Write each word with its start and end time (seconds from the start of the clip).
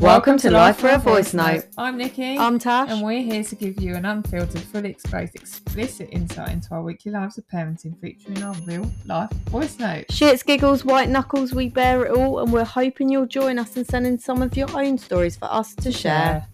Welcome 0.00 0.38
to 0.38 0.50
Life 0.50 0.78
Through 0.78 0.94
A 0.94 0.98
Voice 0.98 1.34
Note. 1.34 1.64
I'm 1.76 1.98
Nikki. 1.98 2.38
I'm 2.38 2.58
Tash. 2.58 2.88
and 2.90 3.02
we're 3.02 3.20
here 3.22 3.44
to 3.44 3.54
give 3.54 3.78
you 3.80 3.94
an 3.94 4.06
unfiltered, 4.06 4.62
fully 4.62 4.88
exposed, 4.90 5.34
explicit 5.34 6.08
insight 6.10 6.52
into 6.52 6.72
our 6.72 6.82
weekly 6.82 7.12
lives 7.12 7.36
of 7.36 7.46
parenting 7.48 8.00
featuring 8.00 8.42
our 8.42 8.54
real 8.66 8.90
life 9.04 9.30
voice 9.50 9.78
note. 9.78 10.06
Shits, 10.08 10.44
giggles, 10.44 10.84
white 10.86 11.10
knuckles, 11.10 11.52
we 11.52 11.68
bear 11.68 12.06
it 12.06 12.12
all, 12.12 12.38
and 12.40 12.50
we're 12.52 12.64
hoping 12.64 13.10
you'll 13.10 13.26
join 13.26 13.58
us 13.58 13.76
in 13.76 13.84
sending 13.84 14.18
some 14.18 14.40
of 14.40 14.56
your 14.56 14.68
own 14.74 14.96
stories 14.96 15.36
for 15.36 15.52
us 15.52 15.74
to 15.76 15.92
share. 15.92 16.46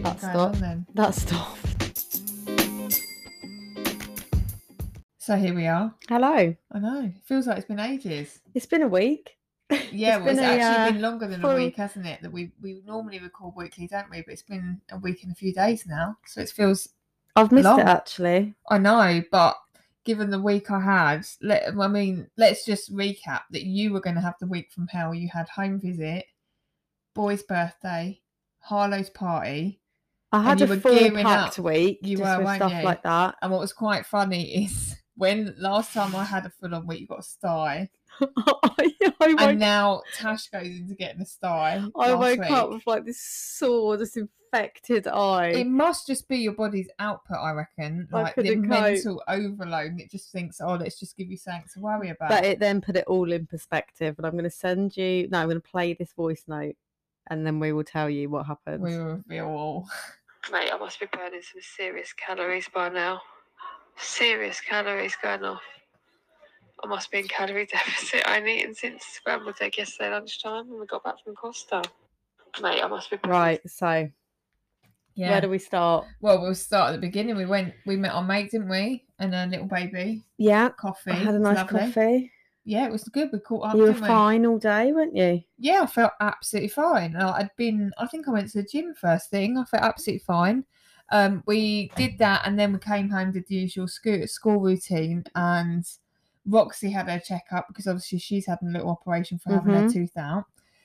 What's 0.00 0.22
That 0.22 0.32
stopped. 0.32 0.60
then? 0.60 0.86
That 0.94 1.14
stuff. 1.14 1.58
So 5.18 5.36
here 5.36 5.54
we 5.54 5.66
are. 5.66 5.94
Hello. 6.08 6.56
I 6.72 6.78
know. 6.78 7.02
It 7.04 7.22
feels 7.26 7.46
like 7.46 7.58
it's 7.58 7.66
been 7.66 7.78
ages. 7.78 8.40
It's 8.54 8.66
been 8.66 8.82
a 8.82 8.88
week. 8.88 9.36
Yeah, 9.92 10.16
It's 10.16 10.24
well, 10.24 10.28
it's 10.32 10.40
a, 10.40 10.44
actually 10.44 10.82
uh, 10.88 10.92
been 10.92 11.02
longer 11.02 11.28
than 11.28 11.40
full- 11.40 11.50
a 11.50 11.56
week, 11.56 11.76
hasn't 11.76 12.06
it? 12.06 12.20
That 12.22 12.32
we 12.32 12.52
we 12.60 12.82
normally 12.86 13.18
record 13.20 13.54
weekly, 13.56 13.86
don't 13.86 14.10
we? 14.10 14.22
But 14.22 14.32
it's 14.32 14.42
been 14.42 14.80
a 14.90 14.98
week 14.98 15.22
and 15.22 15.32
a 15.32 15.34
few 15.34 15.52
days 15.52 15.84
now, 15.86 16.16
so 16.26 16.40
it 16.40 16.50
feels. 16.50 16.88
I've 17.36 17.50
missed 17.52 17.64
Long. 17.64 17.80
it 17.80 17.86
actually. 17.86 18.54
I 18.68 18.78
know, 18.78 19.22
but 19.30 19.56
given 20.04 20.30
the 20.30 20.40
week 20.40 20.70
I 20.70 20.80
had, 20.80 21.26
let 21.40 21.74
I 21.78 21.88
mean, 21.88 22.28
let's 22.36 22.64
just 22.64 22.94
recap 22.94 23.42
that 23.50 23.62
you 23.64 23.92
were 23.92 24.00
going 24.00 24.16
to 24.16 24.20
have 24.22 24.34
the 24.40 24.46
week 24.46 24.70
from 24.72 24.86
hell. 24.88 25.14
You 25.14 25.28
had 25.32 25.48
home 25.48 25.80
visit, 25.80 26.26
boy's 27.14 27.42
birthday, 27.42 28.20
Harlow's 28.58 29.10
party, 29.10 29.80
I 30.32 30.42
had 30.42 30.60
a 30.62 30.66
full 30.80 31.10
packed 31.10 31.58
up. 31.58 31.64
week 31.64 31.98
You 32.02 32.18
were, 32.18 32.38
with 32.38 32.56
stuff 32.56 32.72
you? 32.72 32.82
like 32.82 33.02
that. 33.02 33.36
and 33.42 33.50
what 33.52 33.60
was 33.60 33.72
quite 33.72 34.06
funny 34.06 34.64
is 34.64 34.96
when 35.16 35.54
last 35.58 35.92
time 35.92 36.14
I 36.16 36.24
had 36.24 36.46
a 36.46 36.50
full 36.50 36.74
on 36.74 36.86
week, 36.86 37.00
you 37.00 37.06
got 37.06 37.20
a 37.20 37.22
sty, 37.22 37.90
I, 38.36 38.92
I 39.20 39.36
and 39.38 39.58
now 39.58 40.02
Tash 40.16 40.48
goes 40.48 40.66
into 40.66 40.94
getting 40.94 41.22
a 41.22 41.26
sty. 41.26 41.82
I 41.96 42.12
last 42.12 42.38
woke 42.38 42.50
up 42.50 42.70
with 42.70 42.86
like 42.86 43.04
this 43.04 43.20
sore, 43.20 43.96
this 43.96 44.16
infected 44.16 45.06
eye. 45.06 45.48
It 45.48 45.66
must 45.66 46.06
just 46.06 46.28
be 46.28 46.38
your 46.38 46.52
body's 46.52 46.88
output, 46.98 47.38
I 47.38 47.52
reckon. 47.52 48.08
I 48.12 48.22
Like 48.22 48.34
the 48.34 48.54
cope. 48.56 48.64
mental 48.64 49.22
overload. 49.28 49.92
and 49.92 50.00
It 50.00 50.10
just 50.10 50.30
thinks, 50.32 50.60
oh, 50.60 50.74
let's 50.74 50.98
just 51.00 51.16
give 51.16 51.30
you 51.30 51.36
something 51.36 51.64
to 51.74 51.80
worry 51.80 52.10
about. 52.10 52.28
But 52.30 52.44
it 52.44 52.58
then 52.58 52.80
put 52.80 52.96
it 52.96 53.04
all 53.06 53.32
in 53.32 53.46
perspective, 53.46 54.14
and 54.18 54.26
I'm 54.26 54.32
going 54.32 54.44
to 54.44 54.50
send 54.50 54.96
you. 54.96 55.28
No, 55.30 55.38
I'm 55.40 55.48
going 55.48 55.60
to 55.60 55.68
play 55.68 55.94
this 55.94 56.12
voice 56.12 56.44
note, 56.46 56.76
and 57.30 57.46
then 57.46 57.60
we 57.60 57.72
will 57.72 57.84
tell 57.84 58.10
you 58.10 58.28
what 58.28 58.46
happens. 58.46 58.82
we 58.82 58.96
will 58.98 59.16
reveal 59.16 59.46
all. 59.46 59.88
Mate, 60.52 60.70
I 60.72 60.76
must 60.76 60.98
be 60.98 61.06
burning 61.12 61.40
some 61.40 61.62
serious 61.62 62.12
calories 62.12 62.68
by 62.68 62.88
now. 62.88 63.20
Serious 63.96 64.60
calories 64.60 65.14
going 65.22 65.44
off. 65.44 65.62
I 66.82 66.86
must 66.88 67.10
be 67.10 67.18
in 67.18 67.28
calorie 67.28 67.66
deficit. 67.72 68.22
I 68.26 68.38
ain't 68.38 68.48
eaten 68.48 68.74
since 68.74 69.04
scrambled 69.04 69.56
egg 69.60 69.78
yesterday 69.78 70.10
lunchtime 70.10 70.68
when 70.68 70.80
we 70.80 70.86
got 70.86 71.04
back 71.04 71.22
from 71.24 71.34
Costa. 71.34 71.82
Mate, 72.60 72.82
I 72.82 72.86
must 72.88 73.10
be 73.10 73.18
Right. 73.24 73.60
So 73.68 74.10
Yeah. 75.14 75.30
where 75.30 75.40
do 75.42 75.48
we 75.48 75.58
start? 75.58 76.06
Well, 76.20 76.40
we'll 76.42 76.54
start 76.54 76.90
at 76.90 76.92
the 76.92 77.06
beginning. 77.06 77.36
We 77.36 77.46
went, 77.46 77.74
we 77.86 77.96
met 77.96 78.12
our 78.12 78.22
mate, 78.24 78.50
didn't 78.50 78.68
we? 78.68 79.04
And 79.18 79.34
a 79.34 79.46
little 79.46 79.66
baby, 79.66 80.24
Yeah, 80.38 80.70
coffee. 80.70 81.12
I 81.12 81.14
had 81.14 81.34
a 81.34 81.38
nice 81.38 81.58
lovely. 81.58 81.80
coffee. 81.80 82.32
Yeah, 82.64 82.86
it 82.86 82.92
was 82.92 83.04
good. 83.04 83.30
We 83.32 83.40
caught 83.40 83.66
up. 83.68 83.74
you 83.74 83.82
were 83.82 83.88
didn't 83.88 84.02
we? 84.02 84.08
fine 84.08 84.46
all 84.46 84.58
day, 84.58 84.92
weren't 84.92 85.16
you? 85.16 85.42
Yeah, 85.58 85.82
I 85.82 85.86
felt 85.86 86.12
absolutely 86.20 86.68
fine. 86.68 87.16
I'd 87.16 87.50
been, 87.56 87.92
I 87.98 88.06
think 88.06 88.28
I 88.28 88.32
went 88.32 88.50
to 88.50 88.62
the 88.62 88.68
gym 88.68 88.94
first 88.94 89.30
thing. 89.30 89.58
I 89.58 89.64
felt 89.64 89.82
absolutely 89.82 90.24
fine. 90.24 90.64
Um, 91.10 91.42
we 91.46 91.90
did 91.96 92.18
that, 92.18 92.42
and 92.46 92.58
then 92.58 92.72
we 92.72 92.78
came 92.78 93.10
home, 93.10 93.32
did 93.32 93.46
the 93.46 93.56
usual 93.56 93.86
school 93.86 94.26
school 94.26 94.60
routine, 94.60 95.24
and 95.34 95.84
Roxy 96.46 96.90
had 96.90 97.08
her 97.08 97.18
checkup 97.20 97.68
because 97.68 97.86
obviously 97.86 98.18
she's 98.18 98.46
had 98.46 98.58
a 98.62 98.66
little 98.66 98.90
operation 98.90 99.38
for 99.38 99.52
having 99.52 99.74
her 99.74 99.82
Mhm. 99.86 99.92
tooth 99.92 100.16
out. 100.16 100.44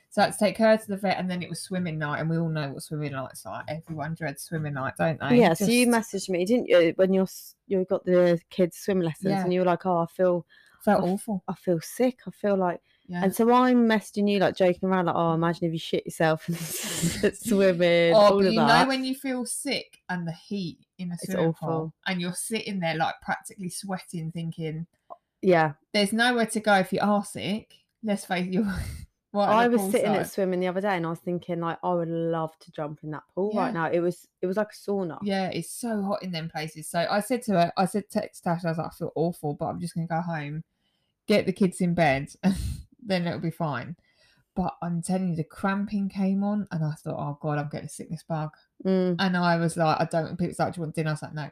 So 0.09 0.21
I 0.21 0.25
had 0.25 0.33
to 0.33 0.39
take 0.39 0.57
her 0.57 0.77
to 0.77 0.87
the 0.87 0.97
vet, 0.97 1.17
and 1.17 1.29
then 1.29 1.43
it 1.43 1.49
was 1.49 1.59
swimming 1.61 1.97
night, 1.99 2.19
and 2.21 2.29
we 2.29 2.37
all 2.37 2.47
know 2.49 2.71
what 2.71 2.81
swimming 2.83 3.11
night's 3.11 3.45
like. 3.45 3.65
Everyone 3.67 4.13
dreads 4.15 4.43
swimming 4.43 4.73
night, 4.75 4.93
don't 4.97 5.19
they? 5.19 5.37
yeah. 5.39 5.53
So 5.53 5.65
you 5.65 5.85
messaged 5.87 6.29
me, 6.29 6.45
didn't 6.45 6.67
you, 6.69 6.93
when 6.95 7.13
you're 7.13 7.27
you 7.67 7.83
got 7.85 8.05
the 8.05 8.39
kids 8.49 8.77
swim 8.77 9.01
lessons, 9.01 9.31
Yeah. 9.31 9.43
and 9.43 9.53
you 9.53 9.59
were 9.59 9.65
like, 9.65 9.85
"Oh, 9.85 9.97
I 9.97 10.05
feel, 10.05 10.45
felt 10.81 11.03
I 11.03 11.07
awful. 11.07 11.43
I 11.47 11.53
feel 11.55 11.81
sick. 11.81 12.19
I 12.25 12.31
feel 12.31 12.55
like." 12.55 12.79
Yeah. 13.09 13.23
And 13.23 13.35
so 13.35 13.51
I'm 13.51 13.87
messaging 13.87 14.29
you, 14.31 14.39
like 14.39 14.55
joking 14.55 14.87
around, 14.89 15.05
like, 15.07 15.15
"Oh, 15.15 15.33
imagine 15.33 15.65
if 15.67 15.73
you 15.73 15.79
shit 15.79 16.05
yourself 16.05 16.47
and 16.47 16.57
swimming, 17.35 18.13
Oh, 18.13 18.17
all 18.17 18.37
but 18.41 18.51
you 18.51 18.59
that." 18.59 18.83
know 18.83 18.87
when 18.87 19.03
you 19.03 19.13
feel 19.15 19.45
sick 19.45 19.99
and 20.09 20.27
the 20.27 20.31
heat 20.33 20.79
in 20.97 21.11
a 21.11 21.17
swimming 21.17 21.53
pool, 21.53 21.93
and 22.05 22.21
you're 22.21 22.33
sitting 22.33 22.79
there 22.79 22.95
like 22.95 23.15
practically 23.21 23.69
sweating, 23.69 24.31
thinking 24.31 24.87
yeah, 25.47 25.73
there's 25.93 26.11
nowhere 26.11 26.45
to 26.47 26.59
go 26.59 26.73
if 26.75 26.91
you 26.91 26.99
are 27.01 27.23
sick. 27.23 27.73
Let's 28.03 28.25
face 28.25 28.47
you. 28.47 28.67
I 29.33 29.69
was 29.69 29.91
sitting 29.91 30.13
at 30.13 30.29
swimming 30.29 30.59
the 30.59 30.67
other 30.67 30.81
day, 30.81 30.97
and 30.97 31.05
I 31.05 31.09
was 31.09 31.19
thinking, 31.19 31.61
like, 31.61 31.77
I 31.83 31.93
would 31.93 32.09
love 32.09 32.57
to 32.59 32.71
jump 32.71 32.99
in 33.03 33.11
that 33.11 33.23
pool 33.33 33.51
Yeah. 33.53 33.61
right 33.61 33.73
now. 33.73 33.89
It 33.89 33.99
was, 34.01 34.27
it 34.41 34.47
was 34.47 34.57
like 34.57 34.71
a 34.73 34.75
sauna. 34.75 35.19
Yeah, 35.21 35.47
it's 35.47 35.71
so 35.71 36.01
hot 36.01 36.21
in 36.21 36.31
them 36.31 36.49
places. 36.49 36.89
So 36.89 37.05
I 37.09 37.21
said 37.21 37.43
to 37.43 37.53
her, 37.53 37.71
I 37.77 37.85
said 37.85 38.09
text 38.09 38.43
Tash, 38.43 38.65
I 38.65 38.69
was 38.69 38.77
like, 38.77 38.87
I 38.87 38.89
feel 38.89 39.11
awful, 39.15 39.53
but 39.53 39.67
I'm 39.67 39.79
just 39.79 39.95
gonna 39.95 40.07
go 40.07 40.19
home, 40.19 40.63
get 41.27 41.45
the 41.45 41.53
kids 41.53 41.79
in 41.79 41.93
bed, 41.93 42.29
and 42.43 42.55
then 43.05 43.25
it'll 43.25 43.39
be 43.39 43.51
fine. 43.51 43.95
But 44.53 44.75
I'm 44.81 45.01
telling 45.01 45.29
you, 45.29 45.35
the 45.37 45.45
cramping 45.45 46.09
came 46.09 46.43
on, 46.43 46.67
and 46.71 46.83
I 46.83 46.91
thought, 46.93 47.19
oh 47.19 47.37
god, 47.41 47.57
I'm 47.57 47.69
getting 47.69 47.85
a 47.85 47.89
sickness 47.89 48.23
bug. 48.27 48.49
Mm. 48.85 49.15
And 49.19 49.37
I 49.37 49.55
was 49.57 49.77
like, 49.77 50.01
I 50.01 50.05
don't. 50.11 50.37
People 50.37 50.55
like, 50.59 50.73
do 50.73 50.79
you 50.79 50.83
want 50.83 50.95
dinner? 50.95 51.11
I 51.11 51.13
was 51.13 51.21
like, 51.21 51.33
no, 51.35 51.49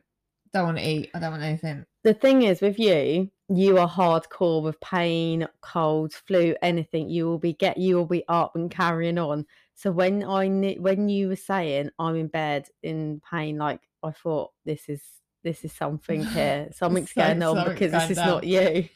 don't 0.55 0.65
want 0.65 0.77
to 0.77 0.87
eat. 0.89 1.11
I 1.13 1.19
don't 1.19 1.31
want 1.31 1.43
anything. 1.43 1.85
the 2.03 2.13
thing 2.13 2.43
is 2.43 2.61
with 2.61 2.79
you 2.79 3.29
you 3.49 3.77
are 3.77 3.87
hardcore 3.87 4.63
with 4.63 4.79
pain 4.81 5.47
cold 5.61 6.11
flu 6.13 6.55
anything 6.63 7.07
you 7.09 7.25
will 7.27 7.37
be 7.37 7.53
get 7.53 7.77
you 7.77 7.95
will 7.95 8.05
be 8.07 8.23
up 8.27 8.55
and 8.55 8.71
carrying 8.71 9.19
on 9.19 9.45
so 9.75 9.91
when 9.91 10.23
i 10.23 10.47
knew 10.47 10.81
when 10.81 11.07
you 11.09 11.27
were 11.27 11.35
saying 11.35 11.87
i'm 11.99 12.15
in 12.15 12.25
bed 12.27 12.67
in 12.81 13.21
pain 13.29 13.55
like 13.59 13.81
i 14.01 14.09
thought 14.09 14.49
this 14.65 14.89
is 14.89 15.01
this 15.43 15.63
is 15.63 15.71
something 15.71 16.23
here 16.37 16.67
something's 16.73 17.11
So- 17.13 17.21
going 17.21 17.43
on 17.43 17.69
because 17.69 17.91
this 17.91 18.09
is 18.09 18.17
down. 18.17 18.27
not 18.29 18.43
you 18.45 18.89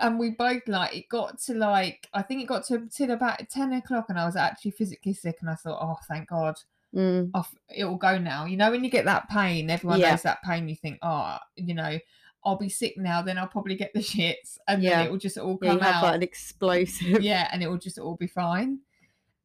and 0.00 0.18
we 0.18 0.30
both 0.30 0.68
like 0.68 0.94
it 0.94 1.08
got 1.08 1.38
to 1.46 1.54
like 1.54 2.06
I 2.12 2.20
think 2.20 2.42
it 2.42 2.46
got 2.48 2.66
to 2.66 2.86
till 2.94 3.12
about 3.12 3.48
ten 3.48 3.72
o'clock, 3.72 4.06
and 4.10 4.18
I 4.18 4.26
was 4.26 4.36
actually 4.36 4.72
physically 4.72 5.14
sick, 5.14 5.36
and 5.40 5.48
I 5.48 5.54
thought, 5.54 5.78
oh, 5.80 5.96
thank 6.06 6.28
God, 6.28 6.56
Mm, 6.96 7.30
off 7.34 7.54
it 7.68 7.84
will 7.84 7.96
go 7.96 8.16
now. 8.18 8.46
You 8.46 8.56
know, 8.56 8.70
when 8.70 8.82
you 8.82 8.90
get 8.90 9.04
that 9.04 9.28
pain, 9.28 9.68
everyone 9.68 10.00
Yeah. 10.00 10.12
knows 10.12 10.22
that 10.22 10.42
pain. 10.42 10.68
You 10.68 10.76
think, 10.76 10.98
oh, 11.02 11.36
you 11.56 11.74
know, 11.74 11.98
I'll 12.44 12.56
be 12.56 12.68
sick 12.68 12.96
now, 12.96 13.20
then 13.22 13.36
I'll 13.38 13.48
probably 13.48 13.74
get 13.76 13.92
the 13.92 14.00
shits, 14.12 14.56
and 14.68 14.82
Yeah. 14.82 14.98
then 14.98 15.06
it 15.06 15.10
will 15.10 15.18
just 15.18 15.36
all 15.36 15.58
yeah, 15.60 15.70
come 15.72 15.80
have 15.80 15.94
out. 15.96 16.02
like 16.04 16.14
an 16.16 16.22
explosive 16.22 17.22
yeah, 17.22 17.48
and 17.52 17.62
it 17.62 17.68
will 17.68 17.76
just 17.78 17.98
all 17.98 18.16
be 18.16 18.26
fine. 18.28 18.80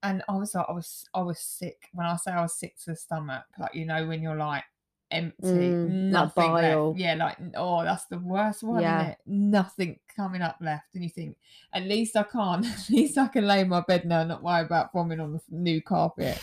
And 0.03 0.23
I 0.29 0.35
was 0.35 0.55
like, 0.55 0.65
I 0.67 0.71
was, 0.71 1.05
I 1.13 1.21
was 1.21 1.39
sick. 1.39 1.89
When 1.93 2.07
I 2.07 2.15
say 2.15 2.31
I 2.31 2.41
was 2.41 2.53
sick 2.55 2.75
to 2.85 2.91
the 2.91 2.95
stomach, 2.95 3.43
like 3.59 3.75
you 3.75 3.85
know, 3.85 4.07
when 4.07 4.21
you're 4.21 4.35
like 4.35 4.63
empty, 5.11 5.45
Mm, 5.45 6.09
nothing 6.09 6.53
left. 6.53 6.63
bile. 6.63 6.95
Yeah, 6.97 7.15
like 7.15 7.37
oh, 7.55 7.83
that's 7.83 8.05
the 8.05 8.17
worst 8.19 8.63
one. 8.63 8.81
Yeah. 8.81 9.01
Yeah, 9.09 9.15
nothing 9.25 9.99
coming 10.15 10.41
up 10.41 10.57
left, 10.61 10.95
and 10.95 11.03
you 11.03 11.09
think, 11.09 11.37
at 11.73 11.83
least 11.83 12.15
I 12.15 12.23
can't. 12.23 12.65
At 12.71 12.89
least 12.89 13.17
I 13.17 13.27
can 13.27 13.45
lay 13.45 13.59
in 13.61 13.69
my 13.69 13.81
bed 13.81 14.05
now, 14.05 14.21
and 14.21 14.29
not 14.29 14.41
worry 14.43 14.61
about 14.61 14.93
vomiting 14.93 15.19
on 15.19 15.33
the 15.33 15.41
new 15.49 15.81
carpet. 15.81 16.39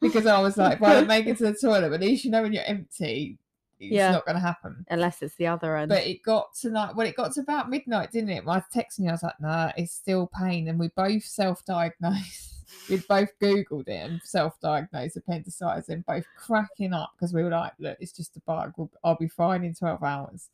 Because 0.00 0.26
I 0.26 0.40
was 0.40 0.56
like, 0.56 0.80
I 0.82 0.94
don't 0.94 1.06
make 1.06 1.26
it 1.26 1.36
to 1.38 1.44
the 1.44 1.54
toilet, 1.54 1.92
at 1.92 2.00
least 2.00 2.24
you 2.24 2.30
know 2.30 2.42
when 2.42 2.52
you're 2.52 2.64
empty, 2.64 3.38
it's 3.78 3.92
Yeah. 3.92 4.12
not 4.12 4.24
going 4.26 4.36
to 4.36 4.40
happen. 4.40 4.84
unless 4.88 5.22
it's 5.22 5.36
the 5.36 5.46
other 5.46 5.76
end 5.76 5.88
But 5.88 6.06
it 6.06 6.22
got 6.22 6.54
to 6.60 6.68
like, 6.70 6.96
well, 6.96 7.06
it 7.06 7.16
got 7.16 7.32
to 7.34 7.40
about 7.40 7.70
midnight, 7.70 8.12
didn't 8.12 8.30
it? 8.30 8.44
When 8.44 8.54
I 8.54 8.58
was 8.58 8.64
texting 8.74 9.00
you, 9.04 9.08
I 9.08 9.12
was 9.12 9.22
like, 9.22 9.40
nah, 9.40 9.72
it's 9.76 9.92
still 9.92 10.30
pain. 10.38 10.68
And 10.68 10.78
we 10.78 10.88
both 10.88 11.24
self 11.24 11.64
diagnosed. 11.64 12.46
We'd 12.88 13.06
both 13.08 13.30
Googled 13.42 13.88
it 13.88 14.10
and 14.10 14.20
self 14.22 14.60
diagnosed 14.60 15.16
appendicitis 15.16 15.88
and 15.88 16.06
both 16.06 16.24
cracking 16.38 16.92
up 16.92 17.10
because 17.16 17.32
we 17.34 17.42
were 17.42 17.50
like, 17.50 17.72
look, 17.80 17.96
it's 18.00 18.12
just 18.12 18.36
a 18.36 18.40
bug. 18.40 18.74
We'll- 18.76 18.90
I'll 19.02 19.16
be 19.16 19.28
fine 19.28 19.64
in 19.64 19.74
12 19.74 20.02
hours. 20.02 20.50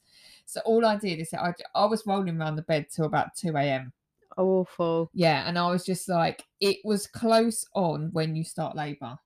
So 0.47 0.61
all 0.65 0.87
I 0.87 0.97
did 0.97 1.19
is 1.21 1.35
I, 1.35 1.53
I 1.75 1.85
was 1.85 2.07
rolling 2.07 2.41
around 2.41 2.57
the 2.57 2.63
bed 2.63 2.87
till 2.91 3.05
about 3.05 3.35
2 3.37 3.55
a.m. 3.57 3.93
awful 4.39 5.11
Yeah. 5.13 5.47
And 5.47 5.59
I 5.59 5.69
was 5.71 5.85
just 5.85 6.09
like, 6.09 6.45
it 6.61 6.79
was 6.85 7.07
close 7.07 7.67
on 7.75 8.11
when 8.13 8.35
you 8.37 8.45
start 8.45 8.77
labour. 8.77 9.19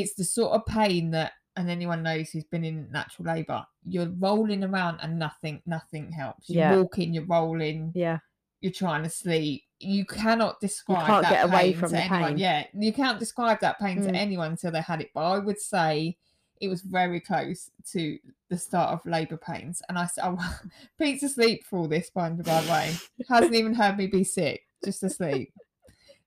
It's 0.00 0.14
the 0.14 0.24
sort 0.24 0.52
of 0.52 0.64
pain 0.66 1.10
that, 1.12 1.32
and 1.56 1.68
anyone 1.70 2.02
knows 2.02 2.30
who's 2.30 2.44
been 2.44 2.64
in 2.64 2.90
natural 2.90 3.26
labour, 3.34 3.64
you're 3.84 4.10
rolling 4.18 4.62
around 4.64 5.00
and 5.02 5.18
nothing, 5.18 5.60
nothing 5.66 6.12
helps. 6.12 6.48
You're 6.48 6.64
Yeah. 6.64 6.76
walking, 6.76 7.12
you're 7.14 7.26
rolling, 7.26 7.92
yeah 7.94 8.18
you're 8.60 8.72
trying 8.72 9.04
to 9.04 9.08
sleep. 9.08 9.62
You 9.78 10.04
cannot 10.04 10.58
describe 10.60 11.02
You 11.02 11.06
can't 11.06 11.22
that 11.22 11.30
get 11.30 11.44
away 11.48 11.72
from 11.72 11.90
to 11.90 11.94
the 11.94 12.02
anyone. 12.02 12.30
pain. 12.30 12.38
Yeah, 12.38 12.66
you 12.74 12.92
can't 12.92 13.20
describe 13.20 13.60
that 13.60 13.78
pain 13.78 13.98
Mm. 14.00 14.06
to 14.08 14.14
anyone 14.16 14.50
until 14.50 14.72
they 14.72 14.80
had 14.80 15.00
it. 15.00 15.10
But 15.14 15.20
I 15.30 15.38
would 15.38 15.60
say 15.60 16.16
it 16.60 16.66
was 16.66 16.80
very 16.82 17.20
close 17.20 17.70
to 17.92 18.18
the 18.48 18.58
start 18.58 18.90
of 18.90 19.06
labour 19.06 19.36
pains. 19.36 19.80
And 19.88 19.96
I 19.96 20.06
said, 20.06 20.24
oh, 20.26 20.60
Pete's 20.98 21.22
asleep 21.22 21.64
for 21.66 21.78
all 21.78 21.86
this, 21.86 22.10
by 22.10 22.30
the 22.30 22.42
way. 22.68 22.96
Hasn't 23.28 23.54
even 23.54 23.74
heard 23.74 23.96
me 23.96 24.08
be 24.08 24.24
sick, 24.24 24.62
just 24.84 25.04
asleep, 25.04 25.52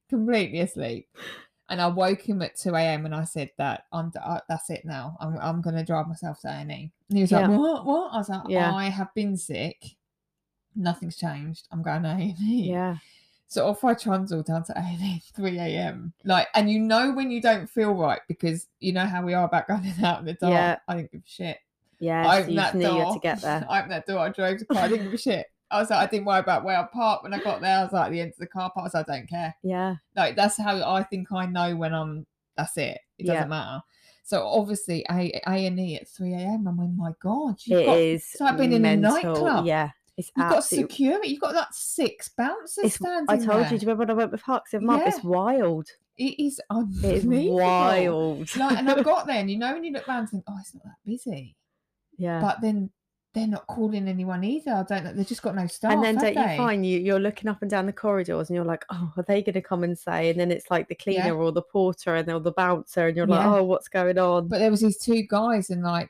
completely 0.08 0.62
asleep. 0.62 1.10
And 1.72 1.82
I 1.82 1.88
woke 1.88 2.22
him 2.22 2.42
at 2.42 2.58
2 2.58 2.76
a.m. 2.76 3.06
and 3.06 3.16
I 3.16 3.24
said 3.24 3.50
that 3.58 3.86
I'm 3.94 4.12
uh, 4.22 4.42
that's 4.50 4.70
it 4.70 4.84
now. 4.86 5.16
I'm 5.22 5.38
I'm 5.40 5.62
gonna 5.62 5.84
drive 5.86 6.08
myself 6.08 6.42
to 6.42 6.50
A&E. 6.50 6.62
And 6.64 6.92
he 7.18 7.22
was 7.22 7.32
Yeah. 7.32 7.48
like, 7.48 7.58
What? 7.60 7.86
What? 7.86 8.14
I 8.14 8.18
was 8.18 8.30
like, 8.30 8.42
Yeah. 8.50 8.74
I 8.74 8.90
have 8.90 9.14
been 9.16 9.38
sick. 9.38 9.96
Nothing's 10.76 11.18
changed. 11.18 11.68
I'm 11.72 11.82
going 11.82 12.04
to 12.04 12.10
A&E. 12.10 12.70
yeah 12.70 12.98
So 13.48 13.68
off 13.68 13.84
I 13.84 13.94
trundle 13.94 14.44
down 14.44 14.64
to 14.66 14.74
A&E 14.78 15.22
3 15.36 15.58
a.m. 15.60 16.14
Like, 16.24 16.48
and 16.56 16.70
you 16.70 16.80
know 16.80 17.12
when 17.14 17.32
you 17.32 17.42
don't 17.42 17.70
feel 17.70 17.94
right 17.94 18.22
because 18.28 18.68
you 18.80 18.94
know 18.94 19.06
how 19.06 19.24
we 19.24 19.34
are 19.34 19.46
about 19.46 19.68
going 19.68 19.92
out 20.04 20.20
in 20.20 20.26
the 20.26 20.34
dark. 20.34 20.52
Yeah. 20.54 20.78
I 20.88 20.96
didn't 20.96 21.12
give 21.12 21.22
a 21.26 21.30
shit. 21.30 21.58
Yeah, 22.00 22.28
I 22.28 22.38
so 22.38 22.40
opened 22.42 22.50
you 22.54 22.56
that 22.56 22.64
just 22.64 22.76
knew 22.76 22.82
you 22.88 22.98
had 22.98 23.04
door. 23.04 23.14
to 23.14 23.20
get 23.20 23.42
there. 23.42 23.66
I 23.70 23.78
opened 23.80 23.92
that 23.92 24.06
door. 24.08 24.20
I 24.20 24.30
drove 24.30 24.58
to 24.58 24.66
car. 24.66 24.78
I 24.84 24.88
didn't 24.88 25.04
give 25.06 25.14
a 25.14 25.18
shit. 25.18 25.51
I 25.72 25.80
was 25.80 25.90
like, 25.90 26.00
I 26.00 26.12
didn't 26.12 26.26
worry 26.26 26.40
about 26.40 26.64
where 26.64 26.78
I 26.78 26.84
parked 26.92 27.24
when 27.24 27.34
I 27.34 27.40
got 27.40 27.62
there. 27.62 27.78
I 27.80 27.84
was 27.84 27.94
like, 27.94 28.08
at 28.08 28.12
the 28.12 28.20
end 28.22 28.32
of 28.32 28.38
the 28.38 28.48
car 28.48 28.72
park. 28.72 28.92
I 28.94 28.98
like, 29.00 29.10
I 29.10 29.18
don't 29.18 29.30
care. 29.30 29.56
Yeah, 29.64 29.96
Like 30.16 30.36
that's 30.36 30.58
how 30.58 30.76
I 30.90 31.04
think 31.04 31.32
I 31.32 31.46
know 31.46 31.76
when 31.76 31.94
I'm. 31.94 32.26
That's 32.58 32.76
it. 32.78 33.00
It 33.18 33.26
doesn't 33.28 33.44
Yeah. 33.44 33.48
matter. 33.48 33.82
So 34.24 34.46
obviously 34.46 35.06
A 35.10 35.42
A 35.48 35.66
and 35.66 35.80
E 35.80 35.96
at 35.96 36.08
3 36.08 36.34
a.m. 36.34 36.68
I 36.68 36.72
mean, 36.72 36.96
my 36.98 37.12
God, 37.22 37.56
it 37.56 37.68
you've 37.68 37.86
got, 37.86 37.98
is. 37.98 38.36
like 38.40 38.58
being 38.58 38.74
in 38.74 38.86
a 38.86 38.96
nightclub. 38.96 39.66
Yeah, 39.66 39.90
it's 40.18 40.32
You've 40.38 40.50
got 40.50 40.64
security. 40.64 41.30
You've 41.30 41.42
got 41.42 41.56
like 41.56 41.68
six 41.72 42.30
bouncers 42.30 42.84
It's, 42.86 42.96
standing 42.96 43.26
I 43.30 43.38
told 43.38 43.64
there. 43.66 43.74
you. 43.74 43.80
Do 43.80 43.86
you 43.86 43.92
remember 43.92 44.02
when 44.02 44.10
I 44.12 44.14
went 44.14 44.32
with 44.32 44.44
Hux 44.44 44.62
and 44.74 44.86
Mum? 44.86 45.02
It's 45.06 45.24
wild. 45.24 45.88
It 46.18 46.40
is 46.40 46.62
It 47.04 47.26
is 47.26 47.26
wild. 47.26 48.56
Like, 48.56 48.78
and 48.78 48.90
I've 48.92 49.04
got 49.04 49.26
there, 49.28 49.38
and 49.38 49.50
you 49.50 49.58
know 49.58 49.74
when 49.74 49.84
you 49.84 49.92
look 49.92 50.08
around 50.08 50.20
and 50.20 50.30
think, 50.30 50.44
oh, 50.48 50.58
it's 50.60 50.74
not 50.76 50.84
that 50.84 50.96
busy. 51.06 51.56
yeah. 52.18 52.40
But 52.42 52.62
then 52.62 52.90
they're 53.34 53.48
not 53.48 53.66
calling 53.68 54.08
anyone 54.10 54.44
either. 54.44 54.72
I 54.72 54.84
don't 54.84 55.06
know. 55.06 55.14
They've 55.14 55.28
just 55.28 55.42
got 55.42 55.56
no 55.56 55.66
staff. 55.68 55.94
and 55.94 56.04
then 56.04 56.16
don't 56.16 56.36
they? 56.36 56.52
you 56.52 56.58
find 56.58 56.86
you 56.86 57.00
you're 57.00 57.20
looking 57.20 57.50
up 57.50 57.62
and 57.62 57.72
down 57.72 57.86
the 57.86 57.94
corridors 57.94 58.50
and 58.50 58.56
you're 58.56 58.66
like, 58.66 58.84
oh, 58.90 59.14
are 59.16 59.24
they 59.24 59.42
going 59.42 59.54
to 59.54 59.62
come 59.62 59.84
and 59.84 59.98
say? 59.98 60.30
And 60.30 60.40
then 60.40 60.52
it's 60.52 60.70
like 60.70 60.88
the 60.90 60.96
cleaner 60.96 61.28
Yeah. 61.28 61.32
or 61.34 61.52
the 61.52 61.62
porter 61.62 62.16
and 62.16 62.30
or 62.30 62.40
the 62.42 62.52
bouncer, 62.52 63.08
and 63.08 63.16
you're 63.16 63.28
like, 63.28 63.40
Yeah. 63.46 63.56
oh, 63.56 63.64
what's 63.64 63.88
going 63.88 64.18
on? 64.18 64.48
But 64.50 64.60
there 64.60 64.72
was 64.72 64.82
these 64.82 64.98
two 64.98 65.24
guys, 65.30 65.70
and 65.70 65.82
like 65.84 66.10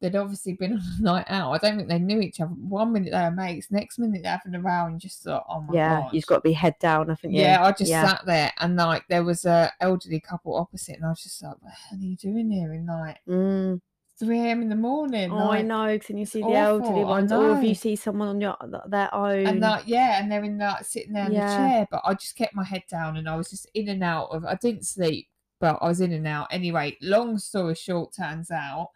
they'd 0.00 0.16
obviously 0.16 0.54
been 0.54 0.72
on 0.78 0.80
a 0.98 1.02
night 1.02 1.26
out. 1.28 1.52
I 1.52 1.58
don't 1.58 1.76
think 1.76 1.88
they 1.88 1.98
knew 1.98 2.20
each 2.20 2.40
other. 2.40 2.50
One 2.52 2.92
minute 2.92 3.12
they 3.12 3.18
were 3.20 3.30
mates, 3.30 3.70
next 3.70 3.98
minute 3.98 4.22
they're 4.22 4.32
having 4.42 4.54
a 4.54 4.60
row, 4.60 4.86
and 4.86 4.98
just 4.98 5.22
thought, 5.22 5.44
oh 5.48 5.60
my 5.60 5.74
yeah, 5.74 6.00
god. 6.00 6.14
you've 6.14 6.26
got 6.26 6.36
to 6.36 6.40
be 6.42 6.52
head 6.52 6.76
down, 6.80 7.08
haven't 7.08 7.32
you? 7.32 7.42
Yeah, 7.42 7.62
I 7.62 7.72
just 7.72 7.90
yeah. 7.90 8.06
sat 8.08 8.22
there, 8.26 8.52
and 8.60 8.76
like 8.76 9.04
there 9.08 9.22
was 9.24 9.44
a 9.44 9.70
elderly 9.82 10.20
couple 10.20 10.56
opposite, 10.56 10.96
and 10.96 11.04
I 11.04 11.10
was 11.10 11.22
just 11.22 11.42
like, 11.42 11.52
what 11.52 11.62
the 11.62 11.68
hell 11.70 11.98
are 11.98 12.02
you 12.02 12.16
doing 12.16 12.50
here 12.50 12.72
And 12.72 12.86
like 12.86 13.18
Mm. 13.28 13.80
3 14.18 14.40
a.m. 14.40 14.62
in 14.62 14.68
the 14.68 14.76
morning? 14.76 15.30
Oh, 15.32 15.50
I 15.50 15.62
know, 15.62 15.92
because 15.92 16.08
then 16.08 16.18
you 16.18 16.26
see 16.26 16.40
the 16.40 16.46
awful, 16.46 16.86
elderly 16.86 17.04
ones, 17.04 17.32
or 17.32 17.52
if 17.52 17.62
you 17.64 17.74
see 17.74 17.96
someone 17.96 18.28
on 18.28 18.40
your 18.40 18.56
their 18.86 19.12
own. 19.14 19.46
and 19.46 19.60
like 19.60 19.84
yeah 19.86 20.20
and 20.22 20.30
they're 20.30 20.44
in 20.44 20.58
that 20.58 20.86
sitting 20.86 21.12
there 21.12 21.26
in 21.26 21.32
Yeah. 21.32 21.46
the 21.46 21.56
chair 21.56 21.88
but 21.90 22.00
i 22.04 22.14
just 22.14 22.36
kept 22.36 22.54
my 22.54 22.64
head 22.64 22.84
down 22.88 23.16
and 23.16 23.28
i 23.28 23.36
was 23.36 23.50
just 23.50 23.68
in 23.74 23.88
and 23.88 24.02
out 24.04 24.28
of 24.30 24.44
i 24.44 24.54
didn't 24.54 24.84
sleep 24.86 25.28
but 25.60 25.78
i 25.80 25.88
was 25.88 26.00
in 26.00 26.12
and 26.12 26.26
out 26.26 26.46
anyway 26.50 26.96
long 27.02 27.38
story 27.38 27.74
short 27.74 28.12
turns 28.14 28.50
out 28.50 28.90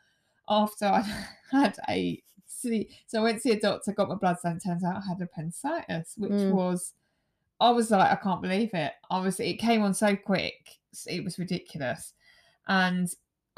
after 0.48 0.86
i 0.86 1.00
had 1.50 1.76
a 1.88 2.22
sleep 2.46 2.90
so 3.06 3.20
i 3.20 3.22
went 3.24 3.36
to 3.36 3.42
see 3.42 3.50
a 3.52 3.60
doctor 3.60 3.92
got 3.92 4.08
my 4.08 4.14
blood 4.14 4.36
done 4.42 4.58
turns 4.60 4.84
out 4.84 4.96
i 4.96 5.08
had 5.08 5.20
appendicitis 5.20 6.14
which 6.16 6.30
Mm. 6.32 6.50
was 6.52 6.94
i 7.60 7.70
was 7.70 7.90
like 7.90 8.10
i 8.10 8.16
can't 8.16 8.40
believe 8.42 8.70
it 8.74 8.92
i 9.10 9.18
was 9.18 9.40
it 9.40 9.54
came 9.58 9.82
on 9.82 9.92
so 9.94 10.14
quick 10.16 10.78
it 11.06 11.22
was 11.24 11.38
ridiculous 11.38 12.14
and 12.68 13.08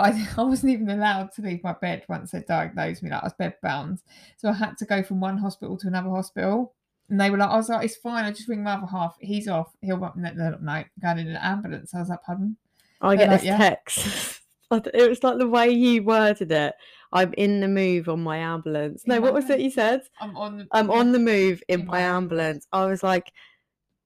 I, 0.00 0.28
I 0.38 0.42
wasn't 0.42 0.72
even 0.72 0.90
allowed 0.90 1.32
to 1.32 1.42
leave 1.42 1.62
my 1.62 1.74
bed 1.74 2.04
once 2.08 2.30
they 2.30 2.40
diagnosed 2.40 3.02
me. 3.02 3.10
Like 3.10 3.22
I 3.22 3.26
was 3.26 3.34
bedbound, 3.34 4.00
so 4.36 4.48
I 4.48 4.52
had 4.52 4.76
to 4.78 4.84
go 4.84 5.02
from 5.02 5.20
one 5.20 5.38
hospital 5.38 5.76
to 5.78 5.88
another 5.88 6.10
hospital. 6.10 6.74
And 7.08 7.20
they 7.20 7.30
were 7.30 7.38
like, 7.38 7.50
I 7.50 7.56
was 7.56 7.68
like, 7.68 7.84
it's 7.84 7.96
fine. 7.96 8.24
I 8.24 8.30
just 8.30 8.48
ring 8.48 8.62
my 8.62 8.74
other 8.74 8.86
half. 8.86 9.16
He's 9.20 9.48
off. 9.48 9.72
He'll 9.82 9.98
no, 9.98 10.12
no, 10.14 10.58
no, 10.60 10.84
going 11.02 11.18
in 11.18 11.28
an 11.28 11.36
ambulance. 11.36 11.92
I 11.92 11.98
was 11.98 12.08
like, 12.08 12.22
pardon. 12.22 12.56
I 13.00 13.16
They're 13.16 13.26
get 13.26 13.30
like, 13.30 13.40
this 13.40 13.46
"Yeah." 13.46 13.58
text. 13.58 14.36
It 14.72 15.08
was 15.08 15.24
like 15.24 15.38
the 15.38 15.48
way 15.48 15.68
you 15.68 16.04
worded 16.04 16.52
it. 16.52 16.74
I'm 17.12 17.32
in 17.32 17.58
the 17.58 17.66
move 17.66 18.08
on 18.08 18.22
my 18.22 18.36
ambulance. 18.36 19.02
No, 19.04 19.20
what 19.20 19.34
was 19.34 19.50
it 19.50 19.58
you 19.58 19.68
said? 19.68 20.02
I'm 20.20 20.36
on. 20.36 20.68
I'm 20.70 20.88
yeah. 20.88 20.94
on 20.94 21.10
the 21.10 21.18
move 21.18 21.60
in, 21.66 21.80
in 21.80 21.86
my 21.86 21.94
my 21.94 22.00
ambulance. 22.02 22.68
I 22.72 22.84
was 22.84 23.02
like, 23.02 23.32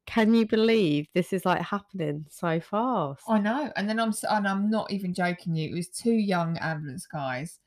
can 0.06 0.34
you 0.34 0.46
believe 0.46 1.06
this 1.14 1.32
is 1.32 1.44
like 1.44 1.62
happening 1.62 2.26
so 2.28 2.60
fast? 2.60 3.22
I 3.28 3.38
know. 3.38 3.72
And 3.76 3.88
then 3.88 3.98
I'm 4.00 4.12
and 4.30 4.46
I'm 4.48 4.70
not 4.70 4.90
even 4.92 5.14
joking 5.14 5.54
you. 5.54 5.70
It 5.70 5.74
was 5.74 5.88
two 5.88 6.12
young 6.12 6.58
ambulance 6.58 7.06
guys. 7.06 7.58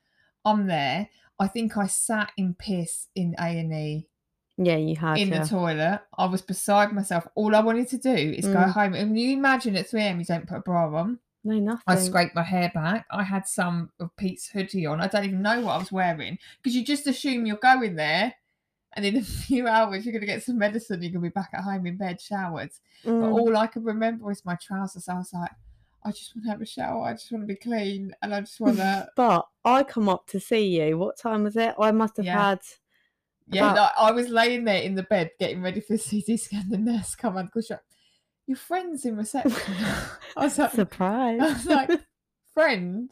I'm 0.45 0.67
there. 0.67 1.09
I 1.39 1.47
think 1.47 1.77
I 1.77 1.87
sat 1.87 2.31
in 2.37 2.53
piss 2.55 3.07
in 3.15 3.35
A 3.39 3.43
and 3.59 3.73
E 3.73 4.07
yeah, 4.57 4.77
you 4.77 4.95
had 4.95 5.19
in 5.19 5.29
to. 5.29 5.39
the 5.39 5.45
toilet. 5.45 6.01
I 6.17 6.25
was 6.25 6.41
beside 6.41 6.91
myself. 6.91 7.27
All 7.35 7.55
I 7.55 7.59
wanted 7.59 7.87
to 7.89 7.97
do 7.97 8.09
is 8.09 8.45
go 8.47 8.57
Mm. 8.59 8.71
home. 8.71 8.93
And 8.95 9.19
you 9.19 9.33
imagine 9.37 9.75
at 9.75 9.87
3 9.87 10.01
a.m. 10.01 10.19
you 10.19 10.25
don't 10.25 10.47
put 10.47 10.57
a 10.57 10.61
bra 10.61 10.91
on. 10.95 11.19
no, 11.43 11.59
nothing. 11.59 11.83
I 11.85 11.95
scraped 11.95 12.33
my 12.35 12.41
hair 12.43 12.71
back. 12.73 13.05
I 13.11 13.23
had 13.23 13.47
some 13.47 13.91
of 13.99 14.15
Pete's 14.17 14.47
hoodie 14.49 14.85
on. 14.87 14.99
I 14.99 15.07
don't 15.07 15.25
even 15.25 15.41
know 15.43 15.61
what 15.61 15.73
I 15.73 15.77
was 15.77 15.91
wearing 15.91 16.39
because 16.57 16.75
you 16.75 16.83
just 16.83 17.05
assume 17.07 17.45
you're 17.45 17.57
going 17.57 17.95
there, 17.95 18.33
and 18.95 19.05
in 19.05 19.17
a 19.17 19.21
few 19.47 19.67
hours 19.67 20.05
you're 20.05 20.11
going 20.13 20.21
to 20.21 20.27
get 20.27 20.43
some 20.43 20.57
medicine. 20.57 21.01
You're 21.01 21.11
going 21.11 21.23
to 21.23 21.29
be 21.29 21.33
back 21.33 21.49
at 21.53 21.63
home 21.63 21.85
in 21.85 21.97
bed, 21.97 22.19
showered. 22.21 22.71
But 23.03 23.11
Mm. 23.11 23.31
all 23.39 23.55
I 23.57 23.67
can 23.67 23.83
remember 23.83 24.31
is 24.31 24.43
my 24.45 24.55
trousers. 24.55 25.07
I 25.07 25.15
was 25.15 25.31
like, 25.33 25.51
I 26.03 26.11
just 26.11 26.35
want 26.35 26.45
to 26.45 26.51
have 26.51 26.61
a 26.61 26.65
shower. 26.65 27.03
I 27.03 27.13
just 27.13 27.31
want 27.31 27.43
to 27.43 27.47
be 27.47 27.55
clean, 27.55 28.13
and 28.21 28.33
I 28.33 28.39
just 28.41 28.59
want 28.59 28.77
to. 28.77 29.07
But 29.15 29.45
I 29.65 29.83
come 29.83 30.07
up 30.09 30.25
to 30.27 30.39
see 30.39 30.79
you. 30.81 30.97
What 30.97 31.17
time 31.17 31.43
was 31.43 31.55
it? 31.57 31.75
I 31.79 31.91
must 31.91 32.17
have 32.17 32.25
Yeah. 32.25 32.49
had. 32.49 32.59
Yeah, 33.49 33.71
About- 33.71 33.77
like, 33.77 33.91
I 33.97 34.11
was 34.11 34.29
laying 34.29 34.63
there 34.65 34.81
in 34.81 34.95
the 34.95 35.03
bed 35.03 35.31
getting 35.39 35.61
ready 35.61 35.79
for 35.81 35.93
a 35.95 35.97
CT 35.97 36.37
scan. 36.39 36.69
The 36.69 36.77
nurse 36.77 37.15
come 37.15 37.37
and 37.37 37.49
goes, 37.51 37.71
"Your 38.45 38.57
friend's 38.57 39.05
in 39.05 39.15
reception." 39.17 39.73
I 40.37 40.43
was 40.45 40.57
like, 40.57 40.71
Surprise. 40.71 41.39
I 41.41 41.47
was 41.53 41.65
like, 41.65 41.89
friend? 42.57 43.12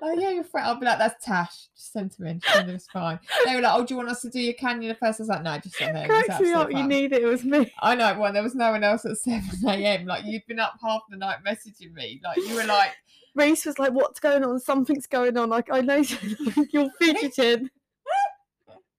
Oh, 0.00 0.18
yeah, 0.18 0.30
your 0.30 0.44
friend. 0.44 0.66
I'll 0.66 0.80
be 0.80 0.86
like, 0.86 0.98
that's 0.98 1.22
Tash. 1.22 1.68
Just 1.74 1.92
send 1.92 2.14
him 2.14 2.26
in. 2.26 2.40
Send 2.40 2.70
him, 2.70 2.76
it's 2.76 2.88
fine. 2.88 3.18
They 3.44 3.54
were 3.54 3.60
like, 3.60 3.74
oh, 3.74 3.84
do 3.84 3.92
you 3.92 3.98
want 3.98 4.08
us 4.08 4.22
to 4.22 4.30
do 4.30 4.40
your 4.40 4.54
cannula 4.54 4.96
first? 4.98 5.20
I 5.20 5.22
was 5.22 5.28
like, 5.28 5.42
no, 5.42 5.58
just 5.58 5.76
send 5.76 5.98
him. 5.98 6.10
It's 6.10 6.26
Cracks 6.26 6.40
me 6.40 6.52
up. 6.54 6.70
You 6.70 6.76
fine." 6.76 6.88
knew 6.88 7.08
that 7.10 7.20
it 7.20 7.26
was 7.26 7.44
me. 7.44 7.70
I 7.82 7.94
know, 7.94 8.18
well, 8.18 8.32
there 8.32 8.42
was 8.42 8.54
no 8.54 8.70
one 8.70 8.82
else 8.82 9.04
at 9.04 9.18
7 9.18 9.42
a.m. 9.68 10.06
Like, 10.06 10.24
you'd 10.24 10.46
been 10.46 10.58
up 10.58 10.78
half 10.82 11.02
the 11.10 11.18
night 11.18 11.38
messaging 11.46 11.92
me. 11.92 12.22
Like, 12.24 12.38
you 12.38 12.54
were 12.54 12.64
like, 12.64 12.92
Reese 13.34 13.66
was 13.66 13.78
like, 13.78 13.92
"What's 13.92 14.18
going 14.18 14.42
on? 14.42 14.58
Something's 14.58 15.06
going 15.06 15.36
on." 15.36 15.50
Like 15.50 15.68
I 15.70 15.82
know 15.82 16.02
you're 16.72 16.90
fidgeting. 16.98 17.68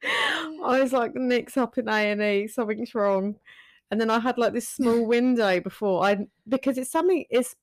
I 0.03 0.79
was 0.79 0.93
like, 0.93 1.15
"Nick's 1.15 1.57
up 1.57 1.79
in 1.79 1.89
A 1.89 2.11
and 2.11 2.21
E. 2.21 2.47
Something's 2.47 2.93
wrong." 2.93 3.35
And 3.89 3.99
then 3.99 4.11
I 4.11 4.19
had 4.19 4.37
like 4.37 4.53
this 4.53 4.69
small 4.69 5.07
window 5.07 5.59
before 5.59 6.05
I 6.05 6.27
because 6.47 6.77
it's 6.77 6.91
something. 6.91 7.25
It's 7.31 7.55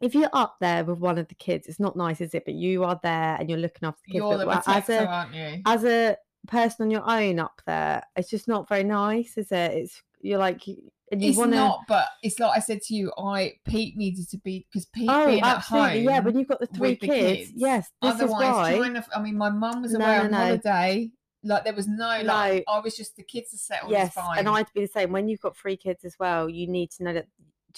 if 0.00 0.14
you're 0.14 0.30
up 0.32 0.56
there 0.60 0.84
with 0.84 0.98
one 0.98 1.18
of 1.18 1.28
the 1.28 1.34
kids, 1.34 1.66
it's 1.66 1.80
not 1.80 1.96
nice, 1.96 2.20
is 2.20 2.34
it? 2.34 2.44
But 2.44 2.54
you 2.54 2.84
are 2.84 2.98
there 3.02 3.36
and 3.38 3.48
you're 3.50 3.58
looking 3.58 3.86
after 3.88 4.00
the 4.06 4.12
kids. 4.12 4.16
you're 4.22 4.38
the 4.38 4.46
well, 4.46 4.58
as 4.58 4.64
protector, 4.64 4.98
a 4.98 5.06
aren't 5.06 5.34
you? 5.34 5.62
as 5.66 5.84
a 5.84 6.16
person 6.46 6.84
on 6.84 6.90
your 6.90 7.08
own 7.08 7.38
up 7.38 7.60
there, 7.66 8.02
it's 8.16 8.30
just 8.30 8.48
not 8.48 8.68
very 8.68 8.84
nice, 8.84 9.36
is 9.36 9.50
it? 9.52 9.72
It's 9.72 10.02
you're 10.20 10.38
like 10.38 10.66
and 11.10 11.22
you 11.22 11.30
It's 11.30 11.38
want 11.38 11.52
to. 11.52 11.56
not, 11.56 11.80
but 11.88 12.06
it's 12.22 12.38
like 12.38 12.56
I 12.56 12.60
said 12.60 12.82
to 12.82 12.94
you, 12.94 13.12
I 13.18 13.54
Pete 13.64 13.96
needed 13.96 14.28
to 14.30 14.38
be 14.38 14.66
because 14.70 14.86
Pete 14.86 15.08
Oh, 15.10 15.26
being 15.26 15.42
absolutely! 15.42 15.88
at 15.88 15.94
home. 15.96 16.04
yeah, 16.04 16.20
when 16.20 16.38
you've 16.38 16.48
got 16.48 16.60
the 16.60 16.66
three 16.66 16.90
with 16.90 17.00
the 17.00 17.06
kids, 17.08 17.38
kids. 17.38 17.52
yes, 17.54 17.90
this 18.02 18.14
Otherwise, 18.14 18.48
is 18.48 18.52
why. 18.54 18.76
trying 18.76 18.94
to, 18.94 19.04
I 19.16 19.22
mean, 19.22 19.36
my 19.38 19.50
mum 19.50 19.82
was 19.82 19.94
away 19.94 20.04
no, 20.04 20.22
on 20.24 20.30
no. 20.30 20.36
holiday. 20.36 21.10
Like 21.44 21.64
there 21.64 21.72
was 21.72 21.86
no, 21.88 22.20
like 22.24 22.64
I 22.68 22.80
was 22.80 22.96
just 22.96 23.16
the 23.16 23.22
kids 23.22 23.54
are 23.54 23.58
settled. 23.58 23.92
yes 23.92 24.12
fine. 24.12 24.38
and 24.40 24.48
i'd 24.48 24.66
be 24.74 24.80
the 24.80 24.88
same 24.88 25.12
when 25.12 25.28
you've 25.28 25.40
got 25.40 25.56
three 25.56 25.76
kids 25.76 26.04
as 26.04 26.16
well 26.18 26.48
you 26.48 26.66
need 26.66 26.90
to 26.90 27.04
know 27.04 27.12
that 27.14 27.28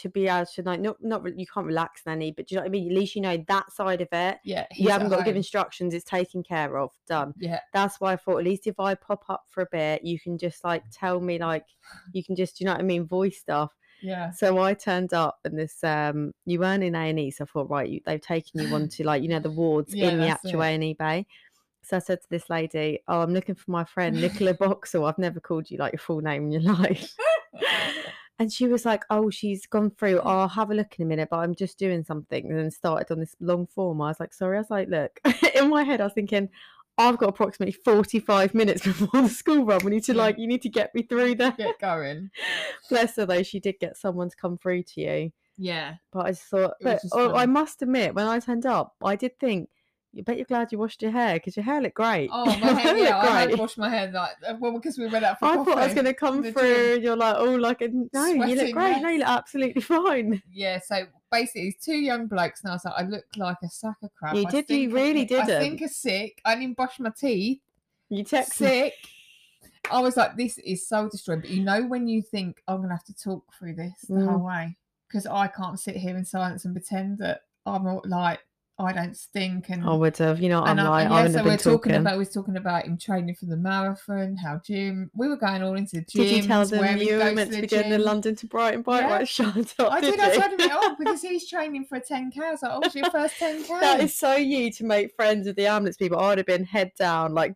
to 0.00 0.09
be 0.09 0.26
able 0.26 0.47
to 0.47 0.62
like 0.62 0.80
not 0.80 0.97
not 1.00 1.23
you 1.38 1.47
can't 1.52 1.66
relax 1.66 2.02
nanny 2.07 2.33
but 2.33 2.47
do 2.47 2.54
you 2.54 2.57
know 2.57 2.62
what 2.62 2.69
i 2.69 2.71
mean 2.71 2.90
at 2.90 2.97
least 2.97 3.14
you 3.14 3.21
know 3.21 3.42
that 3.49 3.71
side 3.73 4.00
of 4.00 4.09
it 4.12 4.38
yeah, 4.45 4.66
you 4.76 4.88
haven't 4.88 5.09
got 5.11 5.19
to 5.19 5.25
give 5.25 5.37
instructions 5.37 5.92
it's 5.95 6.04
taken 6.04 6.42
care 6.42 6.78
of 6.78 6.90
done 7.07 7.35
Yeah, 7.38 7.61
that's 7.73 8.00
why 8.00 8.12
i 8.12 8.16
thought 8.16 8.38
at 8.38 8.45
least 8.45 8.66
if 8.66 8.78
i 8.80 8.95
pop 8.95 9.25
up 9.28 9.45
for 9.49 9.62
a 9.62 9.69
bit 9.71 10.04
you 10.04 10.19
can 10.19 10.38
just 10.38 10.64
like 10.64 10.83
tell 10.92 11.21
me 11.21 11.38
like 11.38 11.64
you 12.12 12.25
can 12.25 12.37
just 12.37 12.61
you 12.61 12.66
know 12.66 12.73
what 12.73 12.80
i 12.80 12.85
mean 12.85 13.07
voice 13.07 13.38
stuff 13.38 13.73
yeah. 14.02 14.30
so 14.30 14.59
i 14.59 14.73
turned 14.73 15.12
up 15.12 15.38
and 15.45 15.59
this 15.59 15.83
um 15.85 16.33
you 16.47 16.59
weren't 16.59 16.83
in 16.83 16.95
a&e 16.95 17.30
so 17.30 17.45
i 17.45 17.47
thought 17.47 17.69
right 17.71 17.88
you, 17.90 18.00
they've 18.07 18.21
taken 18.21 18.61
you 18.61 18.75
on 18.75 18.88
to 18.97 19.04
like 19.04 19.23
you 19.23 19.28
know 19.28 19.40
the 19.40 19.50
wards 19.50 19.95
Yeah, 19.95 20.09
in 20.09 20.21
the 20.21 20.28
actual 20.28 20.62
it. 20.62 20.78
a&e 20.78 20.95
bay 20.95 21.26
so 21.83 21.97
I 21.97 22.00
said 22.00 22.21
to 22.21 22.28
this 22.30 22.50
lady, 22.50 23.00
"Oh, 23.09 23.21
I'm 23.21 23.33
looking 23.33 23.54
for 23.54 23.71
my 23.71 23.85
friend 23.85 24.21
Nicola 24.21 24.54
Boxall. 24.61 25.07
I've 25.07 25.19
never 25.19 25.40
called 25.40 25.71
you 25.71 25.78
like 25.78 25.95
your 25.95 25.99
full 25.99 26.21
name 26.21 26.45
in 26.45 26.52
your 26.52 26.61
life." 26.75 27.14
And 28.40 28.50
she 28.50 28.66
was 28.66 28.87
like, 28.87 29.04
"Oh, 29.11 29.28
she's 29.28 29.66
gone 29.66 29.90
through. 29.90 30.20
I'll 30.20 30.49
have 30.49 30.70
a 30.70 30.75
look 30.75 30.99
in 30.99 31.04
a 31.04 31.06
minute, 31.06 31.28
but 31.30 31.40
I'm 31.40 31.54
just 31.54 31.78
doing 31.78 32.02
something." 32.02 32.47
And 32.47 32.59
then 32.59 32.70
started 32.70 33.12
on 33.12 33.20
this 33.20 33.37
long 33.38 33.66
form. 33.66 34.00
I 34.00 34.09
was 34.09 34.18
like, 34.18 34.32
"Sorry." 34.32 34.56
I 34.56 34.61
was 34.61 34.70
like, 34.70 34.88
"Look," 34.88 35.20
in 35.54 35.68
my 35.68 35.85
head, 35.85 36.00
I 36.00 36.04
was 36.04 36.14
thinking, 36.14 36.49
"I've 36.97 37.18
got 37.18 37.28
approximately 37.28 37.73
45 37.73 38.54
minutes 38.54 38.82
before 38.87 39.23
the 39.23 39.28
school 39.28 39.66
run. 39.66 39.85
We 39.85 39.90
need 39.90 40.04
to 40.04 40.14
like, 40.14 40.38
you 40.38 40.47
need 40.47 40.62
to 40.62 40.70
get 40.70 40.94
me 40.94 41.02
through 41.02 41.35
there." 41.35 41.52
Get 41.52 41.78
going. 41.78 42.30
Bless 42.88 43.16
her 43.16 43.26
though, 43.26 43.42
she 43.42 43.61
did 43.61 43.76
get 43.78 43.99
someone 43.99 44.30
to 44.30 44.37
come 44.37 44.56
through 44.56 44.85
to 44.85 45.00
you. 45.02 45.32
Yeah, 45.59 45.97
But 46.11 46.25
I 46.25 46.30
just 46.30 46.44
thought, 46.44 46.75
but 46.80 47.02
oh, 47.12 47.35
I 47.35 47.44
must 47.44 47.82
admit, 47.82 48.14
when 48.14 48.26
I 48.26 48.38
turned 48.38 48.64
up, 48.64 48.94
I 49.04 49.14
did 49.16 49.38
think, 49.38 49.68
"You 50.12 50.22
bet 50.24 50.36
you're 50.36 50.44
glad 50.44 50.72
you 50.72 50.78
washed 50.78 51.02
your 51.02 51.10
hair 51.12 51.34
because 51.34 51.56
your 51.56 51.64
hair 51.64 51.80
looked 51.80 51.94
great." 51.94 52.30
Oh, 52.32 52.44
my 52.46 52.52
hair, 52.80 52.96
yeah, 52.96 53.18
I 53.18 53.26
had 53.40 53.48
great. 53.48 53.58
washed 53.58 53.78
my 53.78 53.88
hair 53.88 54.10
like 54.12 54.32
uh, 54.48 54.54
well 54.60 54.72
because 54.72 54.98
we 54.98 55.06
went 55.08 55.24
out 55.24 55.38
for 55.38 55.46
I 55.46 55.56
coffee. 55.56 55.70
thought 55.70 55.78
I 55.78 55.84
was 55.86 55.94
going 55.94 56.04
to 56.06 56.14
come 56.14 56.42
the 56.42 56.52
through. 56.52 56.62
gym. 56.62 56.94
and 56.94 57.02
You're 57.04 57.16
like, 57.16 57.36
oh, 57.38 57.54
like, 57.54 57.80
a, 57.82 57.88
no, 58.12 58.26
you 58.26 58.38
look 58.38 58.46
Sweating 58.56 58.74
great. 58.74 59.02
No, 59.02 59.08
you 59.08 59.18
look 59.18 59.28
absolutely 59.28 59.82
fine. 59.94 60.42
Yeah, 60.52 60.80
so 60.80 61.06
basically, 61.30 61.68
it's 61.68 61.84
two 61.84 61.96
young 61.96 62.26
blokes, 62.26 62.62
and 62.62 62.70
I 62.70 62.74
was 62.74 62.84
like, 62.84 62.94
I 62.96 63.02
look 63.02 63.24
like 63.36 63.56
a 63.62 63.68
sack 63.68 63.96
of 64.02 64.14
crap. 64.14 64.34
You 64.36 64.44
I 64.46 64.50
did, 64.50 64.68
you 64.70 64.90
really 64.90 65.24
did. 65.24 65.40
I 65.40 65.58
think 65.60 65.82
I'm 65.82 65.88
sick. 65.88 66.40
I 66.44 66.54
didn't 66.56 66.76
brush 66.76 66.98
my 66.98 67.10
teeth. 67.10 67.60
You 68.08 68.24
text 68.24 68.54
sick. 68.54 68.94
I 69.90 70.00
was 70.00 70.16
like, 70.16 70.36
this 70.36 70.58
is 70.58 70.86
so 70.88 71.08
destroying. 71.08 71.40
But 71.40 71.50
you 71.50 71.62
know 71.64 71.82
when 71.86 72.06
you 72.06 72.22
think 72.22 72.62
I'm 72.68 72.80
gonna 72.80 72.94
have 72.94 73.04
to 73.04 73.14
talk 73.14 73.44
through 73.58 73.74
this 73.74 73.92
the 74.08 74.24
whole 74.24 74.38
Mm. 74.40 74.46
way 74.46 74.76
because 75.08 75.26
I 75.26 75.48
can't 75.48 75.78
sit 75.80 75.96
here 75.96 76.16
in 76.16 76.24
silence 76.24 76.64
and 76.64 76.74
pretend 76.74 77.18
that 77.18 77.42
I'm 77.66 77.86
all, 77.86 78.02
like 78.06 78.40
I 78.80 78.92
don't 78.92 79.16
stink 79.16 79.68
and 79.70 79.84
I 79.84 79.92
would 79.92 80.16
have, 80.18 80.40
you 80.40 80.49
know, 80.49 80.60
I'm 80.62 80.78
and, 80.78 80.80
I- 80.80 80.88
like, 80.88 81.04
and 81.04 81.14
I 81.14 81.16
yeah, 81.18 81.22
wouldn't 81.22 81.38
so 81.38 81.44
we're 81.44 81.56
talking 81.56 81.92
talking. 81.92 81.94
about 82.00 82.12
we 82.14 82.18
was 82.20 82.30
talking 82.30 82.56
about 82.56 82.84
him 82.87 82.99
training 82.99 83.34
for 83.34 83.46
the 83.46 83.56
marathon, 83.56 84.37
how 84.37 84.60
gym. 84.64 85.10
We 85.14 85.28
were 85.28 85.37
going 85.37 85.62
all 85.62 85.75
into 85.76 85.96
the 85.96 86.02
gym. 86.02 86.22
Did 86.25 86.30
you 86.30 86.42
tell 86.42 86.66
where 86.66 86.82
them 86.82 86.99
he 86.99 87.08
you 87.10 87.18
were 87.18 87.32
meant 87.32 87.50
to 87.52 87.56
the 87.56 87.60
be 87.62 87.66
the 87.66 87.82
gym. 87.82 88.02
London 88.02 88.34
to 88.37 88.46
Brighton 88.46 88.82
bike 88.82 89.02
Yeah. 89.02 89.12
ride? 89.12 89.28
Shut 89.28 89.75
up. 89.78 89.92
I 89.92 90.00
did. 90.00 90.12
did 90.12 90.20
I 90.20 90.37
told 90.37 90.52
him 90.52 90.60
it 90.60 90.72
all 90.72 90.96
because 90.96 91.22
he's 91.22 91.49
training 91.50 91.84
for 91.87 91.96
a 91.96 92.00
10k. 92.00 92.38
I 92.42 92.50
was 92.52 92.62
like, 92.62 92.72
"Oh, 92.75 92.80
it's 92.84 92.94
your 92.94 93.10
first 93.10 93.34
10k." 93.38 93.68
That 93.80 94.00
is 94.00 94.14
so 94.18 94.34
you 94.34 94.70
to 94.72 94.84
make 94.84 95.14
friends 95.14 95.46
with 95.46 95.56
the 95.56 95.66
ambulance 95.66 95.96
people. 95.96 96.18
I 96.18 96.28
would 96.28 96.38
have 96.38 96.46
been 96.46 96.64
head 96.64 96.92
down, 96.99 97.34
like 97.34 97.54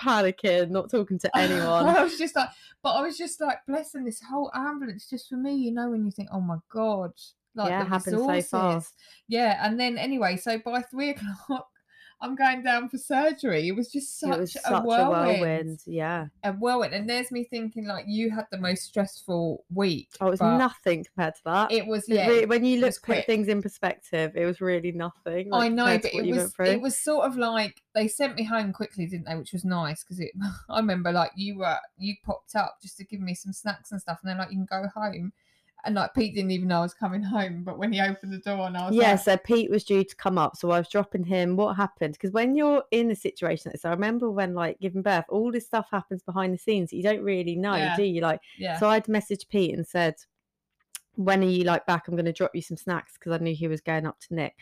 panicking, 0.00 0.70
not 0.70 0.90
talking 0.90 1.18
to 1.20 1.30
anyone. 1.38 1.86
I 1.88 2.02
was 2.02 2.18
just 2.18 2.36
like, 2.36 2.48
but 2.82 2.90
I 2.90 3.00
was 3.02 3.16
just 3.16 3.40
like, 3.40 3.58
blessing 3.66 4.04
this 4.04 4.20
whole 4.22 4.50
ambulance 4.54 5.08
just 5.08 5.28
for 5.28 5.36
me, 5.36 5.54
you 5.56 5.72
know, 5.72 5.90
when 5.90 6.04
you 6.04 6.10
think, 6.10 6.28
oh 6.32 6.40
my 6.40 6.58
god, 6.70 7.12
like 7.56 7.70
Yeah, 7.70 7.80
the 7.80 7.86
it 7.86 7.88
happens 7.88 8.16
so 8.16 8.28
resources. 8.28 8.50
fast. 8.50 8.94
Yeah, 9.28 9.66
and 9.66 9.78
then 9.80 9.98
anyway, 9.98 10.36
so 10.36 10.58
by 10.58 10.82
three 10.82 11.10
o'clock, 11.48 11.68
I'm 12.18 12.34
going 12.34 12.62
down 12.62 12.88
for 12.88 12.96
surgery. 12.96 13.68
It 13.68 13.72
was 13.76 13.92
just 13.92 14.18
such, 14.18 14.38
it 14.38 14.40
was 14.40 14.56
a, 14.64 14.80
whirlwind, 14.80 15.36
a 15.36 15.40
whirlwind. 15.42 15.80
Yeah. 15.84 16.26
a 16.44 16.52
whirlwind. 16.54 16.94
And 16.94 17.06
there's 17.10 17.30
me 17.30 17.44
thinking, 17.44 17.86
like, 17.86 18.06
you 18.08 18.30
had 18.30 18.46
the 18.50 18.56
most 18.56 18.84
stressful 18.84 19.66
week. 19.74 20.08
Oh, 20.18 20.28
it 20.28 20.30
was 20.30 20.40
nothing 20.40 21.04
compared 21.04 21.34
to 21.34 21.40
that. 21.44 21.70
It 21.72 21.86
was, 21.86 22.08
It 22.08 22.14
yeah. 22.14 22.26
re- 22.28 22.46
when 22.46 22.64
you 22.64 22.78
it 22.78 22.80
look 22.80 22.94
quick. 23.02 23.18
at 23.18 23.26
things 23.26 23.48
in 23.48 23.60
perspective, 23.60 24.32
it 24.34 24.46
was 24.46 24.62
really 24.62 24.92
nothing. 24.92 25.50
I 25.52 25.68
know, 25.68 25.98
but 25.98 26.14
it 26.14 26.24
was 26.34 26.54
it 26.60 26.80
was 26.80 26.96
sort 26.96 27.26
of 27.26 27.36
like 27.36 27.82
they 27.94 28.08
sent 28.08 28.34
me 28.36 28.44
home 28.44 28.72
quickly, 28.72 29.04
didn't 29.06 29.26
they? 29.26 29.34
Which 29.36 29.52
was 29.52 29.66
nice 29.66 30.02
because 30.02 30.18
it. 30.18 30.30
I 30.70 30.78
remember 30.78 31.12
like 31.12 31.32
you 31.36 31.58
were 31.58 31.76
you 31.98 32.14
popped 32.24 32.56
up 32.56 32.78
just 32.80 32.96
to 32.96 33.04
give 33.04 33.20
me 33.20 33.34
some 33.34 33.52
snacks 33.52 33.92
and 33.92 34.00
stuff, 34.00 34.20
and 34.22 34.30
then 34.30 34.38
like 34.38 34.50
you 34.50 34.56
can 34.56 34.82
go 34.82 34.88
home, 34.98 35.34
and 35.84 35.94
like 35.94 36.14
Pete 36.14 36.34
didn't 36.34 36.50
even 36.50 36.68
know 36.68 36.78
I 36.78 36.82
was 36.82 36.94
coming 36.94 37.22
home, 37.22 37.62
but 37.62 37.78
when 37.78 37.92
he 37.92 38.00
opened 38.00 38.32
the 38.32 38.38
door 38.38 38.66
and 38.66 38.76
I 38.76 38.88
was 38.88 38.96
yeah, 38.96 39.12
like, 39.12 39.20
so 39.20 39.36
Pete 39.36 39.70
was 39.70 39.84
due 39.84 40.02
to 40.04 40.16
come 40.16 40.38
up, 40.38 40.56
so 40.56 40.70
I 40.70 40.78
was 40.78 40.88
dropping 40.88 41.24
him. 41.24 41.56
What 41.56 41.76
happened? 41.76 42.14
Because 42.14 42.32
when 42.32 42.54
you're 42.54 42.82
in 42.90 43.10
a 43.10 43.16
situation 43.16 43.68
like 43.68 43.74
this, 43.74 43.84
I 43.84 43.90
remember 43.90 44.30
when 44.30 44.54
like 44.54 44.80
giving 44.80 45.02
birth, 45.02 45.26
all 45.28 45.52
this 45.52 45.66
stuff 45.66 45.86
happens 45.90 46.22
behind 46.22 46.52
the 46.54 46.58
scenes 46.58 46.90
that 46.90 46.96
you 46.96 47.02
don't 47.02 47.22
really 47.22 47.56
know, 47.56 47.76
Yeah. 47.76 47.96
do 47.96 48.02
you? 48.02 48.20
Like, 48.20 48.40
yeah, 48.58 48.78
so 48.78 48.88
I'd 48.88 49.04
messaged 49.04 49.48
Pete 49.48 49.74
and 49.74 49.86
said, 49.86 50.14
"When 51.14 51.42
are 51.42 51.48
you 51.48 51.64
like 51.64 51.86
back? 51.86 52.08
I'm 52.08 52.14
going 52.14 52.24
to 52.26 52.32
drop 52.32 52.54
you 52.54 52.62
some 52.62 52.76
snacks 52.76 53.14
because 53.14 53.32
I 53.32 53.42
knew 53.42 53.54
he 53.54 53.68
was 53.68 53.80
going 53.80 54.06
up 54.06 54.18
to 54.20 54.34
Nick." 54.34 54.54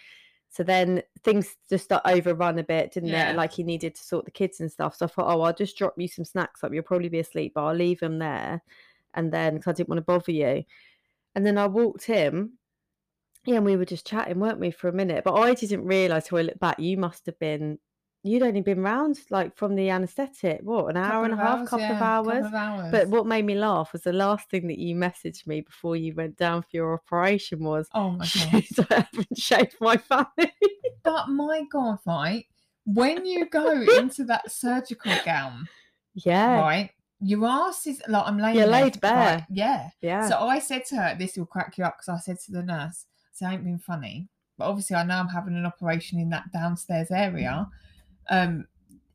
So 0.51 0.63
then 0.63 1.03
things 1.25 1.57
just 1.69 1.89
got 1.89 2.07
overrun 2.09 2.59
a 2.61 2.63
bit, 2.65 2.93
didn't 2.93 3.09
Yeah. 3.09 3.31
it? 3.31 3.37
Like 3.37 3.53
he 3.53 3.65
needed 3.65 3.95
to 3.97 4.05
sort 4.05 4.25
the 4.25 4.31
kids 4.31 4.61
and 4.61 4.71
stuff. 4.71 4.95
So 4.97 5.07
I 5.07 5.09
thought, 5.09 5.35
oh, 5.35 5.41
I'll 5.41 5.53
just 5.55 5.77
drop 5.77 5.95
you 5.97 6.07
some 6.07 6.25
snacks 6.25 6.63
up. 6.63 6.73
You'll 6.73 6.85
probably 6.85 7.09
be 7.09 7.19
asleep, 7.21 7.53
but 7.55 7.65
I'll 7.65 7.75
leave 7.75 8.01
them 8.01 8.19
there, 8.19 8.63
and 9.15 9.33
then 9.33 9.55
because 9.57 9.69
I 9.69 9.73
didn't 9.73 9.89
want 9.89 9.99
to 9.99 10.03
bother 10.03 10.33
you. 10.33 10.65
And 11.35 11.45
then 11.45 11.59
I 11.59 11.67
walked 11.67 12.05
him. 12.05 12.59
Yeah, 13.47 13.57
and 13.57 13.65
we 13.65 13.77
were 13.77 13.85
just 13.85 14.07
chatting, 14.07 14.41
weren't 14.41 14.61
we, 14.61 14.71
for 14.71 14.89
a 14.89 14.93
minute? 14.93 15.23
But 15.25 15.35
I 15.35 15.53
didn't 15.55 15.85
realise 15.85 16.29
till 16.29 16.39
I 16.39 16.43
looked 16.43 16.61
back, 16.61 16.79
you 16.79 16.97
must 16.97 17.27
have 17.27 17.39
been, 17.39 17.79
you'd 18.23 18.43
only 18.43 18.63
been 18.63 18.81
round 18.81 19.19
like 19.29 19.55
from 19.55 19.75
the 19.75 19.91
anaesthetic, 19.91 20.61
what, 20.63 20.87
an 20.87 20.97
hour 20.97 21.25
and 21.25 21.35
a 21.35 21.37
half, 21.37 21.59
hours, 21.59 21.69
couple 21.69 21.87
yeah, 21.87 21.97
of 21.97 22.03
hours? 22.03 22.27
couple 22.27 22.47
of 22.47 22.55
hours. 22.55 22.91
But 22.91 23.09
what 23.09 23.27
made 23.27 23.45
me 23.45 23.55
laugh 23.55 23.93
was 23.93 24.01
the 24.01 24.15
last 24.15 24.49
thing 24.49 24.67
that 24.69 24.79
you 24.79 24.97
messaged 24.97 25.47
me 25.47 25.61
before 25.61 25.95
you 25.95 26.15
went 26.15 26.39
down 26.39 26.63
for 26.63 26.69
your 26.73 26.95
operation 26.95 27.63
was, 27.63 27.87
oh 27.93 28.13
my 28.13 28.27
god! 28.35 28.65
I 28.91 28.95
haven't 28.95 29.39
shaved 29.39 29.77
my 29.79 29.99
fanny. 29.99 30.53
but 31.03 31.29
my 31.29 31.65
god, 31.71 31.99
right? 32.07 32.47
When 32.87 33.27
you 33.27 33.47
go 33.47 33.73
into 33.99 34.25
that 34.25 34.51
surgical 34.51 35.13
gown, 35.23 35.69
yeah, 36.15 36.61
right? 36.61 36.91
Your 37.21 37.47
ass 37.47 37.87
is 37.87 38.03
like 38.09 38.27
I'm 38.27 38.39
laying 38.39 38.57
You're 38.57 38.67
laid 38.67 39.01
bare. 39.01 39.47
yeah. 39.51 39.89
yeah. 40.01 40.29
So 40.29 40.39
I 40.39 40.59
said 40.59 40.85
to 40.87 40.97
her, 40.97 41.17
this 41.19 41.37
will 41.37 41.47
crack 41.47 41.79
you 41.79 41.85
up 41.85 41.97
because 41.99 42.09
I 42.09 42.19
said 42.19 42.39
to 42.47 42.53
the 42.53 42.63
nurse, 42.63 43.07
so 43.33 43.47
I 43.47 43.55
ain't 43.55 43.65
been 43.65 43.79
funny. 43.79 44.29
But 44.59 44.67
obviously 44.67 44.97
I 44.97 45.05
know 45.05 45.17
I'm 45.17 45.29
having 45.29 45.57
an 45.57 45.67
operation 45.67 46.19
in 46.21 46.31
that 46.31 46.53
downstairs 46.53 47.11
area. 47.11 47.69
Um 48.31 48.67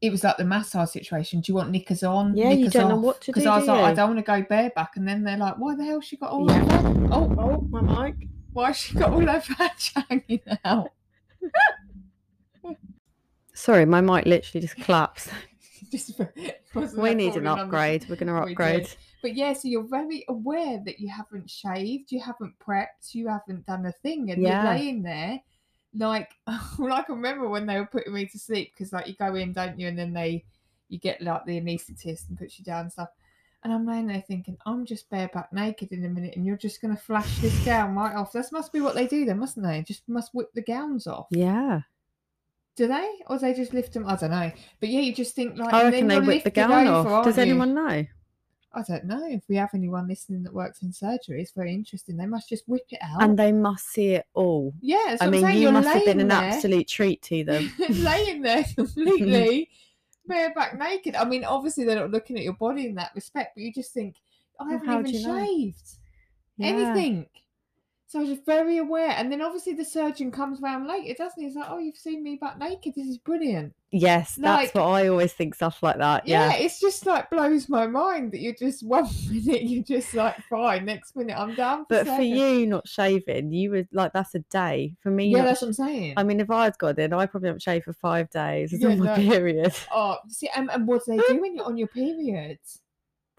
it 0.02 0.12
was 0.12 0.24
like 0.24 0.38
the 0.38 0.46
massage 0.46 0.92
situation. 0.92 1.42
Do 1.42 1.52
you 1.52 1.56
want 1.56 1.72
knickers 1.72 2.04
on? 2.04 2.36
Yeah, 2.36 2.52
you 2.52 2.58
knickers 2.58 2.74
don't 2.74 2.90
know 2.90 2.96
what 2.96 3.20
to 3.22 3.28
Because 3.28 3.44
do, 3.44 3.50
I 3.50 3.58
was 3.58 3.68
like, 3.68 3.84
I 3.84 3.94
don't 3.94 4.16
want 4.16 4.20
to 4.20 4.24
go 4.24 4.42
bareback. 4.48 4.96
And 4.96 5.08
then 5.08 5.24
they're 5.24 5.38
like, 5.38 5.56
why 5.58 5.76
the 5.76 5.84
hell 5.84 6.00
she 6.00 6.16
got 6.16 6.32
all 6.32 6.50
Yeah. 6.50 6.66
Oh, 7.12 7.36
oh, 7.38 7.68
my 7.70 7.82
mic. 7.82 8.16
why 8.54 8.72
she 8.72 8.94
got 8.94 9.12
all 9.12 9.26
her 9.26 9.42
fat 9.42 9.92
hanging 10.10 10.42
out? 10.64 10.92
Sorry, 13.54 13.86
my 13.86 14.00
mic 14.00 14.26
literally 14.26 14.62
just 14.62 14.78
collapsed. 14.78 15.30
Just 15.92 16.98
we 16.98 17.14
need 17.16 17.36
an 17.36 17.46
falling 17.46 17.48
on 17.48 17.58
the- 17.58 17.64
upgrade. 17.64 18.06
We're 18.10 18.16
going 18.16 18.28
to 18.34 18.34
We 18.46 18.52
upgrade. 18.52 18.90
But 19.22 19.36
yeah, 19.36 19.54
so 19.54 19.68
you're 19.68 19.84
very 19.88 20.24
aware 20.30 20.82
that 20.86 21.00
you 21.00 21.10
haven't 21.10 21.50
shaved, 21.50 22.12
you 22.12 22.22
haven't 22.22 22.54
prepped, 22.60 23.14
you 23.14 23.28
haven't 23.28 23.66
done 23.66 23.86
a 23.86 23.92
thing, 23.92 24.32
and 24.32 24.42
Yeah. 24.42 24.64
you're 24.64 24.74
laying 24.74 25.04
there. 25.04 25.42
Like, 25.94 26.30
well, 26.78 26.94
I 26.94 27.02
can 27.02 27.16
remember 27.16 27.48
when 27.50 27.66
they 27.66 27.78
were 27.78 27.86
putting 27.88 28.14
me 28.14 28.26
to 28.28 28.40
sleep 28.40 28.72
because, 28.74 28.94
like, 28.94 29.08
you 29.08 29.16
go 29.20 29.36
in, 29.36 29.54
don't 29.54 29.80
you, 29.80 29.88
and 29.88 29.98
then 29.98 30.14
they, 30.14 30.46
you 30.88 31.00
get 31.00 31.22
like 31.22 31.46
the 31.46 31.60
anaesthetist 31.60 32.30
and 32.30 32.38
puts 32.38 32.60
you 32.60 32.66
down 32.66 32.82
and 32.82 32.92
stuff. 32.92 33.10
And 33.64 33.74
I'm 33.74 33.86
laying 33.86 34.08
there 34.08 34.24
thinking, 34.26 34.58
I'm 34.66 34.86
just 34.86 35.10
bareback 35.10 35.52
naked 35.52 35.92
in 35.92 36.06
a 36.06 36.10
minute, 36.10 36.36
and 36.38 36.46
you're 36.46 36.56
just 36.56 36.82
gonna 36.82 36.96
flash 36.96 37.40
this 37.40 37.58
gown 37.66 37.96
right 37.96 38.16
off. 38.16 38.32
That 38.32 38.50
must 38.54 38.72
be 38.72 38.80
what 38.80 38.96
they 38.96 39.06
do, 39.08 39.26
then, 39.26 39.40
mustn't 39.40 39.66
they? 39.66 39.82
Just 39.82 40.08
must 40.08 40.34
whip 40.34 40.54
the 40.54 40.62
gowns 40.62 41.08
off. 41.08 41.28
Yeah. 41.32 41.82
Do 42.80 42.88
they, 42.88 43.10
or 43.28 43.38
do 43.38 43.42
they 43.42 43.54
just 43.54 43.74
lift 43.74 43.92
them? 43.92 44.08
I 44.08 44.16
don't 44.16 44.32
know. 44.32 44.50
But 44.80 44.88
yeah, 44.88 45.02
you 45.02 45.14
just 45.14 45.36
think 45.36 45.58
like, 45.58 45.74
I 45.74 45.84
reckon 45.84 46.08
they 46.08 46.22
whip 46.22 46.46
the 46.46 46.50
gown 46.50 46.88
over, 46.88 47.10
off. 47.10 47.26
Does 47.26 47.38
aren't 47.38 47.48
you? 47.50 47.52
anyone 47.56 47.74
know? 47.74 48.06
I 48.72 48.84
don't 48.88 49.04
know 49.04 49.28
if 49.30 49.44
we 49.50 49.58
have 49.58 49.72
anyone 49.74 50.08
listening 50.08 50.44
that 50.44 50.54
works 50.54 50.82
in 50.82 50.94
surgery. 50.94 51.42
It's 51.42 51.52
very 51.52 51.74
interesting. 51.74 52.16
They 52.16 52.26
must 52.26 52.48
just 52.48 52.64
whip 52.70 52.86
it 52.90 53.00
out. 53.04 53.22
And 53.22 53.38
they 53.38 53.52
must 53.52 53.90
see 53.90 54.14
it 54.14 54.28
all. 54.34 54.74
yeah, 54.80 55.18
I 55.20 55.30
mean, 55.30 55.46
you 55.50 55.64
You're 55.64 55.72
must 55.74 55.90
have 55.90 56.06
been 56.06 56.22
an 56.22 56.30
there- 56.30 56.38
absolute 56.38 56.88
treat 56.88 57.22
to 57.24 57.44
them. 57.44 57.70
laying 57.90 58.42
there 58.42 58.64
completely 58.78 59.68
bareback 60.26 60.80
naked. 60.80 61.16
I 61.16 61.26
mean, 61.26 61.44
obviously 61.44 61.84
they're 61.84 62.00
not 62.00 62.12
looking 62.12 62.38
at 62.38 62.44
your 62.44 62.54
body 62.54 62.86
in 62.86 62.96
that 62.96 63.12
respect, 63.14 63.56
but 63.56 63.62
you 63.62 63.74
just 63.74 63.92
think, 63.92 64.16
I 64.58 64.72
haven't 64.72 65.08
even 65.10 65.22
know? 65.24 65.38
shaved 65.46 65.90
Yeah. 66.56 66.94
So 68.10 68.18
I 68.18 68.22
was 68.24 68.32
just 68.32 68.46
very 68.46 68.80
aware. 68.80 69.12
And 69.12 69.32
then 69.32 69.40
obviously 69.40 69.74
the 69.74 69.86
surgeon 69.86 70.32
comes 70.32 70.60
round 70.62 70.88
later, 70.88 71.14
doesn't 71.14 71.40
he? 71.40 71.46
He's 71.46 71.56
like, 71.56 71.68
Oh, 71.70 71.78
you've 71.78 71.96
seen 71.96 72.24
me 72.24 72.38
back 72.42 72.58
naked. 72.58 72.96
This 72.96 73.06
is 73.06 73.20
brilliant. 73.20 73.72
Yes, 73.92 74.34
that's 74.34 74.74
what 74.74 74.86
I 74.86 75.10
always 75.10 75.32
think. 75.32 75.54
Stuff 75.54 75.84
like 75.84 76.00
that. 76.00 76.28
Yeah. 76.28 76.50
Yeah. 76.50 76.56
it's 76.56 76.80
just 76.80 77.06
like 77.06 77.30
blows 77.30 77.70
my 77.70 77.86
mind 77.86 78.32
that 78.32 78.40
you're 78.40 78.56
just 78.56 78.84
one 78.86 79.08
minute 79.30 79.62
you're 79.62 79.84
just 79.84 80.16
like 80.16 80.42
fine, 80.50 80.86
next 80.86 81.16
minute 81.16 81.38
I'm 81.38 81.54
down. 81.54 81.86
For 81.86 82.04
But 82.04 82.08
for 82.08 82.24
you 82.24 82.66
not 82.66 82.88
shaving, 82.88 83.52
you 83.52 83.70
would 83.70 83.88
like 83.92 84.12
that's 84.14 84.34
a 84.34 84.40
day. 84.40 84.96
For 85.02 85.12
me, 85.12 85.28
yeah, 85.28 85.40
not 85.40 85.46
that's 85.46 85.62
what 85.62 85.68
I'm 85.68 85.74
saying. 85.74 86.16
I 86.18 86.24
mean, 86.24 86.40
if 86.40 86.50
I 86.50 86.64
had 86.64 86.80
got 86.80 86.98
in, 86.98 87.14
I 87.14 87.28
probably 87.28 87.50
haven't 87.50 87.62
shaved 87.62 87.86
for 87.86 87.94
five 87.94 88.32
days. 88.32 88.74
It's 88.74 88.82
Yeah, 88.82 88.90
on 88.90 89.00
my 89.00 89.06
no. 89.06 89.16
period. 89.18 89.76
Oh, 89.94 90.18
see, 90.30 90.50
and, 90.56 90.72
and 90.72 90.88
what 90.88 91.06
do 91.06 91.16
they 91.16 91.24
do 91.28 91.40
when 91.40 91.56
you're 91.56 91.66
on 91.66 91.78
your 91.78 91.90
periods? 91.90 92.82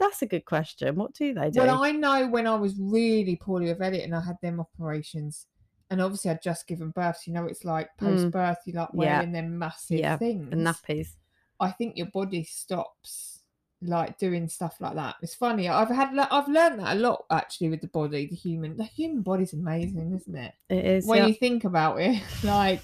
That's 0.00 0.22
a 0.22 0.26
good 0.26 0.44
question. 0.46 0.96
What 0.96 1.14
do 1.14 1.32
they 1.34 1.50
do? 1.50 1.60
Well, 1.60 1.84
I 1.84 1.92
know 1.92 2.26
when 2.26 2.46
I 2.48 2.56
was 2.56 2.74
really 2.78 3.36
poorly 3.36 3.66
with 3.66 3.80
Elliot 3.80 4.04
and 4.04 4.16
I 4.16 4.20
had 4.22 4.38
them 4.42 4.58
operations, 4.58 5.46
and 5.90 6.00
obviously 6.02 6.30
I'd 6.32 6.42
just 6.42 6.66
given 6.66 6.90
birth, 6.90 7.16
so 7.18 7.22
you 7.30 7.34
know 7.34 7.46
it's 7.46 7.64
like 7.64 7.88
Mm. 7.98 7.98
post 7.98 8.30
birth, 8.32 8.58
you're 8.66 8.80
like 8.80 8.88
Yeah. 8.94 8.98
wearing 9.18 9.32
them 9.32 9.58
massive 9.58 10.00
Yeah, 10.00 10.16
things. 10.16 10.48
and 10.52 10.66
nappies. 10.66 11.16
I 11.60 11.70
think 11.70 11.96
your 11.96 12.06
body 12.06 12.42
stops 12.44 13.36
like 13.82 14.18
doing 14.18 14.46
stuff 14.48 14.76
like 14.80 14.94
that. 14.94 15.16
It's 15.22 15.34
funny. 15.34 15.68
I've 15.68 15.88
had 15.88 16.16
I've 16.18 16.48
learned 16.48 16.80
that 16.80 16.96
a 16.96 17.00
lot 17.00 17.24
actually 17.30 17.70
with 17.70 17.80
the 17.80 17.86
body, 17.88 18.26
the 18.26 18.36
human 18.36 18.76
the 18.76 18.84
human 18.84 19.22
body's 19.22 19.52
amazing, 19.54 20.12
isn't 20.14 20.36
it? 20.36 20.54
It 20.68 20.84
is. 20.84 21.06
when 21.06 21.18
yeah. 21.18 21.26
you 21.26 21.34
think 21.34 21.64
about 21.64 22.00
it, 22.00 22.22
like 22.44 22.82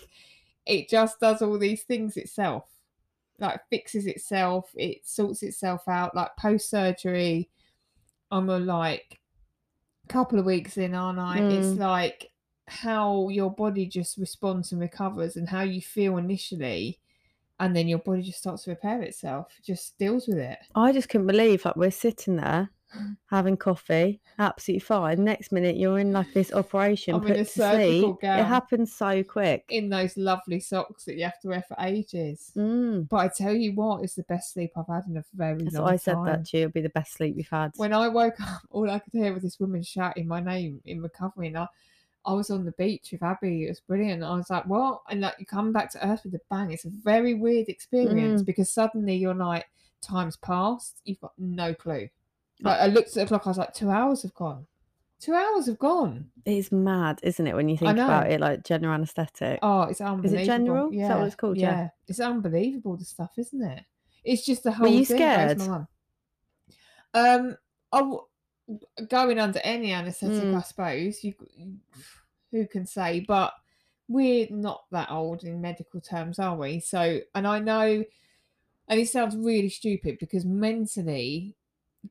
it 0.66 0.88
just 0.88 1.20
does 1.20 1.42
all 1.42 1.58
these 1.58 1.82
things 1.84 2.16
itself. 2.16 2.64
Like 3.38 3.60
fixes 3.70 4.06
itself, 4.06 4.70
it 4.76 5.06
sorts 5.06 5.42
itself 5.42 5.88
out. 5.88 6.14
Like 6.14 6.36
post 6.36 6.70
surgery, 6.70 7.50
I'm 8.30 8.50
a 8.50 8.58
like 8.58 9.20
a 10.04 10.08
couple 10.08 10.38
of 10.38 10.46
weeks 10.46 10.76
in, 10.78 10.94
aren't 10.94 11.18
I? 11.18 11.44
It's 11.48 11.76
Mm. 11.76 11.78
like 11.78 12.32
how 12.68 13.28
your 13.28 13.50
body 13.52 13.86
just 13.86 14.16
responds 14.18 14.72
and 14.72 14.80
recovers 14.80 15.36
and 15.36 15.48
how 15.48 15.62
you 15.62 15.80
feel 15.80 16.16
initially 16.18 17.00
and 17.60 17.76
then 17.76 17.88
your 17.88 17.98
body 18.00 18.22
just 18.22 18.40
starts 18.40 18.64
to 18.64 18.70
repair 18.70 19.02
itself. 19.02 19.58
Just 19.62 19.98
deals 19.98 20.28
with 20.28 20.38
it. 20.38 20.58
I 20.76 20.92
just 20.92 21.08
couldn't 21.08 21.26
believe 21.26 21.64
like 21.64 21.74
we're 21.76 21.90
sitting 21.90 22.36
there 22.36 22.70
having 23.26 23.56
coffee, 23.56 24.20
absolutely 24.38 24.80
fine. 24.80 25.24
Next 25.24 25.52
minute 25.52 25.76
you're 25.76 25.98
in 25.98 26.12
like 26.12 26.32
this 26.32 26.52
operation, 26.52 27.14
I'm 27.14 27.22
in 27.22 27.26
put 27.28 27.36
a 27.36 27.44
to 27.44 27.50
surgical 27.50 28.18
sleep. 28.20 28.30
It 28.30 28.44
happens 28.44 28.92
so 28.94 29.22
quick. 29.22 29.64
In 29.68 29.88
those 29.88 30.16
lovely 30.16 30.60
socks 30.60 31.04
that 31.04 31.16
you 31.16 31.24
have 31.24 31.38
to 31.40 31.48
wear 31.48 31.62
for 31.66 31.76
ages. 31.80 32.52
Mm. 32.56 33.08
But 33.08 33.16
I 33.16 33.28
tell 33.28 33.54
you 33.54 33.72
what, 33.74 34.02
it's 34.02 34.14
the 34.14 34.22
best 34.24 34.52
sleep 34.52 34.72
I've 34.76 34.86
had 34.86 35.04
in 35.08 35.16
a 35.16 35.24
very 35.34 35.62
That's 35.64 35.74
long 35.74 35.88
I 35.88 35.96
said 35.96 36.14
time. 36.14 36.24
that 36.26 36.44
to 36.46 36.56
you. 36.56 36.62
It'll 36.64 36.72
be 36.72 36.80
the 36.80 36.88
best 36.90 37.12
sleep 37.14 37.34
you've 37.36 37.48
had. 37.48 37.72
When 37.76 37.92
I 37.92 38.08
woke 38.08 38.40
up, 38.40 38.62
all 38.70 38.90
I 38.90 38.98
could 38.98 39.12
hear 39.12 39.32
was 39.32 39.42
this 39.42 39.60
woman 39.60 39.82
shouting 39.82 40.26
my 40.28 40.40
name 40.40 40.80
in 40.84 41.02
recovery, 41.02 41.48
and 41.48 41.58
I, 41.58 41.66
I 42.24 42.32
was 42.32 42.50
on 42.50 42.64
the 42.64 42.72
beach 42.72 43.10
with 43.12 43.22
Abby. 43.22 43.64
It 43.64 43.68
was 43.68 43.80
brilliant. 43.80 44.22
I 44.24 44.34
was 44.36 44.50
like, 44.50 44.66
"What?" 44.66 45.02
And 45.10 45.20
like, 45.20 45.34
you 45.38 45.46
come 45.46 45.72
back 45.72 45.90
to 45.92 46.06
earth 46.08 46.22
with 46.24 46.34
a 46.34 46.40
bang. 46.50 46.70
It's 46.72 46.84
a 46.84 46.90
very 46.90 47.34
weird 47.34 47.68
experience 47.68 48.42
Mm. 48.42 48.46
because 48.46 48.70
suddenly 48.70 49.14
you're 49.16 49.34
like 49.34 49.66
time's 50.02 50.36
passed. 50.36 51.00
You've 51.04 51.20
got 51.20 51.32
no 51.38 51.72
clue. 51.74 52.08
Like 52.60 52.80
I 52.80 52.86
looked 52.86 53.08
at 53.08 53.14
the 53.14 53.26
clock, 53.26 53.46
I 53.46 53.50
was 53.50 53.58
like, 53.58 53.74
two 53.74 53.90
hours 53.90 54.22
have 54.22 54.34
gone. 54.34 54.66
Two 55.20 55.34
hours 55.34 55.66
have 55.66 55.78
gone. 55.78 56.30
It's 56.44 56.70
mad, 56.70 57.20
isn't 57.22 57.46
it, 57.46 57.54
when 57.54 57.68
you 57.68 57.76
think 57.78 57.92
about 57.92 58.30
it 58.30 58.40
like 58.40 58.64
general 58.64 58.94
anaesthetic? 58.94 59.58
Oh, 59.62 59.82
it's 59.82 60.00
unbelievable. 60.00 60.34
Is 60.40 60.42
it 60.42 60.46
general? 60.46 60.88
Is 60.90 60.94
Yeah. 60.94 61.08
that 61.08 61.18
what 61.18 61.26
it's 61.26 61.36
called? 61.36 61.56
Yeah. 61.56 61.88
It's 62.06 62.20
unbelievable 62.20 62.96
the 62.96 63.04
stuff, 63.04 63.32
isn't 63.38 63.62
it? 63.62 63.84
It's 64.24 64.44
just 64.44 64.62
the 64.64 64.72
whole. 64.72 64.88
Were 64.88 64.94
you 64.94 65.04
thing 65.04 65.16
scared? 65.18 65.60
Um, 67.14 67.56
I 67.92 67.98
w- 67.98 68.20
going 69.08 69.38
under 69.38 69.60
any 69.60 69.92
anaesthetic, 69.92 70.42
Mm. 70.42 70.56
I 70.58 70.62
suppose. 70.62 71.24
You, 71.24 71.34
who 72.50 72.66
can 72.66 72.86
say? 72.86 73.20
But 73.20 73.54
we're 74.08 74.48
not 74.50 74.84
that 74.90 75.10
old 75.10 75.44
in 75.44 75.60
medical 75.60 76.00
terms, 76.00 76.38
are 76.38 76.56
we? 76.56 76.80
So, 76.80 77.20
and 77.34 77.46
I 77.46 77.58
know, 77.58 78.04
and 78.88 79.00
it 79.00 79.08
sounds 79.08 79.34
really 79.36 79.68
stupid 79.70 80.18
because 80.18 80.44
mentally, 80.44 81.54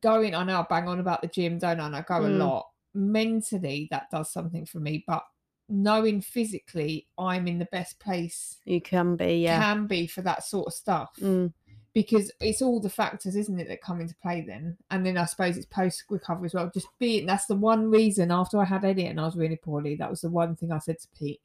going, 0.01 0.35
I 0.35 0.43
know 0.43 0.59
I 0.59 0.65
bang 0.69 0.87
on 0.87 0.99
about 0.99 1.21
the 1.21 1.27
gym, 1.27 1.59
don't 1.59 1.79
I? 1.79 1.85
And 1.85 1.95
I 1.95 2.01
go 2.01 2.17
a 2.17 2.29
Mm. 2.29 2.37
lot. 2.39 2.67
Mentally, 2.93 3.87
that 3.91 4.09
does 4.11 4.31
something 4.31 4.65
for 4.65 4.79
me, 4.79 5.03
but 5.07 5.23
knowing 5.67 6.21
physically 6.21 7.07
I'm 7.17 7.47
in 7.47 7.57
the 7.59 7.67
best 7.71 7.99
place 7.99 8.57
You 8.65 8.79
can 8.81 9.15
be, 9.15 9.41
yeah. 9.43 9.59
can 9.59 9.87
be 9.87 10.05
for 10.07 10.21
that 10.21 10.43
sort 10.43 10.67
of 10.67 10.73
stuff 10.73 11.09
Mm. 11.19 11.51
because 11.93 12.31
it's 12.39 12.61
all 12.61 12.79
the 12.79 12.89
factors, 12.89 13.35
isn't 13.35 13.59
it, 13.59 13.67
that 13.67 13.81
come 13.81 13.99
into 13.99 14.15
play 14.21 14.41
then? 14.41 14.77
And 14.91 15.05
then 15.05 15.17
I 15.17 15.25
suppose 15.25 15.57
it's 15.57 15.65
post 15.65 16.03
recovery 16.09 16.45
as 16.47 16.53
well. 16.53 16.69
Just 16.73 16.87
being 16.99 17.25
that's 17.25 17.47
the 17.47 17.55
one 17.55 17.89
reason 17.89 18.31
after 18.31 18.59
I 18.59 18.65
had 18.65 18.85
Elliot 18.85 19.09
and 19.11 19.19
I 19.19 19.25
was 19.25 19.35
really 19.35 19.55
poorly, 19.57 19.95
that 19.95 20.09
was 20.09 20.21
the 20.21 20.29
one 20.29 20.55
thing 20.55 20.71
I 20.71 20.79
said 20.79 20.99
to 20.99 21.07
Pete. 21.17 21.41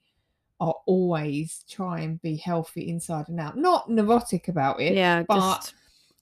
I'll 0.61 0.83
always 0.85 1.65
try 1.71 2.01
and 2.01 2.21
be 2.21 2.37
healthy 2.37 2.91
inside 2.91 3.29
and 3.31 3.41
out. 3.41 3.57
Not 3.57 3.89
neurotic 3.91 4.49
about 4.49 4.81
it. 4.81 4.93
yeah, 4.95 5.23
but 5.23 5.37
just 5.57 5.75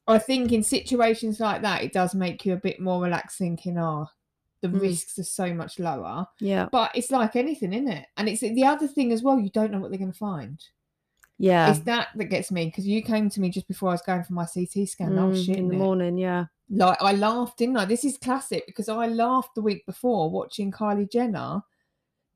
I 0.09 0.19
think 0.19 0.53
in 0.53 0.62
situations 0.62 1.38
like 1.41 1.62
that, 1.62 1.83
it 1.83 1.93
does 1.93 2.15
make 2.15 2.45
you 2.47 2.55
a 2.55 2.57
bit 2.57 2.81
more 2.81 3.03
relaxed, 3.03 3.38
thinking, 3.38 3.79
oh, 3.79 4.07
the 4.62 4.69
Mm. 4.69 4.81
risks 4.81 5.19
are 5.19 5.25
so 5.25 5.53
much 5.55 5.79
lower. 5.79 6.27
yeah, 6.41 6.69
But 6.73 6.91
it's 6.97 7.11
like 7.11 7.37
anything, 7.37 7.73
isn't 7.73 7.88
it? 7.88 8.07
And 8.17 8.29
it's 8.29 8.41
the 8.41 8.65
other 8.65 8.88
thing 8.88 9.12
as 9.12 9.23
well, 9.23 9.38
you 9.38 9.50
don't 9.50 9.71
know 9.71 9.79
what 9.81 9.91
they're 9.91 9.99
going 9.99 10.12
to 10.12 10.19
find. 10.19 10.61
yeah. 11.38 11.71
It's 11.71 11.81
that 11.81 12.09
that 12.17 12.25
gets 12.25 12.50
me 12.50 12.65
because 12.67 12.87
you 12.87 13.03
came 13.03 13.31
to 13.31 13.41
me 13.41 13.50
just 13.50 13.69
before 13.69 13.91
I 13.91 13.93
was 13.93 14.03
going 14.03 14.25
for 14.25 14.33
my 14.33 14.47
CT 14.47 14.87
scan. 14.88 15.11
and 15.11 15.21
I 15.21 15.25
was 15.27 15.47
Mm, 15.47 15.57
in 15.57 15.69
the 15.69 15.75
it. 15.75 15.79
morning, 15.79 16.19
yeah. 16.19 16.47
Like 16.71 17.00
I 17.00 17.12
laughed, 17.12 17.59
didn't 17.59 17.77
I? 17.77 17.85
This 17.85 18.05
is 18.05 18.19
classic 18.19 18.65
because 18.67 18.88
I 18.88 19.07
laughed 19.07 19.55
the 19.55 19.62
week 19.62 19.87
before 19.87 20.31
watching 20.31 20.71
Kylie 20.73 21.11
Jenner. 21.11 21.62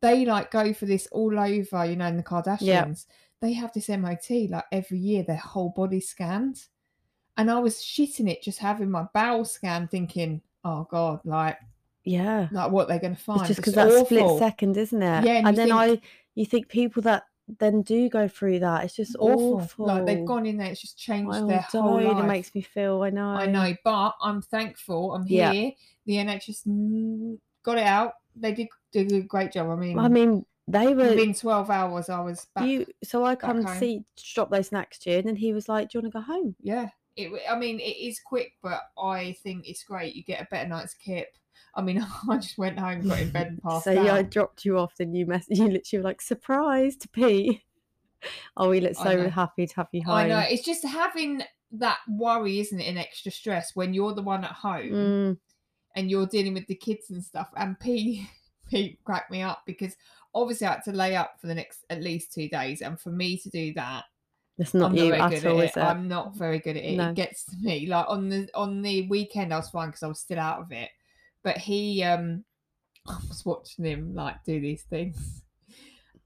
They 0.00 0.24
like 0.24 0.50
go 0.50 0.72
for 0.72 0.86
this 0.86 1.06
all 1.08 1.38
over, 1.38 1.84
you 1.84 1.96
know, 1.96 2.06
in 2.06 2.16
the 2.16 2.22
Kardashians. 2.22 3.06
They 3.40 3.52
have 3.54 3.72
this 3.72 3.88
MOT 3.88 4.48
like 4.50 4.64
every 4.72 4.98
year, 4.98 5.22
their 5.24 5.36
whole 5.36 5.70
body 5.70 6.00
scanned. 6.00 6.64
And 7.36 7.50
I 7.50 7.58
was 7.58 7.76
shitting 7.76 8.30
it 8.30 8.42
just 8.42 8.58
having 8.58 8.90
my 8.90 9.06
bowel 9.14 9.44
scan, 9.44 9.88
thinking, 9.88 10.42
oh 10.64 10.86
God, 10.90 11.20
like, 11.24 11.58
Yeah. 12.04 12.48
like 12.52 12.70
what 12.70 12.88
they're 12.88 12.98
going 12.98 13.16
to 13.16 13.20
find. 13.22 13.40
It's 13.40 13.48
just 13.48 13.60
because 13.60 13.74
that 13.74 14.06
split 14.06 14.38
second, 14.38 14.76
isn't 14.76 15.02
it? 15.02 15.24
Yeah, 15.24 15.32
and 15.38 15.48
And, 15.48 15.56
then 15.56 15.68
think- 15.68 15.78
I, 15.78 16.00
you 16.34 16.44
think 16.46 16.68
people 16.68 17.02
that 17.02 17.24
then 17.58 17.82
do 17.82 18.08
go 18.08 18.28
through 18.28 18.60
that, 18.60 18.84
it's 18.84 18.94
just 18.94 19.16
awful. 19.18 19.56
awful. 19.56 19.86
Like 19.86 20.06
they've 20.06 20.24
gone 20.26 20.46
in 20.46 20.56
there, 20.58 20.70
it's 20.70 20.80
just 20.80 20.96
changed 20.98 21.34
I 21.34 21.40
their 21.46 21.60
whole 21.60 22.00
life. 22.02 22.22
It 22.24 22.26
makes 22.26 22.54
me 22.54 22.60
feel. 22.60 23.02
I 23.02 23.10
know. 23.10 23.28
I 23.30 23.46
know, 23.46 23.74
but 23.82 24.14
I'm 24.22 24.42
thankful. 24.42 25.14
I'm 25.14 25.26
Yeah. 25.26 25.52
here. 25.52 25.72
The 26.06 26.16
NHS 26.18 27.38
got 27.62 27.78
it 27.78 27.84
out. 27.84 28.14
They 28.36 28.52
did 28.52 28.68
do 28.92 29.16
a 29.16 29.20
great 29.22 29.52
job. 29.52 29.68
I 29.70 29.76
mean, 29.76 29.98
I 29.98 30.08
mean, 30.08 30.44
they 30.68 30.88
were. 30.94 31.08
within 31.08 31.34
12 31.34 31.70
hours, 31.70 32.08
I 32.08 32.20
was 32.20 32.46
back. 32.54 32.66
you. 32.66 32.86
So 33.04 33.24
I 33.24 33.34
come 33.36 33.64
to 33.64 33.74
see 33.76 34.04
drop 34.34 34.50
those 34.50 34.68
snacks 34.68 34.98
to 35.00 35.10
you, 35.10 35.18
and 35.18 35.26
then 35.28 35.36
he 35.36 35.52
was 35.52 35.68
like, 35.68 35.90
"Do 35.90 35.98
you 35.98 36.02
want 36.02 36.12
to 36.12 36.18
go 36.18 36.22
home?" 36.24 36.54
Yeah. 36.62 36.88
It, 37.16 37.30
I 37.50 37.56
mean, 37.56 37.78
it 37.78 37.96
is 37.96 38.20
quick, 38.24 38.52
but 38.62 38.80
I 38.98 39.36
think 39.42 39.68
it's 39.68 39.84
great. 39.84 40.14
You 40.14 40.24
get 40.24 40.40
a 40.40 40.48
better 40.50 40.68
night's 40.68 40.94
kip. 40.94 41.36
I 41.74 41.82
mean, 41.82 42.04
I 42.30 42.36
just 42.36 42.58
went 42.58 42.78
home, 42.78 43.06
got 43.06 43.20
in 43.20 43.30
bed, 43.30 43.46
and 43.48 43.62
passed 43.62 43.84
so 43.84 43.98
out. 43.98 44.04
yeah, 44.04 44.14
I 44.14 44.22
dropped 44.22 44.64
you 44.64 44.78
off, 44.78 44.94
and 45.00 45.16
you 45.16 45.26
mess. 45.26 45.46
You 45.50 45.68
literally 45.68 46.02
were 46.02 46.08
like 46.08 46.22
surprised 46.22 47.02
to 47.02 47.08
Pete. 47.08 47.60
Oh, 48.56 48.68
we 48.68 48.80
look 48.80 48.94
so 48.94 49.28
happy 49.28 49.66
to 49.66 49.74
have 49.76 49.88
you 49.92 50.02
home. 50.04 50.14
I 50.14 50.28
know. 50.28 50.38
It's 50.38 50.64
just 50.64 50.84
having 50.84 51.42
that 51.72 51.98
worry, 52.08 52.60
isn't 52.60 52.80
it? 52.80 52.84
And 52.84 52.98
extra 52.98 53.32
stress 53.32 53.74
when 53.74 53.94
you're 53.94 54.14
the 54.14 54.22
one 54.22 54.44
at 54.44 54.52
home 54.52 54.92
Mm, 54.92 55.38
and 55.96 56.10
you're 56.10 56.26
dealing 56.26 56.54
with 56.54 56.66
the 56.66 56.74
kids 56.74 57.10
and 57.10 57.24
stuff. 57.24 57.48
And 57.56 57.78
Pete, 57.80 58.26
Pete 58.68 58.98
cracked 59.04 59.30
me 59.30 59.42
up 59.42 59.62
because 59.66 59.96
obviously 60.34 60.66
I 60.66 60.74
had 60.74 60.84
to 60.84 60.92
lay 60.92 61.16
up 61.16 61.40
for 61.40 61.46
the 61.46 61.54
next 61.54 61.84
at 61.90 62.02
least 62.02 62.32
two 62.32 62.48
days. 62.48 62.80
And 62.80 63.00
for 63.00 63.10
me 63.10 63.38
to 63.38 63.50
do 63.50 63.74
that, 63.74 64.04
it's 64.58 64.74
not 64.74 64.90
I'm 64.90 64.96
you 64.96 65.10
not 65.16 65.32
at 65.32 65.46
all, 65.46 65.60
at 65.60 65.70
is 65.70 65.76
it. 65.76 65.80
I'm 65.80 66.08
not 66.08 66.36
very 66.36 66.58
good 66.58 66.76
at 66.76 66.84
it. 66.84 66.96
No. 66.96 67.10
It 67.10 67.14
gets 67.14 67.44
to 67.46 67.56
me. 67.60 67.86
Like 67.86 68.06
on 68.08 68.28
the 68.28 68.48
on 68.54 68.82
the 68.82 69.08
weekend, 69.08 69.52
I 69.52 69.56
was 69.56 69.70
fine 69.70 69.88
because 69.88 70.02
I 70.02 70.08
was 70.08 70.20
still 70.20 70.38
out 70.38 70.60
of 70.60 70.72
it. 70.72 70.90
But 71.42 71.58
he, 71.58 72.02
um, 72.02 72.44
I 73.08 73.18
was 73.28 73.44
watching 73.44 73.84
him 73.84 74.14
like 74.14 74.44
do 74.44 74.60
these 74.60 74.82
things, 74.82 75.42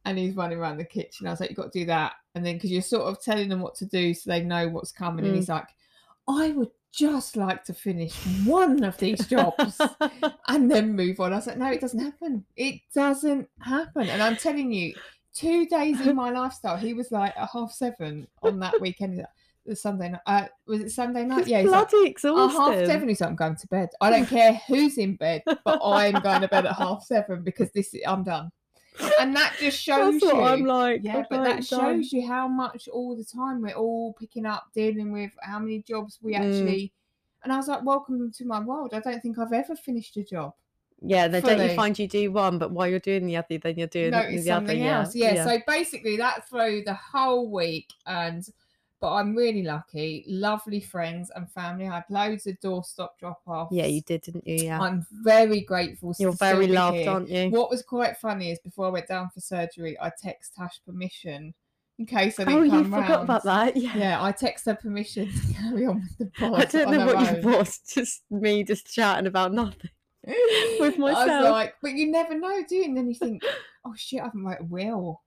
and 0.05 0.19
he's 0.19 0.35
running 0.35 0.59
around 0.59 0.79
the 0.79 0.85
kitchen. 0.85 1.27
I 1.27 1.31
was 1.31 1.41
like, 1.41 1.51
"You 1.51 1.57
got 1.57 1.73
to 1.73 1.79
do 1.79 1.87
that," 1.87 2.15
and 2.35 2.45
then 2.45 2.57
because 2.57 2.71
you're 2.71 2.83
sort 2.83 3.05
of 3.05 3.23
telling 3.23 3.49
them 3.49 3.61
what 3.61 3.75
to 3.77 3.87
do 3.87 4.12
so 4.15 4.31
they 4.31 4.43
know 4.43 4.69
what's 4.69 4.93
coming, 4.93 5.25
and 5.25 5.35
Mm. 5.35 5.39
he's 5.39 5.49
like, 5.49 5.69
"I 6.29 6.51
would 6.51 6.71
just 6.93 7.37
like 7.37 7.62
to 7.65 7.75
finish 7.75 8.15
one 8.45 8.83
of 8.83 8.97
these 8.99 9.27
jobs." 9.27 9.81
and 10.49 10.71
then 10.71 10.95
move 10.95 11.21
on. 11.21 11.33
I 11.33 11.37
was 11.37 11.47
like, 11.47 11.59
no, 11.59 11.71
it 11.71 11.81
doesn't 11.81 11.99
happen. 12.01 12.45
It 12.57 12.81
doesn't 12.95 13.49
happen. 13.61 14.09
And 14.09 14.23
I'm 14.23 14.37
telling 14.37 14.73
you, 14.73 14.95
two 15.37 15.66
days 15.66 16.01
in 16.01 16.16
my 16.16 16.31
lifestyle, 16.31 16.77
he 16.77 16.94
was 16.94 17.12
like 17.12 17.37
at 17.37 17.49
half 17.53 17.72
seven 17.72 18.27
on 18.42 18.59
that 18.61 18.81
weekend. 18.81 19.25
The 19.64 19.75
Sunday 19.75 20.11
night. 20.11 20.20
Uh, 20.27 20.46
was 20.68 20.81
it 20.81 20.90
Sunday 20.90 21.25
night? 21.25 21.40
It's 21.40 21.49
Yeah, 21.49 21.62
like, 21.62 21.66
bloody 21.90 21.96
"Oh, 21.96 22.05
exhausting. 22.07 22.61
half 22.61 22.87
seven. 22.87 23.09
Like, 23.09 23.20
I'm 23.22 23.35
going 23.35 23.57
to 23.57 23.66
bed. 23.66 23.88
I 24.01 24.11
don't 24.11 24.27
care 24.29 24.53
who's 24.68 24.96
in 24.96 25.16
bed, 25.16 25.42
but 25.44 25.81
I'm 25.85 26.22
going 26.22 26.42
to 26.42 26.46
bed 26.46 26.66
at 26.66 26.77
half 26.77 27.03
seven 27.03 27.42
because 27.42 27.72
this 27.72 27.92
I'm 28.07 28.22
done. 28.22 28.53
And 29.18 29.35
that 29.35 29.57
just 29.59 29.83
shows 29.83 30.20
That's 30.20 30.25
what 30.25 30.37
you. 30.37 30.42
I'm 30.42 30.64
like. 30.66 31.01
Yeah, 31.03 31.16
I'm 31.16 31.27
but 31.29 31.40
like, 31.40 31.57
that 31.62 31.68
"Don't." 31.68 31.94
shows 31.96 32.12
you 32.12 32.29
how 32.29 32.46
much 32.46 32.87
all 32.87 33.16
the 33.16 33.25
time 33.25 33.61
we're 33.61 33.72
all 33.75 34.12
picking 34.12 34.46
up, 34.46 34.66
dealing 34.72 35.11
with 35.11 35.33
how 35.42 35.59
many 35.59 35.83
jobs 35.83 36.20
we 36.22 36.35
Mm. 36.35 36.37
actually. 36.38 36.92
And 37.42 37.53
I 37.53 37.57
was 37.57 37.66
like, 37.66 37.85
"Welcome 37.85 38.31
to 38.37 38.44
my 38.44 38.61
world." 38.61 38.94
I 38.94 39.01
don't 39.01 39.20
think 39.20 39.37
I've 39.37 39.53
ever 39.53 39.75
finished 39.75 40.16
a 40.16 40.22
job. 40.22 40.55
Yeah, 41.02 41.28
then 41.28 41.42
don't 41.42 41.61
you 41.61 41.74
find 41.76 41.98
you 41.98 42.09
do 42.09 42.32
one, 42.32 42.59
but 42.59 42.70
while 42.70 42.87
you're 42.88 42.98
doing 42.98 43.26
the 43.26 43.37
other, 43.37 43.59
then 43.59 43.76
you're 43.76 43.87
doing 43.87 44.12
Notice 44.12 44.44
the 44.44 44.50
other. 44.50 44.66
something 44.66 44.82
Yeah, 44.82 44.98
else. 45.00 45.14
Yeah, 45.14 45.44
So 45.44 45.59
basically, 45.66 46.16
that 46.16 46.48
through 46.48 46.82
the 46.85 46.94
whole 46.94 47.50
week, 47.50 47.92
and 48.06 48.44
but 48.98 49.12
I'm 49.12 49.37
really 49.37 49.62
lucky. 49.62 50.24
Lovely 50.26 50.80
friends 50.80 51.30
and 51.37 51.50
family. 51.52 51.87
I 51.87 51.96
had 51.96 52.04
loads 52.09 52.46
of 52.46 52.59
doorstop 52.61 53.11
drop-offs. 53.20 53.70
yeah, 53.74 53.85
you 53.85 54.00
did, 54.00 54.22
didn't 54.22 54.46
you? 54.46 54.56
Yeah, 54.64 54.80
I'm 54.80 55.06
very 55.22 55.61
grateful. 55.61 56.14
you're 56.18 56.32
very 56.32 56.66
loved, 56.66 56.96
here. 56.96 57.11
aren't 57.11 57.28
you? 57.28 57.50
What 57.50 57.68
was 57.70 57.82
quite 57.82 58.16
funny 58.16 58.50
is 58.50 58.59
before 58.61 58.87
I 58.87 58.90
went 58.90 59.06
down 59.09 59.28
for 59.28 59.40
surgery, 59.40 59.98
I 60.00 60.11
text 60.22 60.54
Tash 60.56 60.80
permission 60.87 61.52
in 61.98 62.06
case 62.06 62.40
I 62.40 62.44
didn't 62.44 62.59
Oh, 62.61 62.62
you 62.62 62.70
come 62.70 62.85
forgot 62.90 63.22
about 63.24 63.44
that. 63.44 63.76
Yeah. 63.76 63.96
Yeah, 63.96 64.24
I 64.24 64.32
text 64.32 64.64
her 64.64 64.74
permission 64.74 65.30
to 65.30 65.54
carry 65.61 65.87
on 65.87 65.96
with 66.00 66.18
the 66.18 66.26
pod. 66.38 66.61
I 66.61 66.64
don't 66.64 66.90
know 66.90 67.06
what 67.06 67.20
you 67.20 67.37
own. 67.50 67.59
was. 67.59 67.78
Just 67.87 68.22
me, 68.30 68.64
just 68.64 68.92
chatting 68.92 69.26
about 69.26 69.52
nothing. 69.52 69.90
I 70.29 70.77
was 70.81 70.99
myself. 70.99 71.51
like, 71.51 71.75
but 71.83 71.93
you 71.93 72.11
never 72.11 72.39
know, 72.39 72.62
do 72.69 72.77
you? 72.77 72.85
And 72.85 72.97
then 72.97 73.09
you 73.09 73.15
think, 73.15 73.43
oh 73.85 73.95
shit, 73.97 74.21
I 74.21 74.25
haven't 74.25 74.45
wrote 74.45 74.61
a 74.61 74.65
will. 74.65 75.23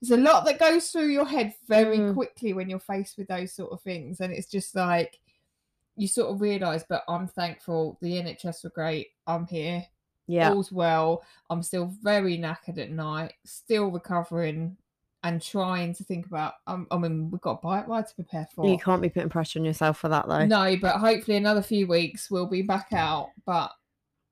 There's 0.00 0.18
a 0.18 0.22
lot 0.22 0.44
that 0.46 0.58
goes 0.58 0.88
through 0.90 1.08
your 1.08 1.26
head 1.26 1.54
very 1.68 1.98
Mm. 1.98 2.14
quickly 2.14 2.52
when 2.54 2.68
you're 2.68 2.80
faced 2.80 3.18
with 3.18 3.28
those 3.28 3.52
sort 3.52 3.72
of 3.72 3.80
things, 3.82 4.20
and 4.20 4.32
it's 4.32 4.48
just 4.50 4.74
like 4.74 5.20
you 5.96 6.08
sort 6.08 6.30
of 6.32 6.40
realise. 6.40 6.84
But 6.88 7.04
I'm 7.08 7.28
thankful. 7.28 7.98
The 8.00 8.14
NHS 8.14 8.64
were 8.64 8.70
great. 8.70 9.08
I'm 9.26 9.46
here. 9.46 9.84
Yeah, 10.26 10.52
All's 10.52 10.72
well. 10.72 11.22
I'm 11.50 11.62
still 11.62 11.92
very 12.02 12.38
knackered 12.38 12.78
at 12.78 12.90
night. 12.90 13.34
Still 13.44 13.90
recovering. 13.90 14.76
And 15.24 15.40
trying 15.40 15.94
to 15.94 16.02
think 16.02 16.26
about, 16.26 16.54
um, 16.66 16.88
I 16.90 16.98
mean, 16.98 17.30
we've 17.30 17.40
got 17.40 17.60
a 17.62 17.64
bike 17.64 17.86
ride 17.86 18.08
to 18.08 18.14
prepare 18.16 18.48
for. 18.52 18.66
you 18.68 18.76
can't 18.76 19.00
be 19.00 19.08
putting 19.08 19.28
pressure 19.28 19.60
on 19.60 19.64
yourself 19.64 19.98
for 19.98 20.08
that 20.08 20.26
though. 20.26 20.44
No, 20.46 20.74
but 20.80 20.96
hopefully 20.96 21.36
another 21.36 21.62
few 21.62 21.86
weeks 21.86 22.28
we'll 22.28 22.48
be 22.48 22.62
back 22.62 22.88
out. 22.92 23.28
But 23.46 23.70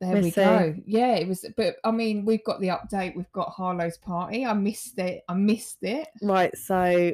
there 0.01 0.23
we 0.23 0.31
go. 0.31 0.75
Yeah, 0.87 1.17
it 1.17 1.29
was. 1.29 1.45
But 1.57 1.77
I 1.85 1.91
mean, 1.91 2.25
we've 2.25 2.45
got 2.45 2.61
the 2.61 2.69
update. 2.69 3.15
We've 3.15 3.33
got 3.33 3.51
Harlow's 3.51 3.99
party. 3.99 4.47
I 4.47 4.53
missed 4.55 4.99
it. 4.99 5.23
I 5.29 5.35
missed 5.35 5.83
it. 5.83 6.09
Right. 6.23 6.57
So, 6.57 7.13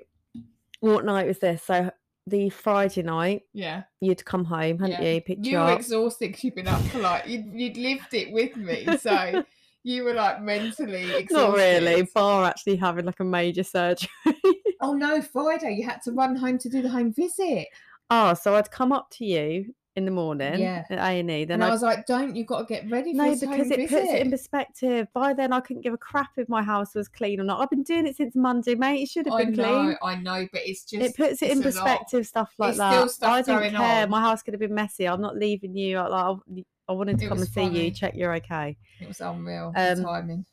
what 0.81 1.05
night 1.05 1.27
was 1.27 1.39
this? 1.39 1.63
So 1.63 1.91
the 2.27 2.51
Friday 2.51 3.03
night, 3.03 3.43
Yeah, 3.53 3.85
you'd 4.01 4.25
come 4.25 4.45
home, 4.45 4.79
hadn't 4.79 5.03
yeah. 5.03 5.15
you? 5.15 5.21
Picked 5.21 5.47
you, 5.47 5.59
were 5.59 5.65
up. 5.65 5.79
exhausted 5.81 6.29
because 6.29 6.45
you've 6.45 6.55
been 6.55 6.69
up 6.69 6.83
for 6.83 6.99
like 6.99 7.27
you'd, 7.27 7.47
you'd 7.53 7.77
lived 7.77 8.15
it 8.15 8.33
with 8.33 8.57
me, 8.57 8.87
so 8.99 9.45
you 9.85 10.05
were 10.05 10.15
like 10.15 10.43
mentally 10.43 11.13
exhausted. 11.15 11.35
Not 11.35 11.55
really. 11.57 12.09
Bar 12.15 12.45
actually 12.45 12.77
having 12.77 13.05
like 13.05 13.21
a 13.21 13.25
major 13.25 13.63
surgery. 13.63 14.09
Oh 14.81 14.93
no, 14.93 15.23
Friday 15.23 15.77
you 15.79 15.85
had 15.85 16.03
to 16.03 16.13
run 16.13 16.37
home 16.37 16.59
to 16.59 16.69
do 16.69 16.83
the 16.83 16.89
home 16.89 17.13
visit. 17.13 17.67
oh, 18.11 18.35
so 18.35 18.55
I'd 18.55 18.71
come 18.71 18.93
up 18.93 19.09
to 19.13 19.25
you 19.25 19.75
in 19.97 20.05
the 20.05 20.11
morning 20.11 20.61
Yeah. 20.61 20.85
at 20.91 20.99
A 20.99 21.21
and 21.21 21.31
E. 21.31 21.45
Then 21.47 21.55
and 21.57 21.65
I 21.65 21.69
I 21.69 21.71
was 21.71 21.83
like, 21.83 22.07
"Don't 22.07 22.37
you've 22.37 22.47
got 22.47 22.61
to 22.61 22.65
get 22.67 22.89
ready 22.91 23.13
for 23.13 23.17
no 23.17 23.35
because 23.35 23.71
it 23.71 23.81
puts 23.89 23.93
it 24.13 24.21
in 24.21 24.31
perspective. 24.31 25.09
By 25.15 25.33
then 25.33 25.53
I 25.53 25.61
couldn't 25.61 25.83
give 25.83 25.95
a 25.95 25.99
crap 25.99 26.31
if 26.37 26.49
my 26.49 26.63
house 26.63 26.95
was 26.95 27.09
clean 27.09 27.41
or 27.41 27.45
not. 27.45 27.61
I've 27.61 27.71
been 27.71 27.83
doing 27.83 28.07
it 28.07 28.17
since 28.17 28.37
Monday, 28.37 28.75
mate. 28.75 29.03
It 29.03 29.09
should 29.09 29.27
have 29.27 29.35
I 29.35 29.45
been 29.47 29.55
know, 29.55 29.85
clean. 29.85 29.97
I 30.03 30.15
know, 30.17 30.47
but 30.53 30.61
it's 30.65 30.85
just 30.85 31.03
It 31.03 31.17
puts 31.17 31.43
it 31.43 31.51
in 31.51 31.63
it's 31.63 31.77
lot. 31.77 31.85
perspective, 31.87 32.27
stuff 32.27 32.53
like 32.59 32.75
still 32.75 32.89
that. 32.89 33.11
stuff 33.11 33.33
I 33.33 33.43
going 33.43 33.71
care. 33.73 34.03
on. 34.05 34.11
My 34.11 34.21
house 34.21 34.43
could 34.43 34.55
have 34.55 34.61
been 34.61 34.75
messy. 34.75 35.09
I'm 35.09 35.21
not 35.23 35.37
leaving 35.37 35.75
you. 35.75 35.99
I- 35.99 36.07
Like 36.09 36.37
I, 36.59 36.65
I 36.89 36.93
wanted 36.93 37.19
to 37.19 37.25
It 37.25 37.29
come 37.29 37.39
and 37.39 37.49
see 37.49 37.65
you, 37.65 37.91
check 37.91 38.15
you're 38.15 38.35
okay. 38.37 38.77
It 39.01 39.09
was 39.09 39.21
unreal. 39.21 39.73
the 39.75 39.93
Um, 39.95 40.03
timing. 40.03 40.47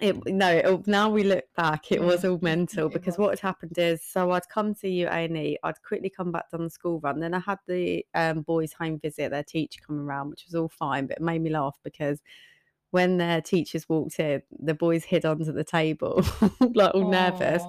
It 0.00 0.16
no. 0.26 0.48
It, 0.48 0.86
now 0.86 1.10
we 1.10 1.22
look 1.22 1.44
back, 1.54 1.92
it 1.92 2.02
was 2.02 2.24
all 2.24 2.38
mental 2.40 2.86
it 2.86 2.94
because 2.94 3.18
was. 3.18 3.18
what 3.18 3.30
had 3.30 3.40
happened 3.40 3.76
is, 3.76 4.02
so 4.02 4.30
I'd 4.30 4.48
come 4.48 4.74
to 4.76 4.88
you 4.88 5.06
A 5.06 5.24
and 5.24 5.36
E. 5.36 5.58
I'd 5.62 5.82
quickly 5.82 6.08
come 6.08 6.32
back 6.32 6.50
down 6.50 6.64
the 6.64 6.70
school 6.70 6.98
run. 7.00 7.20
Then 7.20 7.34
I 7.34 7.40
had 7.40 7.58
the 7.68 8.06
um, 8.14 8.40
boys' 8.40 8.72
home 8.72 8.98
visit. 8.98 9.30
Their 9.30 9.42
teacher 9.44 9.80
coming 9.86 10.02
around, 10.02 10.30
which 10.30 10.46
was 10.46 10.54
all 10.54 10.70
fine, 10.70 11.06
but 11.06 11.18
it 11.18 11.22
made 11.22 11.42
me 11.42 11.50
laugh 11.50 11.78
because 11.84 12.22
when 12.90 13.18
their 13.18 13.42
teachers 13.42 13.88
walked 13.88 14.18
in, 14.18 14.42
the 14.58 14.74
boys 14.74 15.04
hid 15.04 15.26
under 15.26 15.52
the 15.52 15.64
table, 15.64 16.24
like 16.74 16.94
all 16.94 17.10
nervous. 17.10 17.62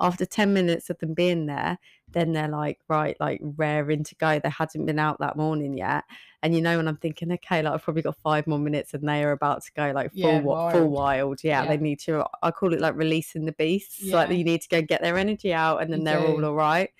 After 0.00 0.26
ten 0.26 0.52
minutes 0.52 0.90
of 0.90 0.98
them 0.98 1.14
being 1.14 1.46
there, 1.46 1.78
then 2.12 2.32
they're 2.32 2.48
like, 2.48 2.78
right, 2.88 3.16
like 3.20 3.40
raring 3.42 4.02
to 4.04 4.14
go. 4.14 4.38
They 4.38 4.48
hadn't 4.50 4.86
been 4.86 4.98
out 4.98 5.18
that 5.20 5.36
morning 5.36 5.76
yet. 5.76 6.04
And 6.42 6.54
you 6.54 6.62
know, 6.62 6.76
when 6.76 6.88
I'm 6.88 6.96
thinking, 6.96 7.30
okay, 7.32 7.62
like 7.62 7.74
I've 7.74 7.82
probably 7.82 8.02
got 8.02 8.16
five 8.18 8.46
more 8.46 8.58
minutes 8.58 8.94
and 8.94 9.08
they 9.08 9.24
are 9.24 9.32
about 9.32 9.62
to 9.64 9.72
go 9.76 9.90
like 9.94 10.12
full 10.12 10.20
Yeah, 10.20 10.40
wa- 10.40 10.70
full 10.70 10.88
wild. 10.88 10.92
wild. 10.92 11.44
Yeah, 11.44 11.62
Yeah. 11.64 11.68
they 11.68 11.76
need 11.76 11.98
to 12.00 12.24
I 12.42 12.50
call 12.50 12.72
it 12.72 12.80
like 12.80 12.94
releasing 12.96 13.44
the 13.44 13.52
beasts. 13.52 14.04
Like 14.10 14.30
you 14.30 14.44
need 14.44 14.62
to 14.62 14.68
go 14.68 14.80
get 14.82 15.02
their 15.02 15.18
energy 15.18 15.52
out 15.52 15.82
and 15.82 15.92
then 15.92 16.00
You 16.00 16.04
they're 16.06 16.20
all 16.20 16.44
all 16.44 16.54
right. 16.54 16.90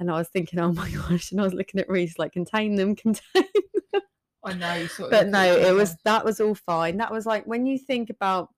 And 0.00 0.10
I 0.10 0.18
was 0.18 0.28
thinking, 0.28 0.58
oh 0.58 0.72
my 0.72 0.90
gosh, 0.90 1.30
and 1.30 1.40
I 1.40 1.44
was 1.44 1.54
looking 1.54 1.80
at 1.80 1.88
Reese 1.88 2.18
like 2.18 2.32
contain 2.32 2.74
them, 2.74 2.96
contain 2.96 3.44
I 4.44 4.52
know. 4.54 4.86
Sort 4.88 5.06
of 5.06 5.10
but 5.10 5.28
no, 5.28 5.56
it 5.56 5.72
was 5.72 5.96
that 6.04 6.24
was 6.24 6.40
all 6.40 6.54
fine. 6.54 6.98
That 6.98 7.12
was 7.12 7.24
like 7.26 7.46
when 7.46 7.64
you 7.66 7.78
think 7.78 8.10
about 8.10 8.50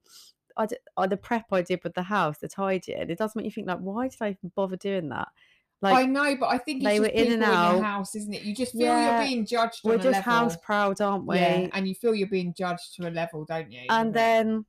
I 0.57 0.65
d- 0.65 0.75
uh, 0.97 1.05
the 1.07 1.15
prep 1.17 1.45
I 1.51 1.61
did 1.61 1.81
with 1.83 1.93
the 1.93 2.01
house, 2.03 2.39
the 2.39 2.47
tidying. 2.47 3.09
It 3.11 3.17
does 3.19 3.35
make 3.35 3.45
you 3.45 3.51
think 3.51 3.67
like, 3.67 3.79
why 3.79 4.07
did 4.07 4.17
I 4.21 4.29
even 4.31 4.51
bother 4.55 4.75
doing 4.75 5.09
that? 5.09 5.27
I 5.83 6.05
know, 6.05 6.35
but 6.35 6.47
I 6.47 6.57
think 6.57 6.83
it's 6.83 6.91
they 6.91 6.99
were 6.99 7.07
in 7.07 7.33
and 7.33 7.43
out. 7.43 7.73
your 7.73 7.83
house, 7.83 8.15
isn't 8.15 8.33
it? 8.33 8.41
You 8.43 8.55
just 8.55 8.71
feel 8.71 8.81
Yeah, 8.81 9.19
you're 9.19 9.27
being 9.27 9.45
judged 9.45 9.81
we're 9.83 9.93
on 9.93 9.99
a 9.99 10.03
just 10.03 10.21
house 10.21 10.57
proud, 10.57 11.01
aren't 11.01 11.25
we? 11.25 11.37
Yeah, 11.37 11.67
and 11.73 11.87
you 11.87 11.93
feel 11.93 12.15
you're 12.15 12.27
being 12.27 12.53
judged 12.53 12.95
to 12.95 13.07
a 13.07 13.11
level, 13.11 13.45
don't 13.45 13.71
you? 13.71 13.81
and 13.89 14.13
then 14.13 14.65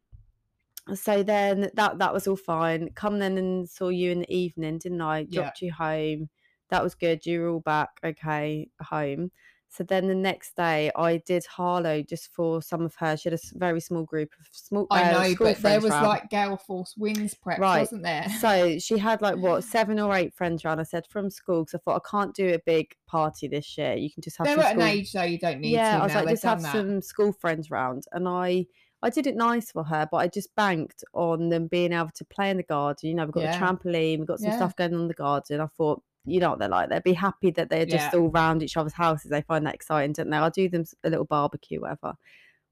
so 0.95 1.23
then 1.23 1.71
that 1.75 1.99
that 1.99 2.13
was 2.13 2.27
all 2.27 2.37
fine. 2.37 2.91
Come 2.95 3.19
then 3.19 3.39
and 3.39 3.69
saw 3.69 3.89
you 3.89 4.11
in 4.11 4.21
the 4.21 4.35
evening, 4.35 4.79
didn't 4.79 5.01
I? 5.01 5.21
Yeah. 5.21 5.43
Dropped 5.43 5.63
you 5.63 5.73
home. 5.73 6.29
That 6.71 6.83
was 6.83 6.95
good. 6.95 7.25
You 7.25 7.41
were 7.41 7.49
all 7.49 7.61
back, 7.61 7.89
okay, 8.05 8.69
home. 8.81 9.31
So 9.71 9.85
then 9.85 10.09
the 10.09 10.15
next 10.15 10.57
day, 10.57 10.91
I 10.97 11.19
did 11.19 11.45
Harlow 11.45 12.03
just 12.03 12.33
for 12.33 12.63
some 12.63 12.83
of 12.83 12.95
her. 12.97 13.17
She 13.17 13.29
had 13.29 13.39
a 13.39 13.43
very 13.59 13.81
small 13.81 14.03
group 14.03 14.31
of 14.41 14.47
small. 14.51 14.87
I 14.91 15.03
uh, 15.03 15.13
know, 15.23 15.33
school 15.35 15.47
but 15.49 15.59
there 15.59 15.81
was 15.81 15.91
like 15.91 16.31
Gale 16.31 16.57
Force 16.57 16.95
Winds 16.97 17.35
prep, 17.35 17.59
Right. 17.59 17.81
wasn't 17.81 18.03
there? 18.03 18.27
So 18.41 18.79
she 18.79 18.97
had 18.97 19.21
like 19.21 19.37
what 19.37 19.65
seven 19.77 20.01
or 20.01 20.15
eight 20.15 20.35
friends 20.35 20.65
round. 20.65 20.81
I 20.81 20.85
said 20.85 21.07
from 21.11 21.29
school 21.31 21.65
because 21.65 21.75
I 21.75 21.79
thought 21.85 22.03
I 22.05 22.11
can't 22.11 22.35
do 22.35 22.55
a 22.55 22.59
big 22.65 22.95
party 23.07 23.47
this 23.47 23.77
year. 23.77 23.95
You 23.95 24.11
can 24.11 24.23
just 24.23 24.39
have 24.39 24.47
They're 24.47 24.59
at 24.59 24.77
an 24.77 24.83
age 24.83 25.13
though 25.13 25.23
you 25.23 25.39
don't 25.39 25.61
need 25.61 25.73
yeah, 25.73 25.97
to. 25.97 25.99
I 25.99 26.05
was 26.05 26.13
now. 26.13 26.19
like 26.21 26.27
They've 26.27 26.33
just 26.35 26.45
have 26.45 26.63
that. 26.63 26.73
some 26.73 27.03
school 27.03 27.33
friends 27.33 27.71
round, 27.71 28.05
and 28.13 28.27
I 28.27 28.67
I 29.03 29.11
did 29.11 29.27
it 29.27 29.37
nice 29.37 29.71
for 29.71 29.85
her, 29.85 30.09
but 30.11 30.17
I 30.17 30.29
just 30.29 30.53
banked 30.57 31.05
on 31.13 31.51
them 31.51 31.69
being 31.69 31.93
able 31.93 32.11
to 32.17 32.25
play 32.25 32.51
in 32.51 32.57
the 32.57 32.63
garden. 32.65 33.11
You 33.11 33.15
know, 33.17 33.27
we've 33.27 33.33
got 33.33 33.43
Yeah. 33.45 33.57
a 33.57 33.61
trampoline, 33.61 34.19
we've 34.19 34.27
got 34.27 34.41
some 34.41 34.51
Yeah. 34.51 34.57
stuff 34.57 34.75
going 34.77 34.95
on 34.95 35.03
in 35.03 35.09
the 35.09 35.15
garden. 35.15 35.61
I 35.61 35.67
thought. 35.67 36.03
You 36.31 36.41
know 36.41 36.51
what 36.51 36.59
they're 36.59 36.69
like. 36.69 36.89
They'd 36.91 37.03
be 37.03 37.13
happy 37.15 37.51
that 37.53 37.71
they're 37.71 37.87
just 37.87 38.13
Yeah. 38.13 38.19
all 38.21 38.29
round 38.31 38.63
each 38.63 38.77
other's 38.77 38.93
houses. 38.93 39.31
They 39.31 39.43
find 39.43 39.67
that 39.67 39.75
exciting, 39.75 40.13
don't 40.13 40.31
they? 40.31 40.37
I'll 40.37 40.51
do 40.51 40.69
them 40.69 40.85
a 41.05 41.11
little 41.11 41.25
barbecue, 41.25 41.81
whatever. 41.81 42.15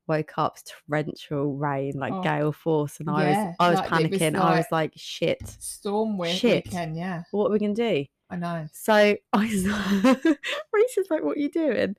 Woke 0.08 0.34
up, 0.38 0.58
torrential 0.86 1.56
rain, 1.56 1.94
like 1.98 2.12
Oh. 2.12 2.22
gale 2.22 2.52
force, 2.52 3.00
and 3.00 3.10
I 3.10 3.28
Yeah, 3.30 3.46
was 3.48 3.56
I 3.58 3.70
was 3.70 3.78
like 3.80 3.86
it 4.04 4.10
was 4.12 4.20
panicking. 4.20 4.36
I 4.36 4.50
was 4.56 4.66
like- 4.70 4.70
like, 4.70 4.92
shit, 4.96 5.48
Storm 5.48 6.16
with 6.18 6.30
Shit. 6.30 6.66
weekend, 6.66 6.96
yeah. 6.96 7.22
what 7.32 7.48
are 7.48 7.52
we 7.52 7.58
gonna 7.58 7.74
do? 7.74 8.04
I 8.30 8.36
know. 8.36 8.66
So 8.72 8.92
I 9.32 9.46
s- 9.46 9.64
Reese 10.72 10.98
is 10.98 11.06
like, 11.10 11.22
"What 11.22 11.36
are 11.36 11.40
you 11.40 11.48
doing?" 11.50 11.94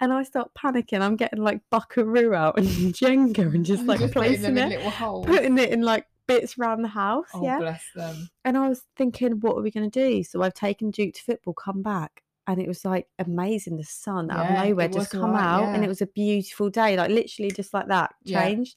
And 0.00 0.12
I 0.12 0.22
start 0.22 0.50
panicking. 0.56 1.00
I'm 1.00 1.16
getting 1.16 1.42
like 1.42 1.60
Buckaroo 1.70 2.32
out 2.34 2.58
and 2.58 2.66
Jenga 2.94 3.52
and 3.54 3.64
just 3.66 3.82
like 3.86 4.00
Just 4.00 4.12
placing 4.12 4.56
in 4.56 4.72
it, 4.72 4.80
putting 5.26 5.58
it 5.58 5.70
in 5.70 5.82
like 5.82 6.06
bits 6.26 6.58
around 6.58 6.82
the 6.82 6.88
house. 6.88 7.28
oh, 7.34 7.44
yeah. 7.44 7.58
bless 7.58 7.84
them. 7.94 8.28
And 8.44 8.56
I 8.58 8.68
was 8.68 8.82
thinking, 8.96 9.40
what 9.40 9.56
are 9.56 9.62
we 9.62 9.70
going 9.70 9.90
to 9.90 10.08
do? 10.08 10.22
So 10.24 10.42
I've 10.42 10.54
taken 10.54 10.90
Duke 10.90 11.14
to 11.14 11.22
football, 11.22 11.54
come 11.54 11.82
back. 11.82 12.22
And 12.46 12.60
it 12.60 12.68
was 12.68 12.84
like 12.84 13.06
amazing. 13.18 13.78
The 13.78 13.84
sun 13.84 14.30
out 14.30 14.44
Yeah, 14.50 14.62
of 14.62 14.68
nowhere 14.68 14.88
just 14.88 15.10
come 15.10 15.30
alright, 15.30 15.44
out, 15.44 15.74
and 15.74 15.82
it 15.82 15.88
was 15.88 16.02
a 16.02 16.06
beautiful 16.06 16.68
day. 16.68 16.94
Like 16.96 17.10
literally, 17.10 17.50
just 17.50 17.72
like 17.72 17.88
that 17.88 18.14
Yeah. 18.22 18.42
changed. 18.44 18.76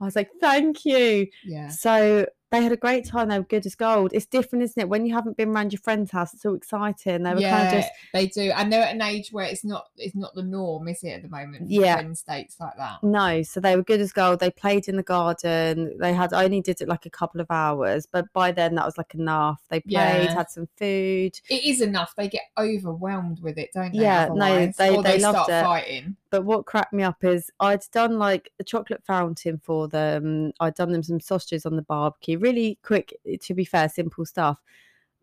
I 0.00 0.04
was 0.04 0.14
like, 0.14 0.30
"Thank 0.42 0.84
you." 0.84 1.26
Yeah. 1.42 1.68
So 1.70 2.26
they 2.50 2.62
had 2.62 2.72
a 2.72 2.76
great 2.76 3.04
time. 3.04 3.28
They 3.28 3.38
were 3.38 3.44
good 3.44 3.66
as 3.66 3.74
gold. 3.74 4.12
It's 4.14 4.24
different, 4.26 4.62
isn't 4.64 4.80
it? 4.80 4.88
When 4.88 5.04
you 5.04 5.12
haven't 5.14 5.36
been 5.36 5.50
around 5.50 5.72
your 5.72 5.80
friend's 5.80 6.10
house, 6.10 6.32
it's 6.32 6.46
all 6.46 6.54
exciting. 6.54 7.22
They 7.22 7.34
were 7.34 7.40
yeah, 7.40 7.56
kind 7.56 7.66
of 7.68 7.82
just 7.82 7.92
they 8.14 8.26
do, 8.26 8.52
and 8.56 8.72
they're 8.72 8.84
at 8.84 8.94
an 8.94 9.02
age 9.02 9.30
where 9.32 9.44
it's 9.44 9.64
not 9.64 9.88
it's 9.96 10.14
not 10.14 10.34
the 10.34 10.42
norm, 10.42 10.88
is 10.88 11.02
it, 11.02 11.10
at 11.10 11.22
the 11.22 11.28
moment? 11.28 11.70
Yeah. 11.70 11.94
friend 11.94 12.16
states 12.16 12.56
like 12.58 12.76
that. 12.78 13.02
No, 13.02 13.42
so 13.42 13.60
they 13.60 13.76
were 13.76 13.82
good 13.82 14.00
as 14.00 14.12
gold. 14.12 14.40
They 14.40 14.50
played 14.50 14.88
in 14.88 14.96
the 14.96 15.02
garden. 15.02 15.96
They 15.98 16.12
had 16.12 16.32
I 16.32 16.44
only 16.44 16.60
did 16.62 16.80
it 16.80 16.88
like 16.88 17.04
a 17.06 17.10
couple 17.10 17.40
of 17.40 17.50
hours, 17.50 18.06
but 18.06 18.32
by 18.32 18.52
then 18.52 18.74
that 18.76 18.86
was 18.86 18.96
like 18.96 19.14
enough. 19.14 19.60
They 19.68 19.80
played, 19.80 19.92
Yeah. 19.92 20.34
had 20.34 20.50
some 20.50 20.68
food. 20.76 21.38
It 21.50 21.64
is 21.64 21.80
enough. 21.80 22.14
They 22.16 22.28
get 22.28 22.42
overwhelmed 22.56 23.40
with 23.42 23.58
it, 23.58 23.70
don't 23.74 23.92
they? 23.92 24.00
Yeah, 24.00 24.28
no, 24.32 24.72
they- 24.78 24.96
or 24.96 25.02
they 25.02 25.18
they, 25.18 25.22
loved 25.22 25.44
start 25.44 25.50
it. 25.50 25.64
fighting. 25.64 26.16
But 26.30 26.44
what 26.44 26.66
cracked 26.66 26.92
me 26.92 27.02
up 27.02 27.24
is 27.24 27.50
I'd 27.58 27.82
done 27.92 28.18
like 28.18 28.52
a 28.60 28.64
chocolate 28.64 29.02
fountain 29.06 29.58
for 29.58 29.88
them. 29.88 30.52
I'd 30.60 30.74
done 30.74 30.92
them 30.92 31.02
some 31.02 31.20
sausages 31.20 31.64
on 31.64 31.76
the 31.76 31.82
barbecue. 31.82 32.38
Really 32.38 32.78
quick, 32.82 33.14
to 33.42 33.54
be 33.54 33.64
fair, 33.64 33.88
simple 33.88 34.26
stuff. 34.26 34.58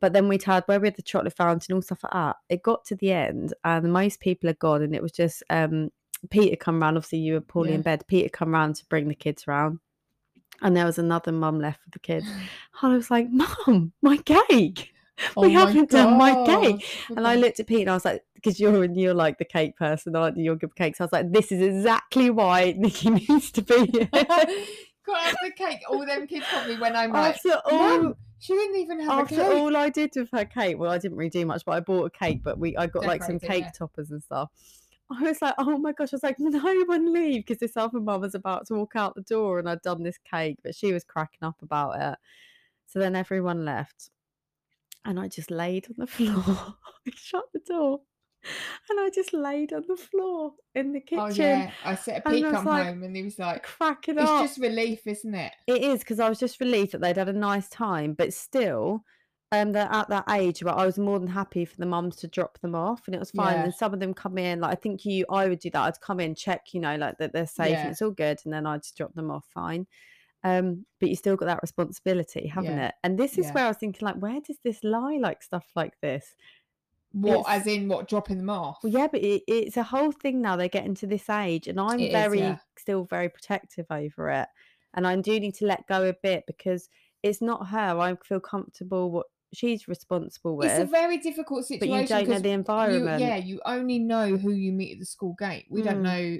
But 0.02 0.14
then 0.14 0.28
we'd 0.28 0.44
had 0.44 0.64
where 0.66 0.80
we 0.80 0.88
had 0.88 0.96
the 0.96 1.02
chocolate 1.04 1.36
fountain, 1.36 1.76
all 1.76 1.82
stuff 1.82 2.04
like 2.04 2.14
that. 2.14 2.38
It 2.50 2.64
got 2.64 2.86
to 2.86 2.96
the 2.96 3.12
end, 3.12 3.54
and 3.64 3.94
most 3.94 4.20
people 4.20 4.48
had 4.48 4.60
gone, 4.60 4.82
and 4.82 4.96
it 4.96 5.02
was 5.02 5.12
just 5.12 5.44
um 5.50 5.92
Peter 6.30 6.56
come 6.56 6.82
round. 6.82 6.98
Obviously, 6.98 7.20
you 7.20 7.34
were 7.34 7.42
poorly 7.42 7.74
in 7.74 7.82
bed. 7.82 8.04
Peter 8.08 8.30
come 8.30 8.54
round 8.54 8.76
to 8.76 8.86
bring 8.88 9.08
the 9.08 9.16
kids 9.16 9.48
round, 9.48 9.80
and 10.62 10.76
there 10.76 10.86
was 10.86 10.98
another 10.98 11.32
mum 11.32 11.60
left 11.60 11.80
with 11.86 11.94
the 11.94 12.00
kids. 12.00 12.28
And 12.82 12.94
I 12.94 12.96
was 12.98 13.10
like, 13.10 13.30
"Mum, 13.30 13.94
my 14.02 14.18
cake! 14.18 14.95
Oh 15.38 15.42
we 15.44 15.54
haven't 15.54 15.90
done 15.90 16.18
my 16.18 16.46
cake." 16.46 16.86
And 17.10 17.28
I 17.28 17.36
looked 17.36 17.60
at 17.60 17.68
Pete 17.68 17.82
and 17.82 17.90
I 17.90 17.94
was 17.94 18.06
like, 18.06 18.24
because 18.46 18.60
you're 18.60 18.86
you're 18.86 19.14
like 19.14 19.38
the 19.38 19.46
cake 19.46 19.76
person, 19.76 20.16
aren't 20.16 20.38
you? 20.38 20.44
You're 20.44 20.56
good 20.56 20.76
cakes. 20.76 21.02
I 21.02 21.06
was 21.06 21.14
like, 21.14 21.32
this 21.32 21.52
is 21.52 21.62
exactly 21.62 22.30
why 22.30 22.76
Nikki 22.78 23.10
needs 23.28 23.52
to 23.52 23.62
be 23.62 23.88
here. 23.88 24.10
Got 24.14 25.36
the 25.42 25.52
cake. 25.56 25.80
All 25.90 26.06
them 26.06 26.28
kids 26.28 26.46
probably 26.50 26.78
went 26.78 26.96
home 26.96 27.12
like, 27.12 27.36
after 27.36 27.62
all, 27.66 28.14
she 28.40 28.54
didn't 28.54 28.78
even 28.78 29.00
have 29.02 29.20
a 29.20 29.22
after 29.22 29.54
all 29.54 29.76
I 29.76 29.90
did 29.90 30.12
with 30.16 30.30
her 30.32 30.46
cake, 30.46 30.78
well, 30.78 30.92
I 30.92 30.98
didn't 30.98 31.18
really 31.18 31.30
do 31.30 31.46
much, 31.46 31.64
but 31.66 31.74
I 31.74 31.80
bought 31.80 32.06
a 32.06 32.10
cake. 32.10 32.44
But 32.44 32.60
we, 32.60 32.76
I 32.78 32.88
got 32.88 33.06
like 33.06 33.24
some 33.24 33.40
cake 33.40 33.66
toppers 33.78 34.12
and 34.12 34.22
stuff. 34.22 34.50
I 35.12 35.22
was 35.22 35.42
like, 35.42 35.54
oh 35.58 35.78
my 35.78 35.92
gosh! 35.92 36.14
I 36.14 36.16
was 36.16 36.24
like, 36.24 36.40
no 36.40 36.84
one 36.86 37.14
leave 37.14 37.46
because 37.46 37.60
this 37.60 37.78
other 37.78 38.00
mum 38.00 38.22
was 38.22 38.36
about 38.36 38.68
to 38.68 38.76
walk 38.76 38.94
out 38.96 39.16
the 39.16 39.22
door, 39.22 39.60
and 39.60 39.70
I'd 39.70 39.82
done 39.82 40.04
this 40.04 40.18
cake, 40.18 40.58
but 40.64 40.76
she 40.76 40.94
was 40.94 41.04
cracking 41.04 41.44
up 41.44 41.62
about 41.62 42.00
it. 42.00 42.20
So 42.88 43.00
then 43.00 43.16
everyone 43.16 43.66
left, 43.66 44.10
and 45.06 45.20
I 45.20 45.28
just 45.28 45.52
laid 45.52 45.88
on 45.88 45.96
the 45.98 46.08
floor. 46.08 46.76
I 47.08 47.12
shut 47.16 47.46
the 47.54 47.60
door, 47.68 48.02
and 48.90 49.00
I 49.00 49.10
just 49.10 49.34
laid 49.34 49.74
on 49.74 49.84
the 49.88 49.96
floor 49.98 50.54
in 50.74 50.92
the 50.94 51.00
kitchen, 51.00 51.22
Oh 51.22 51.28
yeah, 51.28 51.72
I 51.84 51.96
Pete 51.96 52.24
I 52.26 52.32
was 52.32 52.52
come 52.54 52.66
like, 52.66 52.86
home 52.88 53.04
and 53.04 53.16
he 53.16 53.24
was 53.24 53.40
like, 53.40 53.64
cracking 53.64 54.18
"It's 54.20 54.30
up. 54.30 54.44
It's 54.44 54.54
just 54.56 54.62
relief, 54.62 55.08
isn't 55.08 55.34
it?" 55.36 55.54
It 55.68 55.84
is 55.84 56.00
because 56.00 56.20
I 56.20 56.30
was 56.30 56.40
just 56.40 56.60
relieved 56.60 56.92
that 56.92 57.02
they'd 57.02 57.18
had 57.18 57.30
a 57.30 57.34
nice 57.34 57.70
time, 57.70 58.14
but 58.14 58.34
still, 58.34 59.04
um, 59.52 59.72
they're 59.72 59.88
at 59.92 60.10
that 60.10 60.26
age 60.32 60.64
where 60.64 60.76
I 60.76 60.86
was 60.86 60.98
more 60.98 61.20
than 61.20 61.28
happy 61.28 61.66
for 61.66 61.78
the 61.78 61.86
mums 61.86 62.18
to 62.18 62.28
drop 62.28 62.60
them 62.62 62.76
off, 62.76 63.04
and 63.08 63.16
it 63.16 63.20
was 63.20 63.32
fine. 63.32 63.54
Yeah. 63.54 63.64
And 63.66 63.74
some 63.74 63.94
of 63.94 64.00
them 64.00 64.14
come 64.14 64.38
in, 64.38 64.60
like 64.60 64.72
I 64.72 64.76
think 64.76 65.06
you, 65.06 65.26
I 65.30 65.48
would 65.48 65.60
do 65.60 65.70
that. 65.72 65.82
I'd 65.82 66.02
come 66.02 66.20
in, 66.20 66.36
check, 66.36 66.74
you 66.74 66.80
know, 66.82 66.96
like 66.96 67.18
that 67.20 67.32
they're 67.34 67.48
safe 67.48 67.70
Yeah. 67.72 67.82
and 67.84 67.92
it's 67.92 68.02
all 68.02 68.12
good, 68.12 68.40
and 68.44 68.54
then 68.54 68.66
I'd 68.66 68.84
just 68.84 68.98
drop 68.98 69.14
them 69.14 69.32
off 69.32 69.46
fine. 69.54 69.88
Um, 70.46 70.86
but 71.00 71.10
you 71.10 71.16
still 71.16 71.36
got 71.36 71.48
that 71.48 71.62
responsibility, 71.64 72.46
haven't 72.48 72.78
Yeah. 72.78 72.88
it? 72.90 72.96
And 73.04 73.18
this 73.18 73.38
is 73.40 73.48
Yeah. 73.48 73.54
where 73.54 73.66
I 73.66 73.68
was 73.70 73.78
thinking, 73.78 74.06
like, 74.06 74.18
where 74.18 74.40
does 74.40 74.60
this 74.64 74.84
lie? 74.84 75.18
Like 75.20 75.42
stuff 75.42 75.66
like 75.76 76.00
this. 76.02 76.36
What, 77.14 77.40
It's- 77.40 77.62
as 77.62 77.68
in 77.68 77.88
what, 77.88 78.08
dropping 78.08 78.38
them 78.38 78.50
off? 78.52 78.78
Well, 78.84 78.94
yeah, 78.94 79.08
but 79.08 79.22
it, 79.22 79.42
it's 79.48 79.76
a 79.78 79.84
whole 79.84 80.12
thing 80.12 80.42
now. 80.42 80.56
They're 80.56 80.68
getting 80.68 80.94
to 80.96 81.08
this 81.08 81.30
age, 81.30 81.68
and 81.68 81.80
I'm 81.80 82.00
It 82.00 82.08
is, 82.08 82.12
very 82.12 82.40
yeah. 82.40 82.58
still 82.78 83.06
very 83.06 83.28
protective 83.30 83.88
over 83.90 84.30
it, 84.30 84.48
and 84.94 85.08
I 85.08 85.16
do 85.16 85.40
need 85.40 85.56
to 85.56 85.66
let 85.66 85.88
go 85.88 86.08
a 86.08 86.14
bit 86.14 86.44
because 86.46 86.90
it's 87.24 87.42
not 87.42 87.70
her. 87.70 88.00
I 88.00 88.16
feel 88.24 88.40
comfortable 88.40 89.10
what 89.12 89.26
she's 89.54 89.88
responsible 89.88 90.58
with, 90.58 90.70
It's 90.70 90.80
a 90.82 90.86
very 90.86 91.18
difficult 91.18 91.66
situation. 91.66 91.90
but 91.96 92.02
you 92.02 92.08
don't 92.08 92.28
know 92.30 92.40
the 92.40 92.50
you- 92.50 92.54
environment. 92.56 93.22
yeah, 93.22 93.38
you 93.38 93.62
only 93.66 93.98
know 93.98 94.36
who 94.38 94.52
you 94.52 94.72
meet 94.74 94.94
at 94.94 95.00
the 95.00 95.06
school 95.06 95.34
gate. 95.40 95.66
We 95.70 95.82
don't 95.82 96.04
Mm. 96.04 96.12
know 96.36 96.40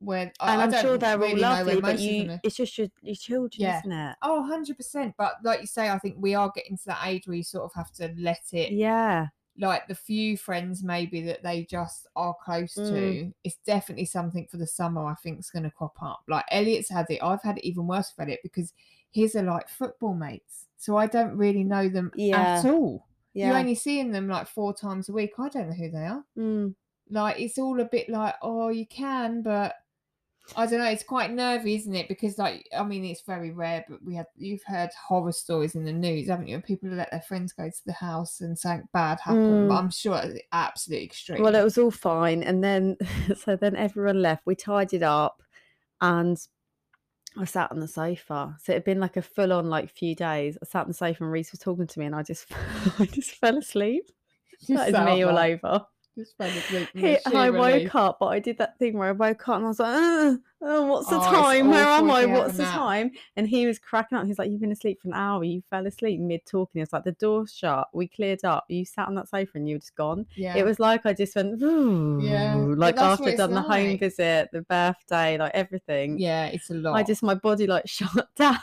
where. 0.00 0.32
I, 0.40 0.52
and 0.52 0.60
I 0.60 0.64
I'm 0.64 0.70
don't 0.70 0.82
sure 0.82 0.98
they're 0.98 1.18
really 1.18 1.42
all 1.44 1.64
lovely, 1.64 1.80
but 1.80 1.98
you, 1.98 2.38
it's 2.44 2.56
just 2.56 2.76
your, 2.78 2.88
your 3.02 3.14
children, 3.14 3.60
Yeah. 3.62 3.78
isn't 3.80 3.92
it? 3.92 4.16
Oh, 4.22 4.48
100%. 4.50 5.14
But 5.18 5.34
like 5.44 5.60
you 5.60 5.66
say, 5.66 5.90
I 5.90 5.98
think 5.98 6.16
we 6.18 6.34
are 6.34 6.50
getting 6.54 6.76
to 6.76 6.84
that 6.86 7.00
age 7.04 7.26
where 7.26 7.36
you 7.36 7.42
sort 7.42 7.64
of 7.64 7.72
have 7.74 7.92
to 7.94 8.14
let 8.18 8.42
it 8.52 8.72
Yeah, 8.72 9.26
like 9.58 9.88
the 9.88 9.94
few 9.94 10.36
friends 10.36 10.84
maybe 10.84 11.20
that 11.22 11.42
they 11.42 11.64
just 11.64 12.06
are 12.14 12.34
close 12.44 12.74
Mm. 12.74 12.90
to, 12.90 13.32
it's 13.44 13.56
definitely 13.66 14.04
something 14.04 14.46
for 14.50 14.56
the 14.56 14.66
summer. 14.66 15.04
I 15.06 15.14
think 15.14 15.40
is 15.40 15.50
going 15.50 15.64
to 15.64 15.70
crop 15.70 16.00
up. 16.02 16.20
Like 16.28 16.44
Elliot's 16.50 16.90
had 16.90 17.06
it. 17.10 17.22
I've 17.22 17.42
had 17.42 17.58
it 17.58 17.66
even 17.66 17.86
worse 17.86 18.12
with 18.16 18.24
Elliot 18.26 18.40
because 18.42 18.72
his 19.10 19.34
are 19.34 19.42
like 19.42 19.68
football 19.68 20.14
mates, 20.14 20.66
so 20.76 20.96
I 20.96 21.06
don't 21.06 21.36
really 21.36 21.64
know 21.64 21.88
them 21.88 22.12
Yeah. 22.14 22.58
at 22.58 22.64
all. 22.66 23.06
You're 23.34 23.56
only 23.56 23.76
seeing 23.76 24.10
them 24.10 24.26
like 24.28 24.48
four 24.48 24.74
times 24.74 25.08
a 25.08 25.12
week. 25.12 25.32
I 25.38 25.48
don't 25.48 25.68
know 25.68 25.74
who 25.76 25.90
they 25.90 26.06
are. 26.06 26.24
Mm. 26.36 26.74
Like 27.10 27.38
it's 27.40 27.56
all 27.58 27.80
a 27.80 27.84
bit 27.84 28.08
like, 28.08 28.34
oh, 28.42 28.68
you 28.68 28.84
can, 28.86 29.42
but 29.42 29.74
I 30.56 30.66
don't 30.66 30.80
know. 30.80 30.86
It's 30.90 31.02
quite 31.02 31.32
nervy, 31.32 31.74
isn't 31.76 31.94
it? 31.94 32.08
Because 32.08 32.38
like, 32.38 32.68
I 32.76 32.82
mean, 32.82 33.04
it's 33.04 33.22
very 33.22 33.50
rare, 33.50 33.84
but 33.88 34.02
we 34.02 34.14
had 34.14 34.26
you've 34.36 34.62
heard 34.64 34.90
horror 34.92 35.32
stories 35.32 35.74
in 35.74 35.84
the 35.84 35.92
news, 35.92 36.28
haven't 36.28 36.48
you? 36.48 36.60
People 36.60 36.90
let 36.90 37.10
their 37.10 37.22
friends 37.22 37.52
go 37.52 37.68
to 37.68 37.84
the 37.86 37.92
house 37.92 38.40
and 38.40 38.58
something 38.58 38.88
bad 38.92 39.18
happened. 39.20 39.68
But 39.68 39.74
Mm. 39.74 39.78
I'm 39.78 39.90
sure 39.90 40.20
it's 40.22 40.40
absolutely 40.52 41.06
extreme. 41.06 41.42
Well, 41.42 41.54
it 41.54 41.62
was 41.62 41.78
all 41.78 41.90
fine, 41.90 42.42
and 42.42 42.62
then 42.62 42.96
so 43.36 43.56
then 43.56 43.76
everyone 43.76 44.22
left. 44.22 44.46
We 44.46 44.54
tidied 44.54 45.02
up, 45.02 45.42
and 46.00 46.38
I 47.36 47.44
sat 47.44 47.70
on 47.70 47.80
the 47.80 47.88
sofa. 47.88 48.56
So 48.62 48.72
it 48.72 48.76
had 48.76 48.84
been 48.84 49.00
like 49.00 49.16
a 49.16 49.22
full 49.22 49.52
on 49.52 49.68
like 49.68 49.90
few 49.90 50.14
days. 50.14 50.58
I 50.62 50.66
sat 50.66 50.82
on 50.82 50.88
the 50.88 50.94
sofa, 50.94 51.24
and 51.24 51.32
Reese 51.32 51.52
was 51.52 51.60
talking 51.60 51.86
to 51.86 51.98
me, 51.98 52.06
and 52.06 52.14
I 52.14 52.22
just 52.22 52.46
I 52.98 53.06
just 53.06 53.32
fell 53.32 53.58
asleep. 53.58 54.10
Just 54.60 54.68
that 54.68 54.88
is 54.88 54.94
me 55.14 55.22
all 55.22 55.38
over. 55.38 55.86
Just 56.18 56.36
fell 56.36 56.48
asleep 56.48 56.88
from 56.90 57.00
He, 57.00 57.06
the 57.12 57.20
and 57.28 57.38
I 57.38 57.48
woke 57.50 57.94
up, 57.94 58.16
but 58.18 58.26
I 58.26 58.40
did 58.40 58.58
that 58.58 58.76
thing 58.80 58.98
where 58.98 59.08
I 59.08 59.12
woke 59.12 59.48
up 59.48 59.56
and 59.56 59.66
I 59.66 59.68
was 59.68 59.78
like, 59.78 59.94
"Uh, 59.94 60.36
oh, 60.62 60.86
what's 60.86 61.08
the 61.08 61.16
Oh, 61.16 61.22
time? 61.22 61.70
Where 61.70 61.84
am 61.84 62.10
I? 62.10 62.22
if 62.22 62.26
you 62.26 62.34
have 62.34 62.38
What's 62.38 62.56
the 62.56 62.64
nap." 62.64 62.74
time? 62.74 63.10
And 63.36 63.48
he 63.48 63.68
was 63.68 63.78
cracking 63.78 64.18
up. 64.18 64.26
He's 64.26 64.36
like, 64.36 64.50
You've 64.50 64.60
been 64.60 64.72
asleep 64.72 65.00
for 65.00 65.06
an 65.08 65.14
hour. 65.14 65.44
You 65.44 65.62
fell 65.70 65.86
asleep 65.86 66.18
mid 66.18 66.44
talking. 66.44 66.82
It's 66.82 66.92
like 66.92 67.04
the 67.04 67.12
door 67.12 67.46
shut. 67.46 67.86
We 67.92 68.08
cleared 68.08 68.44
up. 68.44 68.64
You 68.68 68.84
sat 68.84 69.06
on 69.06 69.14
that 69.14 69.28
sofa 69.28 69.52
and 69.54 69.68
you 69.68 69.76
were 69.76 69.80
just 69.80 69.94
gone. 69.94 70.26
Yeah. 70.34 70.56
It 70.56 70.64
was 70.64 70.80
like 70.80 71.06
I 71.06 71.12
just 71.12 71.36
went, 71.36 71.60
Yeah, 72.22 72.56
like 72.56 72.96
after 72.98 73.36
done 73.36 73.54
the 73.54 73.62
home 73.62 73.96
visit, 73.96 74.48
the 74.52 74.62
birthday, 74.62 75.38
like 75.38 75.52
everything. 75.54 76.18
yeah, 76.18 76.46
it's 76.46 76.68
a 76.70 76.74
lot. 76.74 76.94
I 76.94 77.04
just, 77.04 77.22
my 77.22 77.34
body 77.34 77.68
like 77.68 77.86
shut 77.88 78.28
down. 78.34 78.58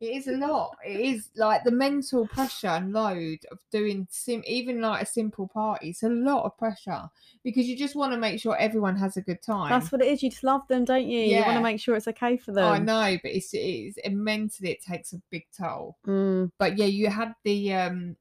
It 0.00 0.06
is 0.16 0.28
a 0.28 0.32
lot. 0.32 0.76
It 0.86 1.00
is 1.00 1.28
like 1.36 1.64
the 1.64 1.70
mental 1.72 2.26
pressure 2.26 2.68
and 2.68 2.92
load 2.92 3.38
of 3.50 3.58
doing 3.72 4.06
sim 4.10 4.42
even 4.46 4.80
like 4.80 5.02
a 5.02 5.06
simple 5.06 5.48
party. 5.48 5.90
It's 5.90 6.02
a 6.04 6.08
lot 6.08 6.44
of 6.44 6.56
pressure 6.56 7.10
because 7.42 7.66
you 7.66 7.76
just 7.76 7.96
want 7.96 8.12
to 8.12 8.18
make 8.18 8.40
sure 8.40 8.56
everyone 8.56 8.96
has 8.96 9.16
a 9.16 9.22
good 9.22 9.42
time. 9.42 9.70
That's 9.70 9.90
what 9.90 10.00
it 10.00 10.06
is. 10.08 10.22
You 10.22 10.30
just 10.30 10.44
love 10.44 10.62
them, 10.68 10.84
don't 10.84 11.08
you? 11.08 11.20
Yeah. 11.20 11.38
You 11.38 11.44
want 11.46 11.56
to 11.58 11.62
make 11.62 11.80
sure 11.80 11.96
it's 11.96 12.08
okay 12.08 12.36
for 12.36 12.52
them. 12.52 12.64
I 12.72 12.78
know, 12.78 13.18
but 13.22 13.32
it's 13.32 13.52
it 13.54 13.58
is 13.58 13.98
and 14.04 14.22
mentally 14.22 14.70
it 14.70 14.82
takes 14.82 15.12
a 15.12 15.20
big 15.30 15.46
toll. 15.56 15.96
Mm. 16.06 16.52
But 16.58 16.78
yeah, 16.78 16.86
you 16.86 17.08
had 17.08 17.34
the 17.44 17.74
um 17.74 18.16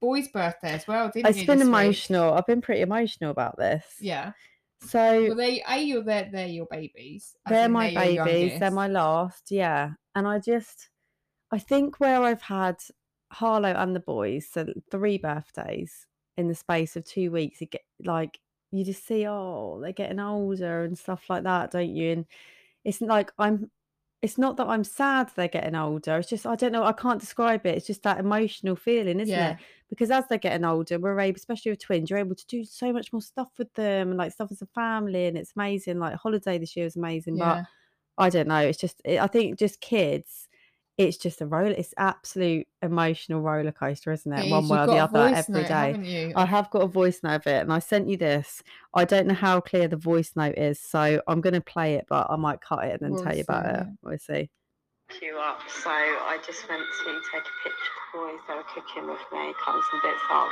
boy's 0.00 0.28
birthday 0.28 0.72
as 0.72 0.86
well, 0.86 1.08
didn't 1.08 1.28
It's 1.30 1.40
you? 1.40 1.46
been 1.46 1.58
this 1.58 1.66
week? 1.66 1.74
emotional. 1.74 2.34
I've 2.34 2.46
been 2.46 2.60
pretty 2.60 2.82
emotional 2.82 3.30
about 3.30 3.56
this. 3.56 3.84
Yeah. 4.00 4.32
So 4.80 5.26
Well, 5.28 5.34
they 5.36 5.62
a 5.68 5.78
you're 5.78 6.04
there. 6.04 6.28
They're 6.30 6.46
your 6.46 6.66
babies. 6.70 7.34
they're 7.48 7.68
my 7.68 7.92
they're 7.92 8.24
babies. 8.24 8.60
They're 8.60 8.70
my 8.70 8.88
last. 8.88 9.50
Yeah. 9.50 9.92
And 10.14 10.26
I 10.26 10.38
just, 10.40 10.88
I 11.50 11.58
think 11.58 12.00
where 12.00 12.22
I've 12.22 12.42
had 12.42 12.76
Harlow 13.32 13.72
and 13.72 13.94
the 13.96 14.00
boys, 14.00 14.46
so 14.48 14.66
three 14.90 15.18
birthdays 15.18 16.06
in 16.36 16.48
the 16.48 16.54
space 16.54 16.96
of 16.96 17.04
two 17.04 17.30
weeks, 17.30 17.62
it 17.62 17.70
get 17.70 17.84
like 18.04 18.40
you 18.70 18.84
just 18.84 19.06
see, 19.06 19.26
oh, 19.26 19.80
they're 19.82 19.92
getting 19.92 20.20
older 20.20 20.84
and 20.84 20.98
stuff 20.98 21.30
like 21.30 21.44
that, 21.44 21.70
don't 21.70 21.94
you? 21.94 22.12
And 22.12 22.26
it's 22.84 23.00
like 23.00 23.32
I'm. 23.38 23.70
It's 24.20 24.36
not 24.38 24.56
that 24.56 24.66
I'm 24.66 24.82
sad 24.84 25.30
they're 25.36 25.46
getting 25.48 25.76
older. 25.76 26.18
It's 26.18 26.28
just 26.28 26.44
I 26.46 26.56
don't 26.56 26.72
know. 26.72 26.82
I 26.84 26.92
can't 26.92 27.20
describe 27.20 27.64
it. 27.66 27.76
It's 27.76 27.86
just 27.86 28.02
that 28.02 28.18
emotional 28.18 28.74
feeling, 28.76 29.20
isn't 29.20 29.40
Yeah. 29.40 29.50
it? 29.52 29.58
Because 29.88 30.10
as 30.10 30.26
they're 30.28 30.38
getting 30.38 30.64
older, 30.64 30.98
we're 30.98 31.20
able, 31.20 31.36
especially 31.36 31.70
with 31.72 31.80
twins, 31.80 32.10
you're 32.10 32.18
able 32.18 32.34
to 32.34 32.46
do 32.46 32.64
so 32.64 32.92
much 32.92 33.12
more 33.12 33.22
stuff 33.22 33.50
with 33.58 33.72
them 33.74 34.08
and 34.10 34.18
like 34.18 34.32
stuff 34.32 34.50
as 34.52 34.60
a 34.62 34.66
family, 34.66 35.26
and 35.26 35.38
it's 35.38 35.52
amazing. 35.56 36.00
Like 36.00 36.16
holiday 36.16 36.58
this 36.58 36.76
year 36.76 36.84
was 36.86 36.96
amazing, 36.96 37.38
but 37.38 37.60
I 38.18 38.30
don't 38.30 38.48
know. 38.48 38.60
It's 38.60 38.78
just 38.78 39.00
it, 39.04 39.20
I 39.20 39.26
think 39.28 39.58
just 39.58 39.80
kids. 39.80 40.47
It's 40.98 41.16
just 41.16 41.40
a 41.40 41.46
roller. 41.46 41.70
It's 41.70 41.94
absolute 41.96 42.66
emotional 42.82 43.40
roller 43.40 43.70
coaster, 43.70 44.10
isn't 44.10 44.32
it? 44.32 44.46
It 44.46 44.50
One 44.50 44.64
is. 44.64 44.70
way 44.70 44.78
or 44.80 44.86
the 44.88 44.98
other 44.98 45.28
voice 45.30 45.48
every 45.48 45.62
note, 45.62 45.68
day. 45.68 46.32
I 46.34 46.44
have 46.44 46.68
got 46.70 46.82
a 46.82 46.88
voice 46.88 47.22
note 47.22 47.36
of 47.36 47.46
it, 47.46 47.62
and 47.62 47.72
I 47.72 47.78
sent 47.78 48.08
you 48.08 48.16
this. 48.16 48.64
I 48.92 49.04
don't 49.04 49.28
know 49.28 49.34
how 49.34 49.60
clear 49.60 49.86
the 49.86 49.96
voice 49.96 50.32
note 50.34 50.58
is, 50.58 50.80
so 50.80 51.22
I'm 51.28 51.40
going 51.40 51.54
to 51.54 51.60
play 51.60 51.94
it, 51.94 52.06
but 52.08 52.26
I 52.28 52.34
might 52.34 52.60
cut 52.60 52.84
it 52.84 52.94
and 52.94 53.00
then 53.00 53.12
We'll 53.12 53.22
tell 53.22 53.36
you 53.36 53.42
about 53.42 53.66
it. 53.66 53.86
We'll 54.02 54.18
see. 54.18 54.50
queue 55.08 55.38
up. 55.38 55.60
So 55.70 55.88
I 55.88 56.36
just 56.44 56.68
went 56.68 56.82
to 56.82 57.04
take 57.32 57.42
a 57.42 57.56
picture 57.62 57.94
of 57.94 58.02
the 58.12 58.18
boys 58.18 58.40
that 58.48 58.56
were 58.56 58.64
cooking 58.74 59.06
with 59.08 59.22
me, 59.32 59.54
cutting 59.64 59.82
some 59.90 60.00
bits 60.02 60.26
up. 60.32 60.48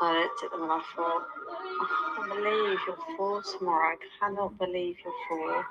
I 0.00 0.22
looked 0.22 0.42
at 0.42 0.50
them 0.52 0.62
and 0.62 0.72
I 0.72 0.82
thought, 0.96 1.22
I 1.46 1.86
can't 2.16 2.42
believe 2.42 2.78
you're 2.86 3.16
four 3.18 3.42
tomorrow. 3.42 3.94
I 3.94 3.96
cannot 4.18 4.58
believe 4.58 4.96
you're 5.04 5.14
four. 5.28 5.66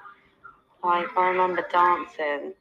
Like 0.83 1.07
I 1.17 1.29
remember 1.29 1.65
dancing 1.71 2.53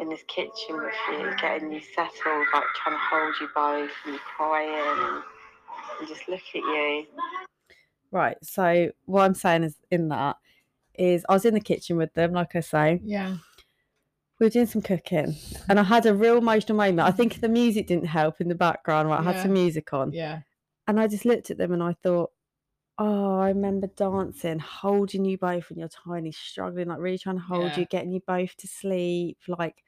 in 0.00 0.08
this 0.08 0.22
kitchen 0.26 0.76
with 0.76 0.94
you, 1.10 1.30
getting 1.40 1.72
you 1.72 1.80
settled, 1.94 2.46
like 2.52 2.64
trying 2.82 2.96
to 2.96 3.00
hold 3.10 3.34
you 3.40 3.48
both 3.54 3.90
and 4.04 4.14
you 4.14 4.20
crying 4.36 4.68
and, 4.98 5.22
and 6.00 6.08
just 6.08 6.28
look 6.28 6.40
at 6.40 6.54
you. 6.54 7.06
Right. 8.10 8.36
So 8.42 8.90
what 9.06 9.22
I'm 9.22 9.34
saying 9.34 9.64
is 9.64 9.76
in 9.90 10.08
that 10.08 10.36
is 10.94 11.24
I 11.28 11.32
was 11.32 11.44
in 11.44 11.54
the 11.54 11.60
kitchen 11.60 11.96
with 11.96 12.12
them, 12.14 12.32
like 12.32 12.54
I 12.54 12.60
say. 12.60 13.00
Yeah. 13.04 13.36
We 14.38 14.46
were 14.46 14.50
doing 14.50 14.66
some 14.66 14.82
cooking, 14.82 15.36
and 15.68 15.78
I 15.78 15.84
had 15.84 16.04
a 16.04 16.12
real 16.14 16.36
emotional 16.36 16.76
moment. 16.76 17.06
I 17.06 17.12
think 17.12 17.40
the 17.40 17.48
music 17.48 17.86
didn't 17.86 18.06
help 18.06 18.40
in 18.40 18.48
the 18.48 18.56
background. 18.56 19.08
Right, 19.08 19.20
I 19.20 19.22
had 19.22 19.40
some 19.40 19.52
music 19.52 19.92
on, 19.92 20.12
Yeah. 20.12 20.40
and 20.88 20.98
I 20.98 21.06
just 21.06 21.24
looked 21.24 21.50
at 21.52 21.58
them 21.58 21.72
and 21.72 21.82
I 21.82 21.94
thought, 22.02 22.32
oh, 23.02 23.38
I 23.40 23.48
remember 23.48 23.88
dancing, 23.88 24.58
holding 24.58 25.24
you 25.24 25.38
both 25.38 25.68
when 25.70 25.78
you're 25.78 25.88
tiny, 25.88 26.32
struggling, 26.32 26.88
like 26.88 26.98
really 27.00 27.18
trying 27.18 27.36
to 27.36 27.42
hold 27.42 27.62
Yeah. 27.62 27.78
you, 27.78 27.86
getting 27.86 28.12
you 28.12 28.20
both 28.26 28.56
to 28.58 28.68
sleep, 28.68 29.38
like. 29.48 29.84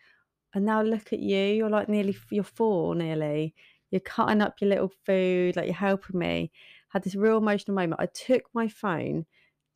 And 0.54 0.64
now 0.66 0.82
look 0.82 1.12
at 1.12 1.18
you. 1.20 1.36
You're 1.38 1.70
like 1.70 1.88
nearly 1.88 2.16
you're 2.30 2.44
four, 2.44 2.94
nearly. 2.94 3.54
You're 3.90 4.00
cutting 4.00 4.40
up 4.40 4.60
your 4.60 4.70
little 4.70 4.92
food, 5.04 5.56
like 5.56 5.66
you're 5.66 5.74
helping 5.74 6.18
me. 6.18 6.52
Had 6.90 7.02
this 7.04 7.16
real 7.16 7.38
emotional 7.38 7.74
moment. 7.74 8.00
I 8.00 8.06
took 8.06 8.44
my 8.54 8.68
phone 8.68 9.26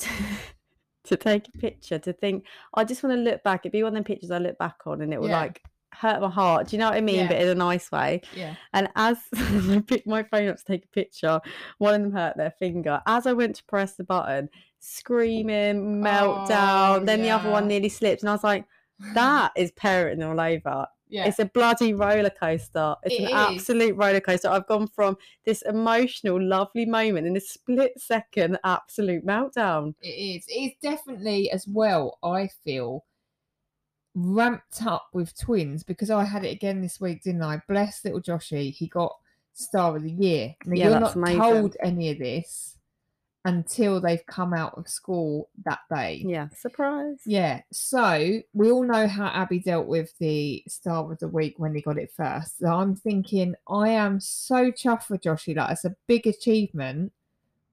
to, 0.01 0.09
to 1.05 1.17
take 1.17 1.49
a 1.49 1.53
picture 1.59 1.99
to 1.99 2.13
think. 2.13 2.47
I 2.75 2.85
just 2.85 3.03
want 3.03 3.17
to 3.17 3.21
look 3.23 3.43
back. 3.43 3.63
It'd 3.63 3.73
be 3.73 3.83
one 3.83 3.91
of 3.91 3.95
them 3.95 4.05
pictures 4.05 4.31
I 4.31 4.39
look 4.39 4.59
back 4.59 4.87
on, 4.87 5.01
and 5.03 5.13
it 5.13 5.21
will 5.21 5.29
Yeah. 5.29 5.43
like 5.43 5.63
hurt 5.93 6.21
my 6.21 6.29
heart. 6.31 6.69
Do 6.69 6.77
you 6.77 6.81
know 6.81 6.89
what 6.89 6.97
I 6.97 7.01
mean? 7.01 7.17
Yeah. 7.17 7.29
But 7.29 7.41
in 7.41 7.49
a 7.49 7.55
nice 7.55 7.91
way. 7.91 8.23
Yeah. 8.35 8.55
And 8.73 8.89
as 8.97 9.19
I 9.35 9.83
picked 9.87 10.07
my 10.07 10.23
phone 10.23 10.49
up 10.49 10.57
to 10.59 10.65
take 10.65 10.85
a 10.85 10.89
picture, 10.89 11.41
one 11.79 11.95
of 11.95 12.03
them 12.03 12.13
hurt 12.13 12.37
their 12.37 12.53
finger. 12.53 13.01
As 13.07 13.27
I 13.27 13.33
went 13.33 13.57
to 13.57 13.65
press 13.65 13.95
the 13.95 14.05
button, 14.05 14.49
screaming, 14.79 16.03
meltdown. 16.03 17.01
Oh, 17.01 17.05
then 17.05 17.23
the 17.23 17.31
other 17.31 17.51
one 17.51 17.69
nearly 17.69 17.89
slipped, 17.89 18.23
and 18.23 18.31
I 18.31 18.33
was 18.33 18.45
like, 18.45 18.65
"That 19.15 19.53
is 19.57 19.73
parenting 19.73 20.29
all 20.29 20.41
over." 20.41 20.87
Yeah. 21.11 21.27
It's 21.27 21.39
a 21.39 21.47
bloody 21.47 21.95
roller 21.95 22.29
coaster. 22.31 22.95
It's 23.03 23.15
It 23.15 23.23
an 23.23 23.29
is. 23.29 23.33
absolute 23.33 23.97
roller 23.97 24.21
coaster. 24.21 24.49
I've 24.51 24.67
gone 24.67 24.87
from 24.87 25.17
this 25.47 25.63
emotional, 25.63 26.39
lovely 26.41 26.85
moment 26.85 27.27
in 27.27 27.35
a 27.35 27.41
split 27.41 27.93
second, 27.99 28.59
absolute 28.63 29.25
meltdown. 29.25 29.95
It 30.03 30.09
is. 30.09 30.45
It's 30.49 30.77
definitely 30.83 31.51
as 31.51 31.67
well, 31.67 32.19
I 32.23 32.51
feel, 32.63 33.05
ramped 34.19 34.85
up 34.85 35.09
with 35.13 35.39
twins 35.39 35.83
because 35.83 36.11
I 36.11 36.25
had 36.25 36.45
it 36.45 36.53
again 36.53 36.81
this 36.81 37.01
week, 37.01 37.23
didn't 37.23 37.43
I? 37.43 37.63
Bless 37.69 38.05
little 38.05 38.21
Joshy. 38.21 38.73
He 38.73 38.89
got 38.89 39.17
star 39.55 39.97
of 39.97 40.03
the 40.03 40.11
year. 40.11 40.55
Now, 40.67 40.75
Yeah, 40.75 40.89
you're 40.91 41.01
not 41.01 41.15
amazing. 41.17 41.41
told 41.41 41.77
any 41.83 42.11
of 42.11 42.19
this 42.19 42.77
until 43.45 44.01
they've 44.01 44.25
come 44.27 44.53
out 44.53 44.77
of 44.77 44.89
school 44.89 45.49
that 45.65 45.79
day. 45.91 46.23
Yeah, 46.27 46.49
surprise. 46.57 47.21
Yeah, 47.25 47.63
so 47.73 48.41
we 48.53 48.71
all 48.71 48.85
know 48.85 49.07
how 49.07 49.29
Abby 49.29 49.61
dealt 49.61 49.87
with 49.87 50.13
the 50.19 50.63
star 50.69 51.11
of 51.11 51.19
the 51.19 51.29
week 51.29 51.55
when 51.59 51.75
he 51.75 51.81
got 51.81 51.99
it 51.99 52.13
first. 52.15 52.59
So 52.59 52.67
I'm 52.67 52.95
thinking, 52.95 53.55
I 53.69 53.91
am 53.91 54.21
so 54.21 54.71
chuffed 54.71 55.05
for 55.05 55.17
Joshy. 55.17 55.57
Like, 55.57 55.71
it's 55.73 55.85
a 55.85 55.97
big 56.09 56.27
achievement, 56.27 57.13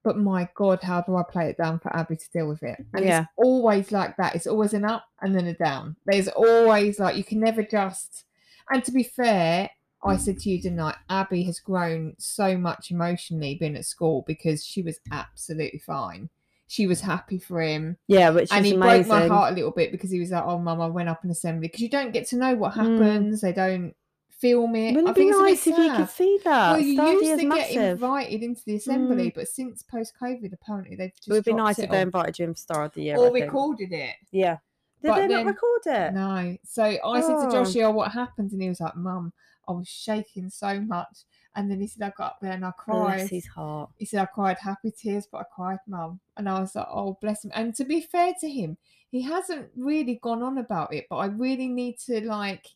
but 0.06 0.16
my 0.16 0.48
God, 0.54 0.80
how 0.84 1.00
do 1.00 1.16
I 1.16 1.24
play 1.24 1.48
it 1.50 1.56
down 1.58 1.80
for 1.80 1.94
Abby 1.96 2.14
to 2.14 2.30
deal 2.32 2.48
with 2.48 2.62
it? 2.62 2.78
And 2.94 3.04
Yeah. 3.04 3.22
it's 3.22 3.28
always 3.36 3.90
like 3.90 4.16
that. 4.18 4.36
It's 4.36 4.46
always 4.46 4.72
an 4.72 4.84
up 4.84 5.04
and 5.20 5.34
then 5.34 5.48
a 5.48 5.54
down. 5.54 5.96
There's 6.06 6.28
always 6.28 7.00
like, 7.00 7.16
you 7.16 7.24
can 7.24 7.40
never 7.40 7.64
just. 7.64 8.24
And 8.70 8.84
to 8.84 8.92
be 8.92 9.02
fair, 9.02 9.68
I 10.04 10.16
said 10.16 10.38
to 10.38 10.50
you 10.50 10.62
tonight, 10.62 10.94
Abby 11.10 11.42
has 11.42 11.58
grown 11.58 12.14
so 12.18 12.56
much 12.56 12.92
emotionally 12.92 13.56
being 13.56 13.74
at 13.74 13.84
school 13.84 14.22
because 14.28 14.64
she 14.64 14.80
was 14.80 15.00
absolutely 15.10 15.80
fine. 15.80 16.28
She 16.68 16.86
was 16.86 17.00
happy 17.00 17.40
for 17.40 17.60
him 17.60 17.96
Yeah, 18.06 18.30
which 18.30 18.52
and 18.52 18.64
he 18.64 18.74
amazing. 18.74 19.08
broke 19.08 19.08
my 19.08 19.26
heart 19.26 19.52
a 19.52 19.56
little 19.56 19.72
bit 19.72 19.90
because 19.90 20.12
he 20.12 20.20
was 20.20 20.30
like, 20.30 20.44
"Oh, 20.46 20.58
mum, 20.60 20.80
I 20.80 20.86
went 20.86 21.08
up 21.08 21.24
in 21.24 21.30
assembly 21.32 21.66
because 21.66 21.80
you 21.80 21.90
don't 21.90 22.12
get 22.12 22.28
to 22.28 22.36
know 22.36 22.54
what 22.54 22.74
Mm. 22.74 22.98
happens. 23.00 23.40
They 23.40 23.52
don't 23.52 23.96
film 24.38 24.74
it. 24.76 24.94
Wouldn't 24.94 25.08
I 25.08 25.10
it 25.12 25.14
be 25.14 25.30
nice 25.30 25.66
if 25.66 25.78
you 25.78 25.92
could 25.94 26.08
see 26.10 26.38
that? 26.44 26.72
Well, 26.72 26.80
you 26.80 27.02
used 27.02 27.40
to 27.40 27.42
get 27.42 27.48
massive. 27.48 27.76
Mm. 27.76 27.90
invited 27.92 28.42
into 28.42 28.62
the 28.66 28.76
assembly, 28.76 29.32
but 29.34 29.48
since 29.48 29.82
post 29.82 30.12
COVID, 30.20 30.52
apparently 30.52 30.96
they've 30.96 31.14
just 31.14 31.28
It 31.28 31.32
would 31.32 31.44
be 31.44 31.52
nice 31.52 31.78
if 31.78 31.90
they 31.90 32.00
invited 32.00 32.38
you 32.38 32.44
in 32.46 32.54
for 32.54 32.58
Star 32.60 32.84
of 32.84 32.92
the 32.94 33.02
Year. 33.02 33.16
or 33.16 33.28
I 33.28 33.32
think. 33.32 33.44
recorded 33.46 33.92
it. 33.92 34.14
Yeah. 34.30 34.58
Did 35.02 35.08
But 35.08 35.14
they 35.16 35.26
then- 35.28 35.46
not 35.46 35.54
record 35.54 35.82
it? 35.86 36.14
No. 36.14 36.56
So 36.64 36.82
I 36.84 37.20
said 37.20 37.28
to 37.28 37.46
Oh. 37.48 37.50
Joshie, 37.52 37.82
"Oh, 37.84 37.90
what 37.90 38.12
happened?" 38.12 38.52
And 38.52 38.62
he 38.62 38.68
was 38.68 38.80
like, 38.80 38.96
"Mum, 38.96 39.32
I 39.68 39.72
was 39.72 39.88
shaking 39.88 40.48
so 40.50 40.80
much. 40.80 41.24
And 41.54 41.70
then 41.70 41.80
he 41.80 41.86
said, 41.86 42.02
I 42.02 42.10
got 42.18 42.32
up 42.32 42.38
there 42.42 42.52
and 42.52 42.66
I 42.66 42.70
cried. 42.72 43.16
Bless 43.16 43.30
his 43.30 43.46
heart. 43.46 43.88
He 43.96 44.04
said, 44.04 44.20
I 44.20 44.26
cried 44.26 44.58
happy 44.58 44.90
tears, 44.90 45.26
but 45.26 45.38
I 45.38 45.44
cried, 45.54 45.78
mum. 45.88 46.20
And 46.36 46.50
I 46.50 46.60
was 46.60 46.74
like, 46.74 46.86
oh, 46.90 47.16
bless 47.22 47.42
him. 47.44 47.50
And 47.54 47.74
to 47.76 47.84
be 47.86 48.02
fair 48.02 48.34
to 48.40 48.48
him, 48.50 48.76
he 49.10 49.22
hasn't 49.22 49.70
really 49.74 50.16
gone 50.22 50.42
on 50.42 50.58
about 50.58 50.92
it, 50.92 51.06
but 51.08 51.16
I 51.16 51.26
really 51.26 51.68
need 51.68 51.98
to, 52.00 52.20
like, 52.26 52.66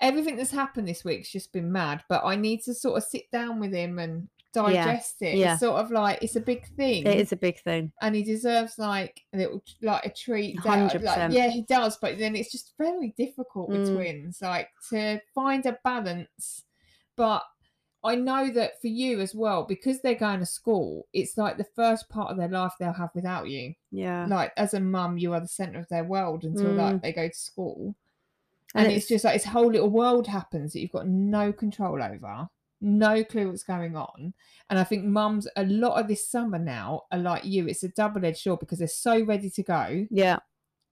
everything 0.00 0.36
that's 0.36 0.50
happened 0.50 0.86
this 0.88 1.04
week's 1.04 1.30
just 1.30 1.52
been 1.52 1.70
mad, 1.72 2.04
but 2.08 2.24
I 2.24 2.36
need 2.36 2.62
to 2.64 2.74
sort 2.74 2.98
of 2.98 3.04
sit 3.04 3.30
down 3.30 3.60
with 3.60 3.72
him 3.72 3.98
and 3.98 4.28
digest 4.52 5.16
it. 5.20 5.36
yeah. 5.36 5.52
It's 5.52 5.60
sort 5.60 5.78
of 5.84 5.90
like, 5.90 6.18
it's 6.22 6.36
a 6.36 6.40
big 6.40 6.66
thing. 6.76 7.06
It 7.06 7.18
is 7.18 7.32
a 7.32 7.36
big 7.36 7.60
thing. 7.60 7.92
And 8.00 8.14
he 8.14 8.22
deserves 8.22 8.78
like 8.78 9.20
a 9.34 9.38
little, 9.38 9.62
like 9.82 10.06
a 10.06 10.10
treat. 10.10 10.56
100%. 10.58 11.02
Like, 11.02 11.32
yeah, 11.32 11.48
he 11.48 11.62
does. 11.62 11.98
But 11.98 12.18
then 12.18 12.34
it's 12.34 12.50
just 12.52 12.72
very 12.78 13.14
difficult 13.18 13.68
with 13.68 13.88
Mm. 13.88 13.94
twins, 13.94 14.38
like 14.40 14.68
to 14.90 15.20
find 15.34 15.64
a 15.66 15.78
balance. 15.84 16.64
But 17.16 17.42
I 18.04 18.14
know 18.14 18.50
that 18.50 18.80
for 18.80 18.86
you 18.86 19.20
as 19.20 19.34
well, 19.34 19.64
because 19.64 20.00
they're 20.00 20.14
going 20.14 20.40
to 20.40 20.46
school, 20.46 21.06
it's 21.12 21.36
like 21.36 21.56
the 21.58 21.66
first 21.74 22.08
part 22.08 22.30
of 22.30 22.36
their 22.36 22.48
life 22.48 22.72
they'll 22.78 22.92
have 22.92 23.10
without 23.14 23.48
you. 23.48 23.74
Yeah. 23.90 24.26
Like 24.26 24.52
as 24.56 24.74
a 24.74 24.80
mum, 24.80 25.18
you 25.18 25.32
are 25.32 25.40
the 25.40 25.48
centre 25.48 25.80
of 25.80 25.88
their 25.88 26.04
world 26.04 26.44
until 26.44 26.66
Mm. 26.70 26.76
like 26.76 27.02
they 27.02 27.12
go 27.12 27.28
to 27.28 27.34
school. 27.34 27.94
And, 28.76 28.86
And 28.86 28.92
it's, 28.96 29.06
it's- 29.06 29.08
just 29.08 29.24
like 29.24 29.34
this 29.34 29.44
whole 29.50 29.70
little 29.70 29.90
world 29.90 30.26
happens 30.26 30.72
that 30.72 30.80
you've 30.80 30.92
got 30.92 31.06
no 31.08 31.52
control 31.52 32.02
over, 32.02 32.46
no 32.80 33.24
clue 33.24 33.48
what's 33.48 33.62
going 33.64 33.96
on. 33.96 34.34
And 34.70 34.78
I 34.78 34.84
think 34.84 35.04
mums, 35.04 35.48
a 35.56 35.64
lot 35.64 35.98
of 36.00 36.08
this 36.08 36.28
summer 36.28 36.58
now 36.58 37.02
are 37.10 37.18
like 37.18 37.44
you. 37.44 37.66
It's 37.66 37.82
a 37.84 37.88
double 37.88 38.24
edged 38.24 38.38
sword 38.42 38.60
because 38.60 38.78
they're 38.78 38.88
so 38.88 39.24
ready 39.24 39.50
to 39.50 39.62
go. 39.62 40.06
Yeah. 40.10 40.38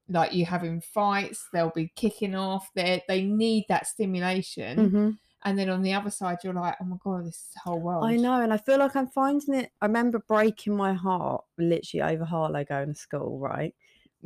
Like 0.08 0.32
you 0.34 0.44
having 0.44 0.80
fights, 0.80 1.46
they'll 1.52 1.72
be 1.74 1.90
kicking 1.96 2.34
off. 2.34 2.70
They 2.74 3.02
they 3.08 3.22
need 3.22 3.64
that 3.70 3.86
stimulation. 3.86 4.90
hmm 4.90 5.10
And 5.46 5.58
then 5.58 5.68
on 5.70 5.82
the 5.82 5.92
other 5.94 6.10
side, 6.10 6.38
you're 6.44 6.52
like, 6.54 6.76
oh 6.80 6.84
my 6.84 6.96
god, 7.02 7.26
this 7.26 7.48
whole 7.62 7.80
world. 7.80 8.04
I 8.04 8.16
know, 8.16 8.40
and 8.42 8.52
I 8.52 8.58
feel 8.58 8.78
like 8.78 8.96
I'm 8.96 9.08
finding 9.08 9.54
it. 9.54 9.70
I 9.80 9.86
remember 9.86 10.18
breaking 10.28 10.76
my 10.76 10.92
heart 10.92 11.44
literally 11.58 12.14
over 12.14 12.24
Harlow 12.24 12.64
going 12.64 12.88
to 12.94 12.98
school, 12.98 13.38
right? 13.38 13.74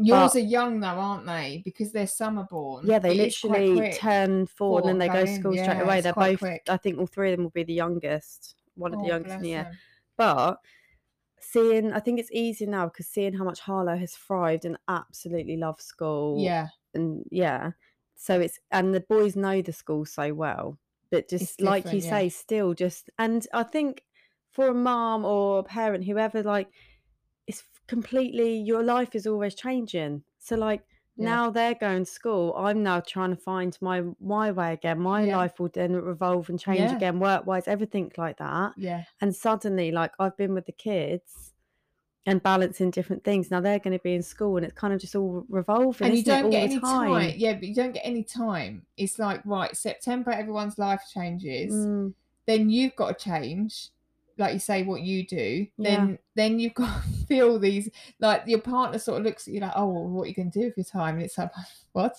Yours 0.01 0.33
but- 0.33 0.39
are 0.39 0.45
young 0.45 0.81
though, 0.81 0.87
aren't 0.87 1.27
they? 1.27 1.63
Because 1.65 1.93
they're 1.93 2.07
summer 2.07 2.45
born. 2.45 2.87
Yeah, 2.87 2.99
they 2.99 3.15
literally 3.15 3.93
turn 3.93 4.47
four, 4.47 4.81
and 4.81 4.89
then 4.89 4.99
they 4.99 5.09
go 5.09 5.25
to 5.25 5.31
in, 5.31 5.41
school 5.41 5.53
straight 5.53 5.67
yeah, 5.67 5.83
away. 5.83 6.01
They're 6.01 6.13
both, 6.13 6.39
quick. 6.39 6.63
I 6.69 6.77
think, 6.77 6.99
all 6.99 7.07
three 7.07 7.33
of 7.33 7.37
them 7.37 7.45
will 7.45 7.51
be 7.51 7.65
the 7.65 7.75
youngest, 7.75 8.55
one 8.75 8.95
of 8.95 9.01
the 9.01 9.07
Oh, 9.07 9.09
youngest 9.09 9.39
in 9.39 9.45
year. 9.45 9.73
But 10.17 10.59
seeing, 11.41 11.93
I 11.93 12.01
think 12.01 12.21
it's 12.21 12.33
easier 12.33 12.69
now 12.69 12.87
because 12.87 13.07
seeing 13.07 13.33
how 13.33 13.45
much 13.45 13.61
Harlow 13.61 13.97
has 13.97 14.15
thrived 14.15 14.65
and 14.65 14.79
absolutely 14.89 15.57
loves 15.57 15.85
school. 15.85 16.41
Yeah, 16.41 16.69
and 16.95 17.25
yeah, 17.31 17.73
so 18.15 18.41
it's 18.41 18.59
and 18.71 18.95
the 18.95 19.01
boys 19.01 19.37
know 19.37 19.63
the 19.63 19.73
school 19.73 20.05
so 20.05 20.33
well, 20.33 20.79
but 21.11 21.29
just 21.29 21.61
like 21.61 21.93
you 21.93 21.99
yeah. 21.99 22.11
say, 22.11 22.29
still 22.29 22.75
just 22.75 23.11
and 23.19 23.47
I 23.53 23.65
think 23.65 24.05
for 24.51 24.69
a 24.69 24.75
mom 24.75 25.25
or 25.25 25.61
a 25.61 25.63
parent, 25.63 26.05
whoever, 26.05 26.43
like 26.43 26.69
it's 26.69 26.75
completely 27.89 28.57
your 28.59 28.83
life 28.85 29.15
is 29.17 29.27
always 29.27 29.55
changing. 29.57 30.23
So 30.39 30.55
like 30.57 30.83
Yeah. 31.17 31.25
now 31.25 31.51
they're 31.51 31.75
going 31.75 32.05
to 32.05 32.11
school. 32.11 32.55
I'm 32.57 32.83
now 32.85 33.01
trying 33.01 33.31
to 33.31 33.37
find 33.51 33.77
my 33.81 34.05
my 34.21 34.53
way 34.53 34.75
again. 34.75 35.01
My 35.01 35.23
Yeah. 35.25 35.37
life 35.39 35.59
will 35.59 35.71
then 35.81 35.95
revolve 35.97 36.49
and 36.51 36.61
change 36.61 36.91
Yeah. 36.91 36.97
again, 36.97 37.19
work 37.19 37.47
wise, 37.47 37.67
everything 37.67 38.13
like 38.17 38.39
that. 38.39 38.75
yeah. 38.77 39.05
And 39.21 39.35
suddenly, 39.35 39.91
like 39.91 40.13
I've 40.21 40.37
been 40.37 40.55
with 40.55 40.67
the 40.67 40.73
kids 40.73 41.55
and 42.27 42.43
balancing 42.43 42.91
different 42.91 43.25
things. 43.25 43.51
Now 43.51 43.61
they're 43.63 43.79
going 43.79 43.97
to 43.99 44.03
be 44.03 44.15
in 44.15 44.23
school, 44.23 44.57
and 44.59 44.65
it's 44.67 44.75
kind 44.75 44.93
of 44.93 45.01
just 45.01 45.17
all 45.17 45.45
revolving. 45.49 46.09
and 46.09 46.17
you 46.17 46.23
don't 46.23 46.51
get 46.51 46.63
any 46.65 46.79
time. 46.79 47.33
Yeah, 47.37 47.55
but 47.55 47.65
you 47.69 47.75
don't 47.75 47.93
get 47.93 48.05
any 48.05 48.23
time. 48.23 48.85
It's 48.99 49.19
like 49.19 49.41
right, 49.47 49.75
September, 49.77 50.31
everyone's 50.31 50.79
life 50.79 51.03
changes. 51.13 51.73
Mm, 51.75 52.15
Then 52.47 52.71
you've 52.71 52.97
got 52.97 53.19
to 53.19 53.25
change, 53.31 53.91
like 54.39 54.53
you 54.55 54.59
say, 54.61 54.83
what 54.85 55.03
you 55.03 55.27
do. 55.27 55.67
Yeah. 55.77 55.91
Then 55.97 56.19
then 56.35 56.59
you've 56.59 56.75
got 56.83 57.03
to 57.03 57.09
feel 57.27 57.59
these 57.59 57.91
like 58.21 58.45
your 58.47 58.61
partner 58.61 58.99
sort 58.99 59.19
of 59.21 59.27
looks 59.27 59.47
at 59.49 59.55
you 59.55 59.61
like, 59.61 59.73
oh, 59.77 59.87
well, 59.87 60.09
what 60.09 60.23
are 60.25 60.29
you 60.29 60.35
going 60.35 60.51
to 60.53 60.59
do 60.61 60.67
with 60.67 60.77
your 60.77 60.85
time? 60.85 61.17
And 61.17 61.25
it's 61.25 61.37
like, 61.39 61.51
what? 61.93 62.17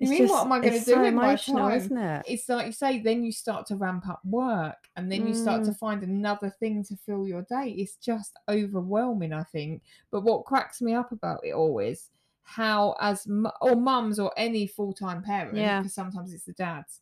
You 0.00 0.04
it's 0.04 0.10
mean, 0.10 0.18
just 0.28 0.32
what 0.32 0.46
am 0.46 0.52
I 0.52 0.60
going 0.60 0.72
to 0.74 0.78
do 0.78 0.92
so 0.92 1.02
with 1.02 1.14
my 1.14 1.34
time? 1.34 1.72
isn't 1.72 1.98
it? 1.98 2.22
It's 2.28 2.48
like 2.48 2.66
you 2.66 2.72
say, 2.72 3.00
then 3.00 3.24
you 3.24 3.32
start 3.32 3.66
to 3.66 3.74
ramp 3.76 4.08
up 4.08 4.20
work, 4.24 4.88
and 4.94 5.10
then 5.10 5.26
you 5.26 5.34
start 5.34 5.64
to 5.64 5.70
Mm. 5.72 5.78
find 5.78 6.02
another 6.04 6.50
thing 6.60 6.84
to 6.84 6.96
fill 6.96 7.26
your 7.26 7.42
day. 7.42 7.70
It's 7.76 7.96
just 7.96 8.36
overwhelming, 8.48 9.32
I 9.32 9.42
think. 9.42 9.82
But 10.12 10.22
what 10.22 10.44
cracks 10.44 10.80
me 10.80 10.94
up 10.94 11.10
about 11.10 11.40
it 11.44 11.52
always 11.52 12.10
how, 12.44 12.96
as 13.00 13.26
or 13.60 13.74
mums 13.76 14.18
or 14.18 14.32
any 14.36 14.66
full 14.68 14.92
time 14.92 15.20
parent, 15.22 15.56
Yeah. 15.56 15.80
because 15.80 15.94
sometimes 15.94 16.32
it's 16.32 16.44
the 16.44 16.52
dads, 16.54 17.00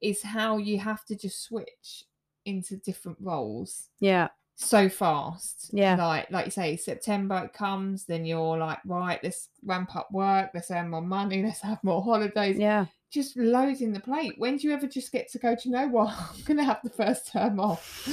is 0.00 0.20
how 0.22 0.56
you 0.58 0.78
have 0.80 1.04
to 1.06 1.14
just 1.16 1.42
switch 1.44 2.04
into 2.44 2.76
different 2.76 3.18
roles 3.20 3.88
Yeah, 4.00 4.28
so 4.56 4.88
fast. 4.88 5.70
Yeah. 5.72 5.96
Like 5.96 6.30
like 6.30 6.44
you 6.46 6.50
say, 6.50 6.76
September 6.76 7.44
it 7.44 7.52
comes, 7.52 8.04
then 8.04 8.24
you're 8.24 8.56
like, 8.58 8.78
right, 8.84 9.18
let's 9.22 9.48
ramp 9.64 9.94
up 9.96 10.08
work, 10.12 10.50
let's 10.54 10.70
earn 10.70 10.90
more 10.90 11.02
money, 11.02 11.42
let's 11.46 11.60
have 11.60 11.82
more 11.82 12.02
holidays. 12.02 12.58
yeah. 12.58 12.86
Just 13.10 13.36
loading 13.36 13.92
the 13.92 14.00
plate. 14.00 14.32
When 14.38 14.56
do 14.56 14.66
you 14.66 14.72
ever 14.72 14.86
just 14.86 15.12
get 15.12 15.30
to 15.32 15.38
go, 15.38 15.54
do 15.54 15.68
you 15.68 15.72
know 15.72 15.86
what? 15.88 16.08
I'm 16.34 16.42
gonna 16.44 16.64
have 16.64 16.80
the 16.82 16.90
first 16.90 17.30
term 17.30 17.60
off. 17.60 18.08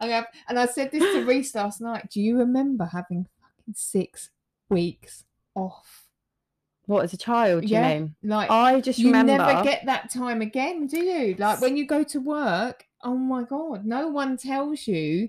I 0.00 0.08
have, 0.08 0.26
and 0.48 0.58
I 0.58 0.66
said 0.66 0.90
this 0.90 1.02
to 1.02 1.24
Reese 1.24 1.54
last 1.54 1.80
night. 1.80 2.10
Do 2.10 2.20
you 2.20 2.36
remember 2.38 2.84
having 2.86 3.26
fucking 3.40 3.74
six 3.76 4.30
weeks 4.68 5.24
off? 5.54 6.08
What 6.90 7.04
as 7.04 7.12
a 7.12 7.16
child? 7.16 7.62
Do 7.62 7.68
Yeah, 7.68 7.88
you 7.88 8.00
mean? 8.00 8.16
Like 8.24 8.50
I 8.50 8.80
just 8.80 8.98
you 8.98 9.12
remember. 9.12 9.38
never 9.38 9.62
get 9.62 9.86
that 9.86 10.10
time 10.10 10.42
again, 10.42 10.88
do 10.88 10.98
you? 10.98 11.36
Like 11.38 11.60
when 11.60 11.76
you 11.76 11.86
go 11.86 12.02
to 12.02 12.18
work, 12.18 12.84
oh 13.04 13.14
my 13.16 13.44
god, 13.44 13.86
no 13.86 14.08
one 14.08 14.36
tells 14.36 14.88
you 14.88 15.28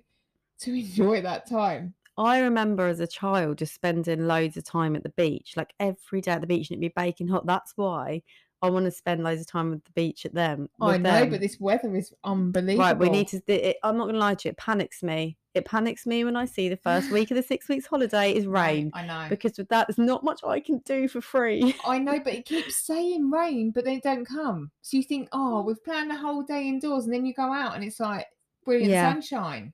to 0.61 0.73
enjoy 0.79 1.21
that 1.21 1.47
time. 1.47 1.93
I 2.17 2.39
remember 2.39 2.87
as 2.87 2.99
a 2.99 3.05
child 3.05 3.59
just 3.59 3.75
spending 3.75 4.25
loads 4.25 4.57
of 4.57 4.63
time 4.63 4.95
at 4.95 5.03
the 5.03 5.09
beach, 5.09 5.53
like 5.55 5.71
every 5.79 6.19
day 6.21 6.31
at 6.31 6.41
the 6.41 6.47
beach, 6.47 6.71
and 6.71 6.81
it'd 6.83 6.95
be 6.95 6.99
baking 6.99 7.27
hot. 7.27 7.45
That's 7.45 7.73
why 7.75 8.23
I 8.63 8.71
want 8.71 8.85
to 8.85 8.91
spend 8.91 9.23
loads 9.23 9.41
of 9.41 9.47
time 9.47 9.71
at 9.71 9.85
the 9.85 9.91
beach 9.91 10.25
at 10.25 10.33
them. 10.33 10.67
I 10.81 10.97
know, 10.97 11.11
them. 11.11 11.29
but 11.29 11.41
this 11.41 11.59
weather 11.59 11.95
is 11.95 12.11
unbelievable. 12.23 12.85
Right, 12.85 12.97
we 12.97 13.09
need 13.11 13.27
to. 13.27 13.41
It, 13.47 13.77
I'm 13.83 13.97
not 13.97 14.05
going 14.05 14.15
to 14.15 14.19
lie 14.19 14.33
to 14.33 14.47
you. 14.47 14.49
It 14.49 14.57
panics 14.57 15.03
me. 15.03 15.37
It 15.53 15.65
panics 15.65 16.05
me 16.05 16.23
when 16.23 16.37
I 16.37 16.45
see 16.45 16.69
the 16.69 16.77
first 16.77 17.11
week 17.11 17.29
of 17.29 17.35
the 17.35 17.43
six 17.43 17.67
weeks 17.67 17.85
holiday 17.87 18.33
is 18.33 18.47
rain 18.47 18.89
I 18.93 19.05
know. 19.05 19.27
because 19.29 19.57
with 19.57 19.67
that, 19.69 19.87
there's 19.87 19.97
not 19.97 20.23
much 20.23 20.41
I 20.45 20.59
can 20.61 20.77
do 20.85 21.07
for 21.09 21.19
free. 21.19 21.75
I 21.85 21.99
know, 21.99 22.19
but 22.19 22.33
it 22.33 22.45
keeps 22.45 22.77
saying 22.85 23.29
rain, 23.29 23.71
but 23.71 23.83
they 23.83 23.99
don't 23.99 24.25
come. 24.25 24.71
So 24.81 24.95
you 24.97 25.03
think, 25.03 25.27
oh, 25.33 25.61
mm. 25.61 25.65
we've 25.65 25.83
planned 25.83 26.11
a 26.11 26.15
whole 26.15 26.43
day 26.43 26.67
indoors, 26.67 27.03
and 27.05 27.13
then 27.13 27.25
you 27.25 27.33
go 27.33 27.51
out 27.51 27.75
and 27.75 27.83
it's 27.83 27.99
like 27.99 28.27
brilliant 28.63 28.91
Yeah. 28.91 29.11
sunshine. 29.11 29.73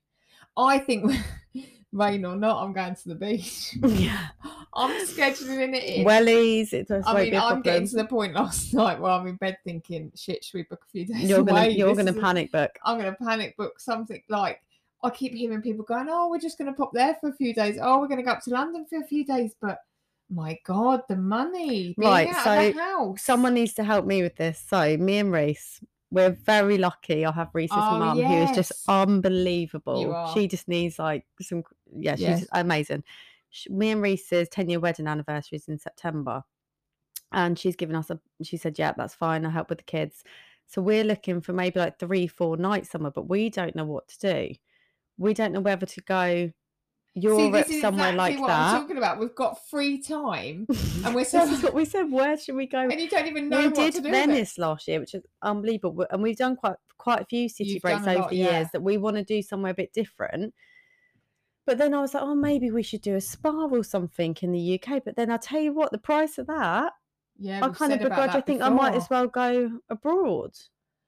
I 0.58 0.80
think 0.80 1.12
rain 1.92 2.26
or 2.26 2.36
not, 2.36 2.64
I'm 2.64 2.74
going 2.74 2.96
to 2.96 3.10
the 3.10 3.16
beach. 3.16 3.76
yeah, 3.84 4.30
I'm 4.74 5.06
scheduling 5.06 5.76
it 5.76 5.84
in. 5.84 6.06
wellies. 6.08 6.74
It 6.74 6.88
just 6.88 7.08
I 7.08 7.24
mean, 7.26 7.36
I'm 7.36 7.62
getting 7.62 7.88
to 7.90 7.98
the 7.98 8.06
point 8.06 8.34
last 8.34 8.74
night 8.74 9.00
where 9.00 9.12
I'm 9.12 9.28
in 9.28 9.36
bed 9.36 9.60
thinking, 9.64 10.12
shit, 10.16 10.44
should 10.44 10.58
we 10.58 10.64
book 10.64 10.82
a 10.88 10.90
few 10.90 11.06
days 11.06 11.30
You're 11.30 11.44
gonna, 11.44 11.60
away? 11.62 11.70
you're 11.72 11.90
This 11.90 11.98
gonna 12.00 12.12
is 12.12 12.18
a- 12.18 12.22
panic 12.22 12.52
book. 12.52 12.72
I'm 12.84 12.98
gonna 12.98 13.16
panic 13.22 13.56
book 13.58 13.80
something 13.80 14.24
like 14.30 14.60
I 15.04 15.10
keep 15.12 15.34
hearing 15.34 15.62
people 15.62 15.84
going, 15.86 16.08
"Oh, 16.10 16.30
we're 16.30 16.40
just 16.40 16.58
gonna 16.58 16.74
pop 16.74 16.92
there 16.94 17.16
for 17.22 17.30
a 17.30 17.34
few 17.34 17.54
days. 17.54 17.78
Oh, 17.82 18.00
we're 18.00 18.08
gonna 18.08 18.24
go 18.24 18.32
up 18.32 18.42
to 18.44 18.50
London 18.50 18.86
for 18.90 19.00
a 19.02 19.06
few 19.06 19.26
days." 19.26 19.56
But 19.62 19.80
my 20.30 20.58
God, 20.66 21.04
the 21.08 21.16
money 21.16 21.96
Right, 21.98 22.34
so 22.44 22.60
of 22.60 22.76
the 22.76 22.82
house. 22.82 23.22
Someone 23.22 23.54
needs 23.54 23.74
to 23.76 23.84
help 23.84 24.06
me 24.06 24.22
with 24.22 24.36
this. 24.36 24.60
So 24.60 24.98
me 24.98 25.20
and 25.20 25.32
Reese, 25.32 25.82
we're 26.12 26.32
very 26.32 26.78
lucky. 26.78 27.26
I 27.26 27.32
have 27.32 27.50
Reese's 27.54 27.78
Oh, 27.80 27.98
mum, 28.00 28.22
who 28.22 28.34
is 28.34 28.52
just 28.52 28.72
unbelievable. 28.88 30.32
She 30.34 30.48
just 30.48 30.68
needs 30.68 31.00
like 31.00 31.26
some. 31.42 31.64
Yeah, 31.96 32.16
she's 32.16 32.22
Yes. 32.22 32.48
amazing. 32.52 33.04
Sh- 33.50 33.70
Me 33.70 33.92
and 33.92 34.02
Reese's 34.02 34.50
ten 34.50 34.70
year 34.70 34.80
wedding 34.80 35.08
anniversary 35.08 35.58
is 35.58 35.68
in 35.68 35.80
September, 35.80 36.44
and 37.32 37.58
she's 37.58 37.76
given 37.76 37.96
us 37.96 38.10
a. 38.10 38.20
She 38.44 38.58
said, 38.58 38.78
"Yeah, 38.78 38.94
that's 38.98 39.16
fine. 39.16 39.46
I'll 39.46 39.52
help 39.52 39.70
with 39.70 39.80
the 39.80 39.84
kids." 39.86 40.24
So 40.68 40.82
we're 40.82 41.06
looking 41.06 41.40
for 41.40 41.54
maybe 41.54 41.80
like 41.80 41.98
three, 41.98 42.28
four 42.28 42.58
nights 42.58 42.90
somewhere, 42.90 43.12
but 43.12 43.30
we 43.30 43.50
don't 43.50 43.76
know 43.76 43.86
what 43.86 44.10
to 44.10 44.20
do. 44.20 44.56
We 45.18 45.34
don't 45.34 45.52
know 45.52 45.62
whether 45.62 45.86
to 45.86 46.02
go. 46.02 46.52
You're 47.20 47.40
See, 47.40 47.48
at 47.48 47.52
this 47.54 47.70
is 47.78 47.82
somewhere 47.82 48.10
exactly 48.12 48.36
like 48.36 48.42
what 48.42 48.52
I'm 48.52 48.74
that. 48.74 48.80
talking 48.82 48.98
about. 48.98 49.20
We've 49.20 49.34
got 49.34 49.68
free 49.70 50.00
time, 50.04 50.68
and 51.04 51.16
we're 51.16 51.22
this 51.22 51.32
so- 51.32 51.44
is 51.52 51.64
what 51.64 51.74
we 51.74 51.84
said. 51.86 52.12
Where 52.12 52.38
should 52.38 52.56
we 52.56 52.68
go? 52.68 52.80
and 52.80 53.00
you 53.00 53.10
don't 53.10 53.26
even 53.26 53.50
know 53.50 53.58
we 53.58 53.68
what 53.70 53.76
did 53.76 53.96
to 53.96 54.02
do. 54.02 54.08
it. 54.10 54.12
Venice 54.12 54.58
last 54.60 54.88
year, 54.88 55.00
which 55.00 55.16
is 55.16 55.24
unbelievable, 55.42 56.06
and 56.12 56.22
we've 56.22 56.38
done 56.38 56.56
quite 56.56 56.76
quite 57.00 57.22
a 57.22 57.26
few 57.26 57.50
city 57.50 57.72
You've 57.72 57.82
breaks 57.82 58.02
over 58.06 58.20
lot, 58.20 58.30
the 58.30 58.36
yeah. 58.36 58.52
years 58.60 58.68
that 58.74 58.84
we 58.84 58.98
want 58.98 59.16
to 59.18 59.24
do 59.24 59.42
somewhere 59.42 59.72
a 59.72 59.76
bit 59.76 59.94
different. 59.94 60.54
But 61.66 61.78
then 61.80 61.94
I 61.94 62.02
was 62.02 62.14
like, 62.14 62.24
oh, 62.24 62.36
maybe 62.36 62.72
we 62.72 62.82
should 62.84 63.02
do 63.02 63.16
a 63.16 63.22
spa 63.22 63.66
or 63.66 63.84
something 63.84 64.38
in 64.42 64.52
the 64.54 64.80
UK. 64.82 65.02
But 65.04 65.16
then 65.18 65.30
I 65.30 65.38
tell 65.38 65.60
you 65.60 65.74
what, 65.74 65.92
the 65.92 65.98
price 65.98 66.38
of 66.38 66.48
that, 66.48 66.94
Yeah, 67.38 67.60
I 67.66 67.70
kind 67.70 67.92
of 67.92 68.00
begrudge. 68.00 68.30
I 68.36 68.42
think 68.42 68.62
I 68.62 68.70
might 68.70 68.94
as 68.94 69.10
well 69.10 69.28
go 69.28 69.72
abroad. 69.90 70.52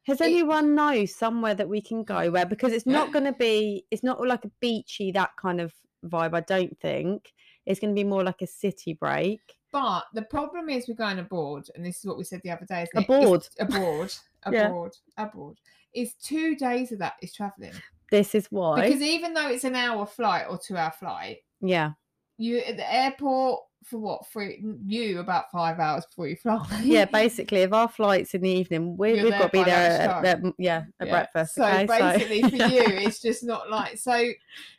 Has 0.06 0.22
anyone 0.22 0.76
know 0.76 1.06
somewhere 1.06 1.54
that 1.54 1.70
we 1.70 1.82
can 1.82 2.04
go 2.04 2.32
where 2.32 2.45
because 2.45 2.74
it's 2.74 2.86
not 2.86 3.14
going 3.14 3.26
to 3.26 3.34
be, 3.34 3.86
it's 3.91 4.04
not 4.04 4.26
like 4.26 4.45
a 4.45 4.52
beachy 4.60 5.12
that 5.12 5.32
kind 5.39 5.62
of 5.62 5.74
vibe. 6.06 6.34
I 6.34 6.41
don't 6.41 6.78
think 6.80 7.34
it's 7.66 7.80
going 7.80 7.93
to 7.93 8.00
be 8.00 8.08
more 8.08 8.24
like 8.24 8.41
a 8.41 8.47
city 8.47 8.93
break. 8.93 9.41
But 9.72 10.06
the 10.14 10.24
problem 10.24 10.70
is 10.70 10.88
we're 10.88 10.95
going 10.95 11.20
abroad, 11.20 11.68
and 11.76 11.86
this 11.86 12.00
is 12.00 12.06
what 12.06 12.18
we 12.18 12.24
said 12.24 12.41
the 12.43 12.50
other 12.52 12.66
day. 12.66 12.84
It? 12.84 12.89
Aboard. 12.95 13.47
Abroad. 13.60 14.14
Yeah. 14.52 14.68
abroad, 14.68 14.91
abroad, 15.18 15.58
is 15.93 16.16
two 16.16 16.56
days 16.56 16.91
of 16.91 17.00
that 17.00 17.14
is 17.22 17.34
traveling. 17.34 17.74
This 18.10 18.34
is 18.34 18.47
why. 18.50 18.88
Because 18.88 19.02
even 19.02 19.34
though 19.34 19.50
it's 19.50 19.64
an 19.64 19.76
hour 19.76 20.06
flight 20.06 20.45
or 20.50 20.58
two 20.58 20.76
hour 20.76 20.91
flight, 20.91 21.38
yeah. 21.62 21.91
you 22.38 22.60
at 22.60 22.78
the 22.78 22.93
airport 22.93 23.62
for 23.84 23.98
what 23.98 24.28
for 24.28 24.44
you 24.44 25.20
about 25.20 25.52
five 25.52 25.80
hours 25.80 26.06
before 26.06 26.28
you 26.28 26.36
fly. 26.36 26.66
Yeah, 26.84 27.06
basically, 27.12 27.60
if 27.60 27.74
our 27.74 27.88
flight's 27.88 28.34
in 28.34 28.42
the 28.42 28.50
evening, 28.50 28.98
we, 28.98 29.14
we've 29.14 29.30
got 29.32 29.44
to 29.44 29.50
be 29.50 29.64
there 29.64 30.02
at, 30.02 30.26
at- 30.26 30.44
yeah, 30.58 30.84
at 31.00 31.08
Yeah, 31.08 31.12
breakfast. 31.12 31.56
So 31.56 31.64
okay? 31.66 31.86
basically, 31.86 32.42
for 32.50 32.56
you, 32.56 32.82
it's 32.84 33.22
just 33.22 33.44
not 33.44 33.70
like 33.70 33.98
so. 33.98 34.32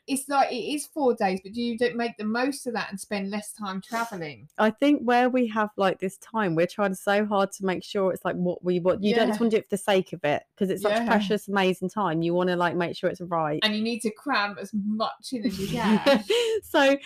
It's 0.07 0.29
like 0.29 0.51
it 0.51 0.57
is 0.57 0.87
four 0.87 1.15
days, 1.15 1.41
but 1.45 1.55
you 1.55 1.79
don't 1.79 1.95
make 1.95 2.17
the 2.17 2.25
most 2.25 2.67
of 2.67 2.73
that 2.75 2.91
and 2.91 2.99
spend 2.99 3.31
less 3.31 3.53
time 3.53 3.81
traveling. 3.81 4.49
I 4.59 4.71
think 4.71 5.03
where 5.03 5.31
we 5.31 5.47
have 5.49 5.71
like 5.77 6.01
this 6.01 6.19
time, 6.19 6.57
we're 6.57 6.67
trying 6.67 6.95
so 6.95 7.25
hard 7.25 7.53
to 7.53 7.65
make 7.65 7.85
sure 7.85 8.13
it's 8.13 8.25
like 8.25 8.35
what 8.35 8.65
we 8.65 8.81
want. 8.81 9.05
You 9.05 9.15
don't 9.15 9.29
just 9.29 9.39
want 9.41 9.53
to 9.53 9.57
do 9.57 9.61
it 9.61 9.67
for 9.67 9.71
the 9.77 9.79
sake 9.79 10.13
of 10.13 10.25
it 10.25 10.43
because 10.55 10.69
it's 10.69 10.83
such 10.83 10.95
Yeah. 10.95 11.07
precious, 11.07 11.47
amazing 11.47 11.91
time. 11.91 12.23
You 12.23 12.35
want 12.35 12.49
to 12.49 12.57
like 12.57 12.75
make 12.75 12.97
sure 12.97 13.09
it's 13.09 13.21
right. 13.21 13.61
and 13.63 13.77
you 13.77 13.83
need 13.83 14.01
to 14.01 14.11
cram 14.11 14.57
as 14.61 14.73
much 14.75 15.33
in 15.33 15.47
as 15.47 15.59
you 15.61 15.69
can. 15.79 16.25
so 16.65 16.97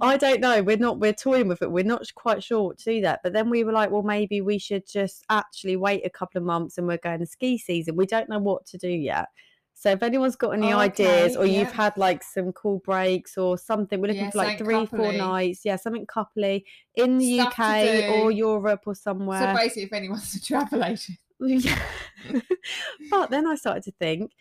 I 0.00 0.16
don't 0.16 0.40
know. 0.40 0.62
We're 0.62 0.76
not. 0.76 0.98
We're 0.98 1.12
toying 1.12 1.48
with 1.48 1.62
it. 1.62 1.70
We're 1.70 1.84
not 1.84 2.06
quite 2.14 2.42
sure 2.42 2.62
what 2.62 2.78
to 2.78 2.94
do 2.94 3.00
that. 3.02 3.20
But 3.22 3.32
then 3.32 3.50
we 3.50 3.64
were 3.64 3.72
like, 3.72 3.90
well, 3.90 4.02
maybe 4.02 4.40
we 4.40 4.58
should 4.58 4.86
just 4.86 5.24
actually 5.30 5.76
wait 5.76 6.04
a 6.06 6.10
couple 6.10 6.38
of 6.38 6.44
months, 6.44 6.78
and 6.78 6.86
we're 6.86 6.98
going 6.98 7.20
to 7.20 7.26
ski 7.26 7.58
season. 7.58 7.96
We 7.96 8.06
don't 8.06 8.28
know 8.28 8.38
what 8.38 8.66
to 8.66 8.78
do 8.78 8.88
yet. 8.90 9.26
So 9.78 9.90
if 9.90 10.02
anyone's 10.02 10.36
got 10.36 10.50
any 10.50 10.72
Oh, 10.72 10.78
ideas, 10.78 11.36
okay, 11.36 11.36
or 11.36 11.44
you've 11.46 11.70
had 11.72 11.94
like 11.98 12.22
some 12.22 12.50
cool 12.52 12.78
breaks 12.78 13.36
or 13.36 13.58
something, 13.58 14.00
we're 14.00 14.06
looking 14.08 14.24
Yeah, 14.24 14.30
for 14.30 14.38
like 14.38 14.58
three, 14.58 14.86
four 14.86 15.12
nights. 15.12 15.60
Yeah, 15.66 15.76
something 15.76 16.06
coupley 16.06 16.64
in 16.94 17.18
the 17.18 17.40
Stuff 17.40 17.58
UK 17.58 18.08
or. 18.08 18.30
Europe 18.30 18.84
or 18.86 18.94
somewhere. 18.94 19.54
so 19.54 19.60
basically, 19.60 19.82
if 19.82 19.92
anyone's 19.92 20.34
a 20.34 20.40
travel 20.40 20.82
agent, 20.84 21.18
Yeah. 21.40 21.78
but 23.10 23.30
then 23.30 23.46
I 23.46 23.54
started 23.56 23.82
to 23.84 23.92
think, 23.92 24.32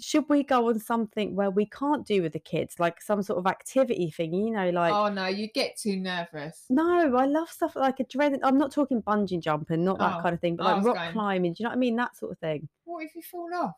should 0.00 0.24
we 0.28 0.42
go 0.42 0.68
on 0.68 0.78
something 0.80 1.34
where 1.36 1.50
we 1.50 1.66
can't 1.66 2.06
do 2.06 2.22
with 2.22 2.32
the 2.32 2.38
kids, 2.40 2.76
like 2.78 3.00
some 3.00 3.22
sort 3.22 3.38
of 3.38 3.46
activity 3.46 4.10
thing? 4.10 4.32
You 4.34 4.50
know, 4.52 4.70
like 4.70 4.92
oh 4.92 5.08
no, 5.08 5.26
you 5.26 5.48
get 5.52 5.76
too 5.76 5.96
nervous. 5.96 6.64
no, 6.70 7.16
I 7.16 7.26
love 7.26 7.48
stuff 7.50 7.76
like 7.76 7.98
adrenaline. 7.98 8.40
I'm 8.42 8.58
not 8.58 8.72
talking 8.72 9.02
bungee 9.02 9.40
jumping, 9.40 9.84
not 9.84 9.98
that 9.98 10.16
Oh, 10.18 10.22
kind 10.22 10.34
of 10.34 10.40
thing, 10.40 10.56
but 10.56 10.66
oh, 10.66 10.76
like 10.76 10.84
rock 10.84 10.96
going- 10.96 11.12
climbing. 11.12 11.52
Do 11.52 11.56
you 11.60 11.64
know 11.64 11.70
what 11.70 11.76
I 11.76 11.78
mean? 11.78 11.96
That 11.96 12.16
sort 12.16 12.32
of 12.32 12.38
thing. 12.38 12.68
What 12.84 13.04
if 13.04 13.14
you 13.14 13.22
fall 13.22 13.48
off? 13.54 13.74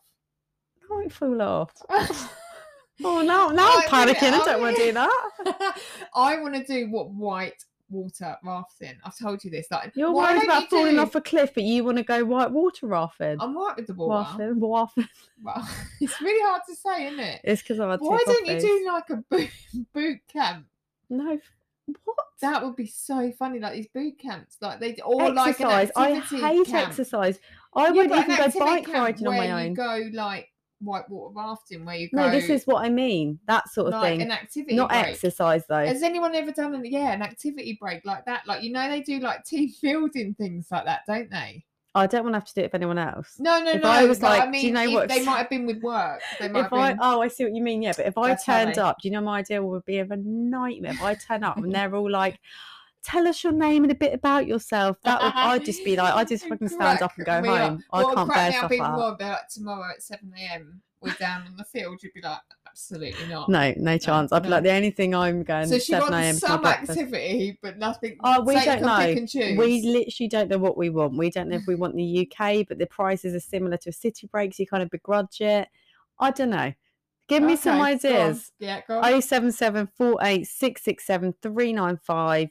I 0.82 0.86
don't 0.88 1.12
fall 1.12 1.42
off. 1.42 1.72
Oh 3.04 3.22
no, 3.22 3.48
now 3.48 3.68
I'm 3.72 3.88
panicking. 3.88 4.32
I 4.32 4.44
don't 4.44 4.60
want 4.60 4.76
to 4.76 4.82
do 4.84 4.92
that. 4.92 5.76
I 6.14 6.36
want 6.40 6.54
to 6.54 6.62
do 6.62 6.88
what 6.90 7.10
white 7.10 7.54
water 7.92 8.36
rafting. 8.42 8.94
I've 9.04 9.16
told 9.18 9.44
you 9.44 9.50
this. 9.50 9.66
Like, 9.70 9.92
You're 9.94 10.10
why 10.12 10.32
worried 10.34 10.44
about 10.44 10.62
you 10.62 10.68
falling 10.68 10.94
do- 10.94 11.00
off 11.00 11.14
a 11.14 11.20
cliff, 11.20 11.52
but 11.54 11.62
you 11.62 11.84
want 11.84 11.98
to 11.98 12.04
go 12.04 12.24
white 12.24 12.50
water 12.50 12.86
rafting. 12.86 13.36
I'm 13.40 13.56
right 13.56 13.76
with 13.76 13.86
the 13.86 13.94
water. 13.94 14.38
Rafting, 14.38 14.60
waffing. 14.60 15.08
Well, 15.42 15.68
it's 16.00 16.20
really 16.20 16.40
hard 16.44 16.62
to 16.68 16.74
say, 16.74 17.06
isn't 17.06 17.20
it? 17.20 17.40
It's 17.44 17.62
because 17.62 17.78
I'm. 17.80 17.90
had 17.90 18.00
Why 18.00 18.18
don't 18.24 18.46
you 18.46 18.60
do 18.60 18.86
like 18.92 19.10
a 19.10 19.16
boot, 19.16 19.50
boot 19.92 20.18
camp? 20.32 20.66
No, 21.10 21.38
what? 22.04 22.16
That 22.40 22.64
would 22.64 22.74
be 22.76 22.86
so 22.86 23.30
funny, 23.38 23.60
like 23.60 23.74
these 23.74 23.86
boot 23.88 24.18
camps, 24.18 24.56
like 24.60 24.80
they 24.80 24.96
or 25.04 25.30
like 25.32 25.60
an 25.60 25.66
exercise. 25.66 25.90
I 25.94 26.14
hate 26.18 26.66
camp. 26.66 26.88
exercise. 26.88 27.38
I 27.74 27.86
Yeah, 27.86 27.90
wouldn't 27.92 28.28
even 28.30 28.36
go 28.52 28.58
bike 28.58 28.88
riding 28.88 29.26
on 29.26 29.36
my 29.36 29.64
own. 29.66 29.74
go 29.74 30.08
like 30.12 30.51
whitewater 30.82 31.32
rafting, 31.34 31.84
where 31.84 31.96
you 31.96 32.08
go. 32.10 32.18
No, 32.18 32.30
this 32.30 32.48
is 32.48 32.64
what 32.66 32.84
I 32.84 32.88
mean. 32.88 33.38
That 33.46 33.68
sort 33.70 33.88
of 33.88 33.94
like 34.00 34.12
thing. 34.18 34.22
an 34.22 34.30
activity 34.32 34.74
Not 34.76 34.90
break. 34.90 35.06
exercise 35.06 35.64
though. 35.68 35.84
Has 35.86 36.02
anyone 36.02 36.34
ever 36.34 36.52
done 36.52 36.74
an 36.74 36.84
yeah 36.84 37.12
an 37.12 37.22
activity 37.22 37.78
break 37.80 38.04
like 38.04 38.24
that? 38.26 38.46
Like 38.46 38.62
you 38.62 38.72
know 38.72 38.88
they 38.88 39.00
do 39.00 39.18
like 39.20 39.44
team 39.44 39.70
building 39.82 40.34
things 40.34 40.66
like 40.70 40.84
that, 40.84 41.00
don't 41.06 41.30
they? 41.30 41.64
I 41.94 42.06
don't 42.06 42.22
want 42.22 42.32
to 42.32 42.38
have 42.38 42.46
to 42.48 42.54
do 42.54 42.60
it 42.62 42.64
with 42.64 42.74
anyone 42.76 42.96
else. 42.96 43.34
No, 43.38 43.62
no, 43.62 43.72
If 43.72 43.82
no. 43.82 43.90
I 43.90 44.06
was 44.06 44.22
like, 44.22 44.40
I 44.40 44.44
do 44.46 44.50
mean, 44.52 44.64
you 44.64 44.72
know 44.72 44.90
what- 44.92 45.10
they 45.10 45.22
might 45.26 45.36
have 45.36 45.50
been 45.50 45.66
with 45.66 45.82
work. 45.82 46.22
They 46.40 46.48
might 46.48 46.60
If 46.60 46.64
have 46.70 46.72
I 46.72 46.88
been. 46.92 46.98
oh 47.02 47.20
I 47.20 47.28
see 47.28 47.44
what 47.44 47.54
you 47.54 47.62
mean, 47.62 47.82
yeah. 47.82 47.92
But 47.94 48.06
if 48.06 48.16
I 48.16 48.28
That's 48.28 48.46
turned 48.46 48.76
they- 48.76 48.80
up, 48.80 48.96
do 49.02 49.08
you 49.08 49.12
know 49.12 49.20
my 49.20 49.40
idea 49.40 49.62
would 49.62 49.84
be 49.84 49.98
of 49.98 50.10
a 50.10 50.16
nightmare. 50.16 50.92
If 50.92 51.02
I 51.02 51.14
turn 51.14 51.44
up 51.44 51.58
and 51.58 51.70
they're 51.74 51.94
all 51.94 52.10
like, 52.10 52.38
Tell 53.04 53.26
us 53.26 53.42
your 53.42 53.52
name 53.52 53.82
and 53.82 53.90
a 53.90 53.96
bit 53.96 54.14
about 54.14 54.46
yourself. 54.46 54.96
That 55.02 55.20
would 55.20 55.28
uh-huh. 55.28 55.48
I'd 55.50 55.64
just 55.64 55.84
be 55.84 55.96
like, 55.96 56.14
I 56.14 56.24
just 56.24 56.46
fucking 56.46 56.68
stand 56.68 57.02
up 57.02 57.12
and 57.16 57.26
go 57.26 57.32
Crack 57.32 57.42
me 57.42 57.48
up. 57.48 57.58
home. 57.58 57.84
I 57.92 58.04
would 58.04 58.14
can't 58.14 58.32
bear 58.32 58.48
up 58.48 58.54
stuff 58.54 58.72
even 58.72 58.84
like 58.84 58.92
more 58.92 59.00
that. 59.00 59.08
would 59.10 59.18
be 59.18 59.24
like 59.24 59.48
tomorrow 59.48 59.90
at 59.90 60.02
seven 60.02 60.32
a.m. 60.38 60.82
We're 61.00 61.14
down 61.14 61.46
on 61.48 61.56
the 61.56 61.64
field. 61.64 62.00
You'd 62.00 62.12
be 62.14 62.20
like, 62.20 62.38
absolutely 62.64 63.26
not. 63.26 63.48
No, 63.48 63.74
no 63.76 63.98
chance. 63.98 64.30
I'd 64.32 64.44
be 64.44 64.48
no. 64.48 64.54
like 64.54 64.62
the 64.62 64.70
only 64.72 64.92
thing 64.92 65.16
I'm 65.16 65.42
going 65.42 65.66
So 65.66 65.80
she 65.80 65.90
7 65.92 66.14
a.m. 66.14 66.22
wants 66.26 66.40
some 66.40 66.64
activity, 66.64 67.58
but 67.60 67.76
nothing. 67.76 68.18
Oh, 68.22 68.42
we 68.42 68.54
don't 68.64 68.82
know. 68.82 68.98
Pick 68.98 69.18
and 69.18 69.28
choose. 69.28 69.58
We 69.58 69.82
literally 69.82 70.28
don't 70.28 70.48
know 70.48 70.58
what 70.58 70.76
we 70.76 70.90
want. 70.90 71.16
We 71.16 71.28
don't 71.28 71.48
know 71.48 71.56
if 71.56 71.66
we 71.66 71.74
want 71.74 71.96
the 71.96 72.30
UK, 72.30 72.66
but 72.68 72.78
the 72.78 72.86
prices 72.86 73.34
are 73.34 73.40
similar 73.40 73.76
to 73.78 73.90
a 73.90 73.92
city 73.92 74.28
break, 74.28 74.54
so 74.54 74.62
you 74.62 74.68
kind 74.68 74.84
of 74.84 74.90
begrudge 74.90 75.40
it. 75.40 75.66
I 76.20 76.30
don't 76.30 76.50
know. 76.50 76.72
Give 77.28 77.42
me 77.42 77.56
some 77.56 77.80
Okay, 77.80 77.98
go 77.98 78.20
on. 78.20 78.26
ideas. 78.28 78.52
Yeah, 78.60 78.80
go 78.86 79.00
on. 79.00 79.22
077 79.22 79.88
395. 81.42 82.48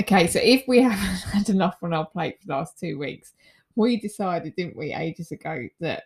Okay, 0.00 0.26
so 0.26 0.38
if 0.42 0.64
we 0.68 0.82
haven't 0.82 0.98
had 1.32 1.48
enough 1.48 1.78
on 1.82 1.92
our 1.92 2.06
plate 2.06 2.40
for 2.40 2.46
the 2.46 2.52
last 2.54 2.78
two 2.78 2.98
weeks, 2.98 3.32
we 3.74 3.98
decided, 3.98 4.54
didn't 4.56 4.76
we, 4.76 4.92
ages 4.92 5.32
ago, 5.32 5.68
that 5.80 6.04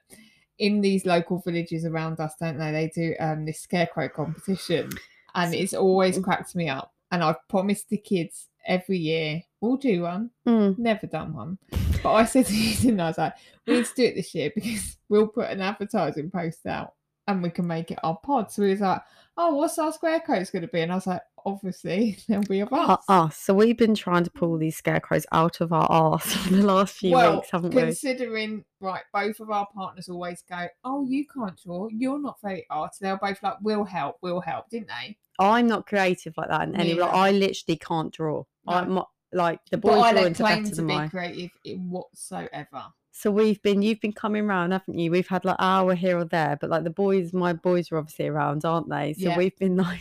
in 0.58 0.80
these 0.80 1.06
local 1.06 1.38
villages 1.38 1.84
around 1.84 2.20
us, 2.20 2.34
don't 2.40 2.58
they, 2.58 2.70
they 2.72 2.90
do 2.94 3.14
um, 3.20 3.44
this 3.44 3.60
scarecrow 3.60 4.08
competition, 4.08 4.90
and 5.34 5.54
it's 5.54 5.74
always 5.74 6.18
cracked 6.18 6.54
me 6.54 6.68
up. 6.68 6.92
And 7.12 7.24
I've 7.24 7.48
promised 7.48 7.88
the 7.88 7.96
kids 7.96 8.48
every 8.66 8.98
year 8.98 9.42
we'll 9.60 9.76
do 9.76 10.02
one. 10.02 10.30
Mm. 10.46 10.78
Never 10.78 11.06
done 11.06 11.34
one, 11.34 11.58
but 12.02 12.12
I 12.12 12.24
said 12.24 12.46
to 12.46 12.56
you, 12.56 12.76
didn't 12.76 13.00
I? 13.00 13.04
I 13.04 13.08
was 13.08 13.18
like, 13.18 13.34
we 13.66 13.74
need 13.74 13.86
to 13.86 13.94
do 13.94 14.04
it 14.04 14.14
this 14.14 14.34
year 14.34 14.50
because 14.54 14.96
we'll 15.08 15.28
put 15.28 15.50
an 15.50 15.60
advertising 15.60 16.30
post 16.30 16.66
out 16.66 16.94
and 17.26 17.42
we 17.42 17.50
can 17.50 17.66
make 17.66 17.90
it 17.90 17.98
our 18.02 18.16
pod. 18.16 18.50
So 18.50 18.62
we 18.62 18.70
was 18.70 18.80
like, 18.80 19.02
oh, 19.36 19.54
what's 19.54 19.78
our 19.78 19.92
scarecrows 19.92 20.50
going 20.50 20.62
to 20.62 20.68
be? 20.68 20.80
And 20.80 20.92
I 20.92 20.96
was 20.96 21.06
like, 21.06 21.22
obviously 21.44 22.16
there'll 22.28 22.44
be 22.44 22.60
a 22.60 22.66
Uh, 22.66 22.96
us. 23.08 23.36
So 23.38 23.54
we've 23.54 23.76
been 23.76 23.94
trying 23.94 24.24
to 24.24 24.30
pull 24.30 24.56
these 24.58 24.76
scarecrows 24.76 25.26
out 25.32 25.60
of 25.60 25.72
our 25.72 25.86
arse 25.90 26.32
for 26.34 26.54
the 26.54 26.62
last 26.66 26.94
few 26.96 27.12
well, 27.12 27.36
weeks, 27.36 27.50
haven't 27.50 27.74
we? 27.74 27.82
considering 27.82 28.64
right, 28.80 29.02
both 29.12 29.40
of 29.40 29.50
our 29.50 29.66
partners 29.74 30.08
always 30.08 30.42
go, 30.48 30.66
"Oh, 30.84 31.04
you 31.06 31.26
can't 31.26 31.58
draw. 31.62 31.88
You're 31.90 32.20
not 32.20 32.40
very 32.42 32.66
arty." 32.70 32.96
They're 33.00 33.16
both 33.18 33.42
like, 33.42 33.58
"We'll 33.62 33.84
help. 33.84 34.16
We'll 34.22 34.40
help," 34.40 34.70
didn't 34.70 34.88
they? 34.88 35.16
I'm 35.38 35.66
not 35.66 35.86
creative 35.86 36.34
like 36.36 36.48
that 36.48 36.68
in 36.68 36.76
any 36.76 36.94
like, 36.94 37.12
I 37.14 37.30
literally 37.30 37.78
can't 37.78 38.12
draw. 38.12 38.44
No. 38.66 38.84
my, 38.84 39.04
like 39.32 39.60
the 39.70 39.78
but 39.78 39.92
boys 39.92 40.12
drawings 40.12 40.40
are 40.40 40.44
better 40.44 40.64
to 40.64 40.74
than 40.74 40.86
be 40.86 40.94
mine. 40.94 41.08
creative 41.10 41.50
in 41.64 41.88
whatsoever. 41.90 42.84
So 43.12 43.30
we've 43.30 43.60
been, 43.62 43.82
you've 43.82 44.00
been 44.00 44.12
coming 44.12 44.46
round, 44.46 44.72
haven't 44.72 44.98
you? 44.98 45.10
We've 45.10 45.26
had 45.28 45.44
like 45.44 45.56
hour 45.58 45.94
here 45.94 46.18
or 46.18 46.24
there, 46.24 46.56
but 46.60 46.70
like 46.70 46.84
the 46.84 46.90
boys, 46.90 47.32
my 47.32 47.52
boys 47.52 47.90
are 47.92 47.98
obviously 47.98 48.28
around, 48.28 48.64
aren't 48.64 48.88
they? 48.88 49.14
So 49.14 49.28
Yeah. 49.30 49.36
we've 49.36 49.56
been 49.58 49.76
like 49.88 50.00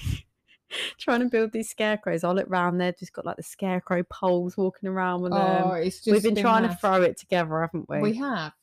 trying 0.97 1.22
to 1.22 1.28
build 1.28 1.51
these 1.51 1.70
scarecrows. 1.70 2.24
I 2.24 2.32
look 2.32 2.49
round, 2.49 2.80
they've 2.80 2.97
just 2.97 3.13
got 3.13 3.26
like 3.26 3.38
the 3.38 3.43
scarecrow 3.43 4.03
poles 4.03 4.57
walking 4.57 4.89
around 4.89 5.22
with 5.22 5.34
Oh, 5.34 5.36
them. 5.36 5.72
it's 5.84 6.01
just 6.01 6.11
We've 6.11 6.24
been, 6.24 6.41
trying 6.41 6.67
to 6.67 6.76
throw 6.76 7.01
it 7.01 7.17
together, 7.17 7.61
haven't 7.61 7.89
we? 7.89 7.99
We 7.99 8.13
have. 8.15 8.53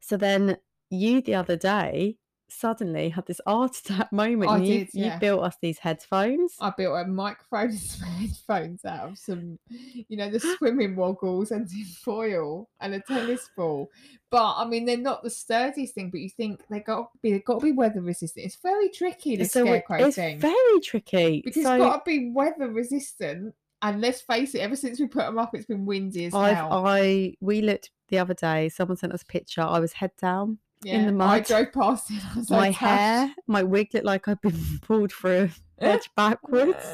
So 0.00 0.16
then 0.16 0.58
you 0.90 1.20
the 1.22 1.34
other 1.34 1.56
day 1.56 2.18
suddenly 2.52 3.08
had 3.08 3.26
this 3.26 3.40
art 3.46 3.76
attack 3.84 4.12
moment. 4.12 4.50
I 4.50 4.56
and 4.56 4.66
you, 4.66 4.78
did, 4.80 4.94
you 4.94 5.04
yeah. 5.06 5.18
built 5.18 5.42
us 5.42 5.56
these 5.60 5.78
headphones. 5.78 6.54
I 6.60 6.72
built 6.76 6.98
a 6.98 7.08
microphone 7.08 7.70
and 7.70 7.78
some 7.78 8.08
headphones 8.08 8.84
out 8.84 9.10
of 9.10 9.18
some, 9.18 9.58
you 9.68 10.16
know, 10.16 10.30
the 10.30 10.40
swimming 10.40 10.96
woggles 10.96 11.50
and 11.50 11.68
tin 11.68 11.84
foil 12.04 12.68
and 12.80 12.94
a 12.94 13.00
tennis 13.00 13.48
ball. 13.56 13.90
But 14.30 14.54
I 14.56 14.66
mean, 14.66 14.84
they're 14.84 14.96
not 14.96 15.22
the 15.22 15.30
sturdiest 15.30 15.94
thing. 15.94 16.10
But 16.10 16.20
you 16.20 16.30
think 16.30 16.62
they 16.68 16.80
got 16.80 17.12
to 17.12 17.18
be, 17.22 17.32
they've 17.32 17.44
got 17.44 17.60
to 17.60 17.66
be 17.66 17.72
weather 17.72 18.00
resistant. 18.00 18.46
It's 18.46 18.58
very 18.62 18.88
tricky 18.88 19.36
the 19.36 19.44
so 19.44 19.64
scarecrow 19.64 20.06
it's 20.06 20.16
thing 20.16 20.38
very 20.38 20.80
tricky. 20.80 21.42
because 21.44 21.62
so 21.62 21.74
it's 21.74 21.84
got 21.84 22.04
to 22.04 22.10
be 22.10 22.30
weather 22.32 22.68
resistant. 22.68 23.54
And 23.82 24.00
let's 24.00 24.20
face 24.20 24.54
it, 24.54 24.60
ever 24.60 24.76
since 24.76 25.00
we 25.00 25.08
put 25.08 25.26
them 25.26 25.38
up, 25.38 25.54
it's 25.54 25.66
been 25.66 25.84
windy 25.84 26.26
as 26.26 26.34
I've, 26.34 26.54
hell. 26.54 26.86
I 26.86 27.34
we 27.40 27.62
looked 27.62 27.90
the 28.08 28.18
other 28.20 28.34
day. 28.34 28.68
Someone 28.68 28.96
sent 28.96 29.12
us 29.12 29.22
a 29.22 29.26
picture. 29.26 29.62
I 29.62 29.80
was 29.80 29.92
head 29.92 30.12
down. 30.20 30.58
Yeah, 30.82 31.08
in 31.08 31.18
the 31.18 31.24
I 31.24 31.40
drove 31.40 31.72
past 31.72 32.10
it. 32.10 32.22
I 32.34 32.38
was 32.38 32.50
my 32.50 32.56
like, 32.58 32.74
hair, 32.76 33.34
my 33.46 33.62
wig 33.62 33.88
looked 33.94 34.06
like 34.06 34.28
I'd 34.28 34.40
been 34.40 34.58
pulled 34.82 35.12
through 35.12 35.50
a 35.80 35.84
edge 35.84 36.08
backwards. 36.16 36.84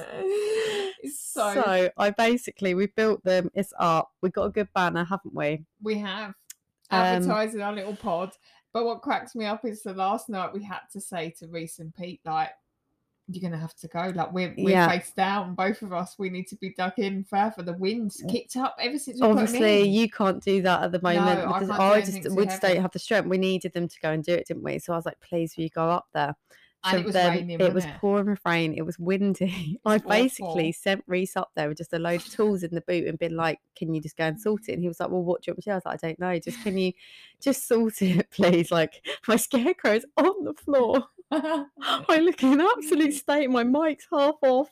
so, 1.14 1.54
So 1.54 1.90
I 1.96 2.10
basically 2.10 2.74
we 2.74 2.86
built 2.86 3.22
them. 3.24 3.50
It's 3.54 3.72
up. 3.78 4.10
We 4.22 4.30
got 4.30 4.44
a 4.44 4.50
good 4.50 4.68
banner, 4.74 5.04
haven't 5.04 5.34
we? 5.34 5.64
we 5.82 5.98
have 5.98 6.30
Um, 6.90 7.00
advertising 7.00 7.62
our 7.62 7.72
little 7.72 7.96
pod. 7.96 8.32
But 8.72 8.84
what 8.84 9.00
cracks 9.02 9.34
me 9.34 9.46
up 9.46 9.64
is 9.64 9.82
the 9.82 9.94
last 9.94 10.28
night 10.28 10.52
we 10.52 10.62
had 10.62 10.80
to 10.92 11.00
say 11.00 11.30
to 11.38 11.48
Reese 11.48 11.78
and 11.78 11.94
Pete, 11.94 12.20
like, 12.24 12.50
you're 13.28 13.42
gonna 13.42 13.60
have 13.60 13.74
to 13.76 13.88
go. 13.88 14.12
Like 14.14 14.32
we're 14.32 14.56
we're 14.58 14.70
Yeah. 14.70 14.88
face 14.88 15.10
down, 15.12 15.54
both 15.54 15.82
of 15.82 15.92
us. 15.92 16.18
We 16.18 16.30
need 16.30 16.46
to 16.48 16.56
be 16.56 16.74
dug 16.74 16.98
in 16.98 17.24
further. 17.24 17.62
The 17.62 17.74
wind's 17.74 18.22
kicked 18.22 18.56
up 18.56 18.76
ever 18.80 18.98
since 18.98 19.20
we 19.20 19.28
put 19.28 19.30
'em 19.30 19.42
Obviously, 19.42 19.82
you 19.84 20.08
can't 20.10 20.42
do 20.42 20.62
that 20.62 20.82
at 20.84 20.92
the 20.92 21.02
moment 21.02 21.44
No, 21.44 21.52
I 21.52 21.60
because 21.60 21.68
can't 21.68 21.80
I 21.80 22.00
just 22.00 22.30
we 22.30 22.44
just 22.46 22.62
don't 22.62 22.80
have 22.80 22.92
the 22.92 22.98
strength. 22.98 23.28
We 23.28 23.38
needed 23.38 23.72
them 23.74 23.88
to 23.88 24.00
go 24.00 24.10
and 24.12 24.24
do 24.24 24.32
it, 24.32 24.46
didn't 24.48 24.62
we? 24.62 24.78
So 24.78 24.92
I 24.92 24.96
was 24.96 25.06
like, 25.06 25.20
please, 25.20 25.56
will 25.56 25.64
you 25.64 25.70
go 25.70 25.88
up 25.90 26.06
there? 26.14 26.34
And 26.84 26.92
So 26.92 26.98
it 26.98 27.04
was 27.04 27.12
then 27.14 27.32
raining, 27.36 27.60
it 27.60 27.74
was 27.74 27.84
it? 27.84 27.94
pouring 27.96 28.26
with 28.30 28.40
rain. 28.46 28.72
It 28.74 28.82
was 28.86 28.98
windy. 28.98 29.80
I 29.84 29.96
awful. 29.96 30.08
basically 30.08 30.72
sent 30.72 31.04
Reese 31.06 31.36
up 31.36 31.50
there 31.56 31.68
with 31.68 31.78
just 31.78 31.92
a 31.92 31.98
load 31.98 32.20
of 32.20 32.26
tools 32.30 32.62
in 32.62 32.74
the 32.74 32.80
boot 32.82 33.06
and 33.08 33.18
been 33.18 33.36
like, 33.36 33.60
"Can 33.76 33.92
you 33.94 34.00
just 34.00 34.16
go 34.16 34.24
and 34.24 34.40
sort 34.40 34.68
it?" 34.68 34.72
And 34.74 34.82
he 34.82 34.88
was 34.88 35.00
like, 35.00 35.10
"Well, 35.10 35.24
what 35.24 35.42
do 35.42 35.50
you 35.50 35.52
want 35.52 35.58
me 35.58 35.62
to?" 35.64 35.70
I 35.72 35.74
was 35.74 35.84
like, 35.86 36.04
"I 36.04 36.06
don't 36.08 36.18
know. 36.20 36.38
Just 36.38 36.62
can 36.62 36.78
you 36.78 36.92
just 37.40 37.66
sort 37.68 38.00
it, 38.02 38.30
please?" 38.32 38.70
Like 38.70 39.04
my 39.26 39.36
scarecrow's 39.36 40.04
on 40.16 40.44
the 40.44 40.54
floor. 40.54 41.04
I 41.30 42.20
look 42.22 42.42
in 42.42 42.58
absolute 42.60 43.12
state. 43.12 43.50
My 43.50 43.62
mic's 43.64 44.06
half 44.10 44.36
off. 44.42 44.70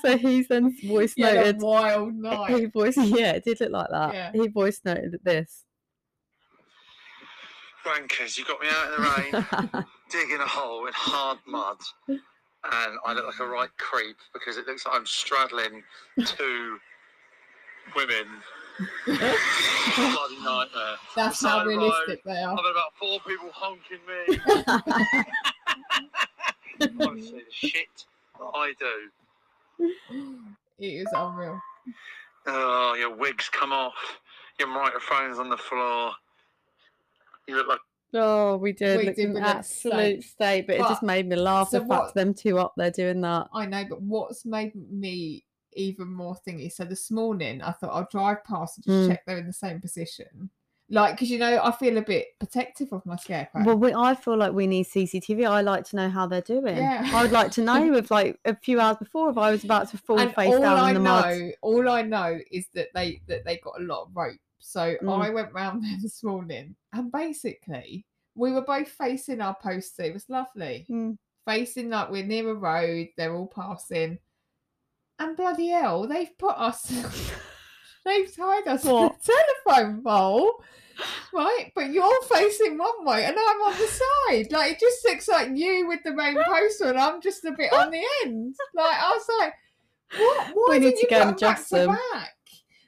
So 0.00 0.16
he's 0.16 0.48
then 0.48 0.74
voice 0.82 1.12
You 1.16 1.26
had 1.26 1.34
a 1.36 1.52
noted. 1.52 1.60
wild 1.60 2.14
night. 2.14 2.56
He 2.60 2.64
voice, 2.64 2.96
yeah, 2.96 3.32
it 3.32 3.44
did 3.44 3.60
look 3.60 3.72
like 3.72 3.90
that. 3.90 4.14
Yeah. 4.14 4.32
He 4.32 4.48
voice 4.48 4.80
noted 4.86 5.20
this. 5.22 5.65
Wankers, 7.86 8.36
you 8.36 8.44
got 8.44 8.60
me 8.60 8.66
out 8.68 8.86
in 8.86 9.02
the 9.02 9.08
rain, 9.72 9.84
digging 10.10 10.40
a 10.40 10.46
hole 10.46 10.86
in 10.86 10.92
hard 10.94 11.38
mud, 11.46 11.78
and 12.08 12.98
I 13.04 13.12
look 13.14 13.26
like 13.26 13.38
a 13.40 13.46
right 13.46 13.70
creep 13.78 14.16
because 14.32 14.56
it 14.56 14.66
looks 14.66 14.84
like 14.84 14.96
I'm 14.96 15.06
straddling 15.06 15.84
two 16.24 16.78
women. 17.94 18.26
Bloody 19.06 20.42
nightmare. 20.42 20.96
That's 21.14 21.42
how 21.42 21.62
the 21.62 21.70
road. 21.70 21.78
realistic 21.78 22.24
they 22.24 22.42
are. 22.42 22.52
I've 22.52 22.58
had 22.58 22.72
about 22.72 22.92
four 22.98 23.20
people 23.20 23.50
honking 23.52 24.00
me. 24.06 24.40
Honestly, 27.06 27.38
the 27.38 27.68
shit 27.68 28.04
that 28.38 28.50
I 28.54 28.72
do. 28.78 29.10
It 30.78 30.86
is 30.86 31.06
unreal. 31.14 31.60
Oh, 32.46 32.94
your 32.98 33.14
wig's 33.14 33.48
come 33.48 33.72
off. 33.72 34.20
Your 34.58 34.68
microphone's 34.68 35.38
on 35.38 35.48
the 35.48 35.56
floor. 35.56 36.12
You 37.46 37.56
look 37.56 37.68
like 37.68 37.80
Oh, 38.14 38.56
we 38.56 38.72
did. 38.72 38.98
We 38.98 39.06
look 39.06 39.16
did, 39.16 39.30
in 39.30 39.36
absolute 39.36 40.22
state. 40.22 40.24
state, 40.24 40.66
but, 40.68 40.76
it 40.76 40.88
just 40.88 41.02
made 41.02 41.26
me 41.28 41.36
laugh. 41.36 41.70
so 41.70 41.80
the 41.80 41.86
fact 41.86 42.14
them 42.14 42.32
two 42.32 42.58
up 42.58 42.72
there 42.76 42.90
doing 42.90 43.20
that. 43.22 43.48
I 43.52 43.66
know, 43.66 43.84
but 43.88 44.00
what's 44.00 44.46
made 44.46 44.72
me 44.90 45.44
even 45.74 46.08
more 46.08 46.36
thingy? 46.46 46.72
So 46.72 46.84
this 46.84 47.10
morning, 47.10 47.60
I 47.62 47.72
thought 47.72 47.90
I'll 47.92 48.08
drive 48.10 48.44
past 48.44 48.78
and 48.78 48.84
just 48.84 49.04
Mm. 49.04 49.08
check 49.08 49.22
they're 49.26 49.38
in 49.38 49.46
the 49.46 49.52
same 49.52 49.80
position. 49.80 50.50
Like, 50.88 51.14
because 51.16 51.30
you 51.30 51.38
know, 51.38 51.60
I 51.62 51.72
feel 51.72 51.96
a 51.98 52.02
bit 52.02 52.28
protective 52.38 52.92
of 52.92 53.04
my 53.04 53.16
scarecrow. 53.16 53.64
Well, 53.64 53.76
we, 53.76 53.92
I 53.92 54.14
feel 54.14 54.36
like 54.36 54.52
we 54.52 54.68
need 54.68 54.86
CCTV. 54.86 55.44
I 55.48 55.60
like 55.60 55.84
to 55.86 55.96
know 55.96 56.08
how 56.08 56.28
they're 56.28 56.40
doing. 56.40 56.76
Yeah. 56.76 57.10
I 57.12 57.22
would 57.22 57.32
like 57.32 57.50
to 57.52 57.62
know 57.64 57.94
if, 57.94 58.10
like, 58.12 58.38
a 58.44 58.54
few 58.54 58.78
hours 58.80 58.96
before, 58.98 59.28
if 59.30 59.36
I 59.36 59.50
was 59.50 59.64
about 59.64 59.88
to 59.90 59.98
fall 59.98 60.20
and 60.20 60.32
face 60.32 60.54
all 60.54 60.60
down 60.60 60.78
I 60.78 60.90
in 60.90 60.94
the 60.94 61.00
know, 61.00 61.10
mud. 61.10 61.52
all 61.62 61.88
I 61.88 62.02
know 62.02 62.38
is 62.52 62.66
that 62.74 62.88
they 62.94 63.20
that 63.26 63.44
they 63.44 63.56
got 63.58 63.80
a 63.80 63.82
lot 63.82 64.02
of 64.04 64.10
rope. 64.14 64.36
So 64.60 64.94
Mm. 65.02 65.22
I 65.24 65.30
went 65.30 65.52
round 65.52 65.82
there 65.84 65.98
this 66.00 66.22
morning, 66.22 66.76
and 66.92 67.10
basically 67.10 68.06
we 68.36 68.52
were 68.52 68.62
both 68.62 68.88
facing 68.88 69.40
our 69.40 69.56
posts. 69.60 69.98
It 69.98 70.12
was 70.14 70.28
lovely, 70.28 70.86
Mm. 70.88 71.18
facing 71.48 71.90
like 71.90 72.10
we're 72.12 72.24
near 72.24 72.48
a 72.50 72.54
road. 72.54 73.08
They're 73.16 73.34
all 73.34 73.48
passing, 73.48 74.18
and 75.18 75.36
bloody 75.36 75.68
hell, 75.70 76.06
they've 76.06 76.36
put 76.38 76.54
us. 76.56 76.92
they've 78.06 78.34
tied 78.34 78.66
us 78.68 78.84
What? 78.84 79.22
to 79.22 79.32
a 79.32 79.74
telephone 79.74 80.02
pole. 80.02 80.62
Right, 81.34 81.70
but 81.74 81.90
you're 81.90 82.22
facing 82.22 82.78
one 82.78 83.04
way 83.04 83.26
and 83.26 83.36
I'm 83.38 83.60
on 83.62 83.72
the 83.78 83.86
side. 83.86 84.50
Like 84.50 84.72
it 84.72 84.80
just 84.80 85.04
looks 85.04 85.28
like 85.28 85.50
you 85.54 85.86
with 85.86 86.02
the 86.04 86.12
main 86.14 86.38
poster 86.42 86.86
and 86.88 86.98
I'm 86.98 87.20
just 87.20 87.44
a 87.44 87.52
bit 87.52 87.70
on 87.72 87.90
the 87.90 88.02
end. 88.24 88.54
Like 88.74 88.94
I 88.98 89.10
was 89.10 89.26
like, 89.38 89.52
what? 90.18 90.46
Why 90.54 90.66
We 90.70 90.78
need 90.78 90.92
to 90.96 91.02
you 91.02 91.08
go 91.10 91.16
and 91.20 91.30
back 91.32 91.36
adjust 91.58 91.70
them. 91.70 91.88
back? 91.88 92.32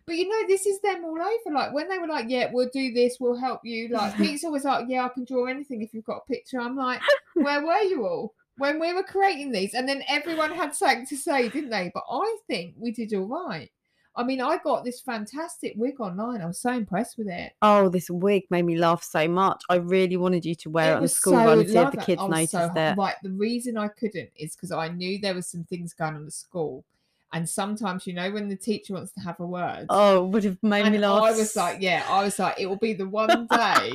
But 0.06 0.16
you 0.16 0.26
know, 0.26 0.46
this 0.48 0.64
is 0.64 0.80
them 0.80 1.04
all 1.04 1.18
over. 1.20 1.54
Like 1.54 1.74
when 1.74 1.86
they 1.90 1.98
were 1.98 2.06
like, 2.06 2.30
"Yeah, 2.30 2.48
we'll 2.50 2.70
do 2.72 2.94
this. 2.94 3.18
We'll 3.20 3.36
help 3.36 3.60
you." 3.62 3.88
Like 3.88 4.16
Pete's 4.16 4.42
always 4.42 4.64
like, 4.64 4.86
"Yeah, 4.88 5.04
I 5.04 5.10
can 5.10 5.24
draw 5.26 5.44
anything 5.44 5.82
if 5.82 5.92
you've 5.92 6.06
got 6.06 6.22
a 6.26 6.32
picture." 6.32 6.58
I'm 6.58 6.76
like, 6.76 7.02
"Where 7.34 7.60
were 7.62 7.82
you 7.82 8.06
all 8.06 8.32
when 8.56 8.80
we 8.80 8.94
were 8.94 9.02
creating 9.02 9.52
these?" 9.52 9.74
And 9.74 9.86
then 9.86 10.02
everyone 10.08 10.52
had 10.52 10.74
something 10.74 11.04
to 11.08 11.16
say, 11.18 11.50
didn't 11.50 11.68
they? 11.68 11.90
But 11.92 12.04
I 12.10 12.38
think 12.46 12.76
we 12.78 12.90
did 12.90 13.12
all 13.12 13.26
right. 13.26 13.70
I 14.18 14.24
mean, 14.24 14.40
I 14.40 14.58
got 14.58 14.84
this 14.84 15.00
fantastic 15.00 15.74
wig 15.76 16.00
online. 16.00 16.42
I 16.42 16.46
was 16.46 16.58
so 16.58 16.72
impressed 16.72 17.18
with 17.18 17.28
it. 17.28 17.52
Oh, 17.62 17.88
this 17.88 18.10
wig 18.10 18.42
made 18.50 18.64
me 18.64 18.76
laugh 18.76 19.04
so 19.04 19.28
much. 19.28 19.62
I 19.70 19.76
really 19.76 20.16
wanted 20.16 20.44
you 20.44 20.56
to 20.56 20.70
wear 20.70 20.90
it, 20.90 20.94
on 20.96 20.98
the 20.98 21.02
was 21.02 21.14
school 21.14 21.34
run 21.34 21.60
and 21.60 21.70
see 21.70 21.78
if 21.78 21.92
the 21.92 21.98
kids 21.98 22.20
noticed 22.28 22.50
so 22.50 22.72
it. 22.74 22.98
Right, 22.98 23.14
the 23.22 23.30
reason 23.30 23.78
I 23.78 23.86
couldn't 23.86 24.30
is 24.34 24.56
because 24.56 24.72
I 24.72 24.88
knew 24.88 25.20
there 25.20 25.34
was 25.34 25.46
some 25.46 25.62
things 25.62 25.94
going 25.94 26.16
on 26.16 26.26
at 26.26 26.32
school, 26.32 26.84
and 27.32 27.48
sometimes 27.48 28.08
you 28.08 28.12
know 28.12 28.28
when 28.32 28.48
the 28.48 28.56
teacher 28.56 28.94
wants 28.94 29.12
to 29.12 29.20
have 29.20 29.38
a 29.38 29.46
word. 29.46 29.86
Oh, 29.88 30.24
it 30.24 30.28
would 30.30 30.44
have 30.44 30.58
made 30.64 30.90
me 30.90 30.98
laugh. 30.98 31.22
I 31.22 31.30
was 31.30 31.54
like, 31.54 31.78
yeah, 31.80 32.04
I 32.08 32.24
was 32.24 32.40
like, 32.40 32.58
it 32.58 32.66
will 32.66 32.76
be 32.76 32.94
the 32.94 33.08
one 33.08 33.46
day. 33.50 33.92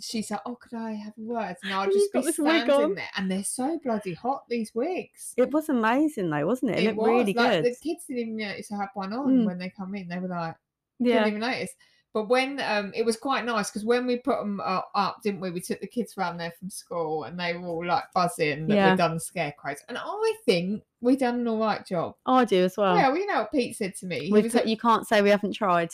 She 0.00 0.20
said, 0.22 0.40
"Oh, 0.44 0.56
could 0.56 0.76
I 0.76 0.92
have 0.92 1.14
a 1.18 1.22
word?" 1.22 1.56
And 1.62 1.72
I'll 1.72 1.86
just 1.90 2.12
be 2.12 2.18
got 2.18 2.24
this 2.26 2.38
wig 2.38 2.64
standing 2.64 2.94
there, 2.96 3.08
and 3.16 3.30
they're 3.30 3.44
so 3.44 3.78
bloody 3.82 4.14
hot. 4.14 4.44
These 4.48 4.74
wigs. 4.74 5.32
It 5.36 5.50
was 5.50 5.68
amazing 5.68 6.28
though, 6.30 6.46
wasn't 6.46 6.72
it? 6.72 6.80
It, 6.80 6.84
looked 6.88 6.98
was, 6.98 7.08
really 7.08 7.32
like, 7.34 7.50
good. 7.50 7.64
The 7.64 7.76
kids 7.82 8.04
didn't 8.06 8.22
even 8.22 8.36
notice 8.36 8.70
I 8.72 8.76
had 8.76 8.88
one 8.94 9.12
on 9.12 9.26
Mm. 9.38 9.44
when 9.46 9.58
they 9.58 9.70
come 9.70 9.94
in. 9.94 10.08
They 10.08 10.18
were 10.18 10.28
like, 10.28 10.56
Yeah. 10.98 11.14
didn't 11.24 11.28
even 11.28 11.40
notice. 11.40 11.70
But 12.12 12.28
when 12.30 12.60
um, 12.60 12.92
it 12.94 13.04
was 13.04 13.16
quite 13.18 13.44
nice 13.44 13.68
because 13.70 13.84
when 13.84 14.06
we 14.06 14.16
put 14.16 14.38
them 14.38 14.58
uh, 14.64 14.80
up, 14.94 15.18
didn't 15.22 15.40
we? 15.40 15.50
We 15.50 15.60
took 15.60 15.80
the 15.82 15.86
kids 15.86 16.16
round 16.16 16.40
there 16.40 16.52
from 16.58 16.70
school, 16.70 17.24
and 17.24 17.38
they 17.38 17.52
were 17.54 17.66
all 17.66 17.84
like 17.86 18.04
buzzing 18.14 18.66
that 18.68 18.74
Yeah. 18.74 18.90
we'd 18.90 18.98
done 18.98 19.20
scarecrows. 19.20 19.78
And 19.88 19.98
I 20.00 20.34
think 20.46 20.82
we 21.02 21.16
done 21.16 21.40
an 21.40 21.48
all 21.48 21.58
right 21.58 21.84
job. 21.86 22.14
I 22.24 22.44
do 22.46 22.64
as 22.64 22.76
well. 22.78 22.96
Yeah, 22.96 23.08
well, 23.08 23.18
you 23.18 23.26
know 23.26 23.40
what 23.40 23.52
Pete 23.52 23.76
said 23.76 23.94
to 23.96 24.06
me. 24.06 24.26
He 24.26 24.32
We've 24.32 24.44
was 24.44 24.54
got- 24.54 24.62
at, 24.62 24.68
you 24.68 24.78
can't 24.78 25.06
say 25.06 25.20
we 25.20 25.28
haven't 25.30 25.52
tried. 25.52 25.90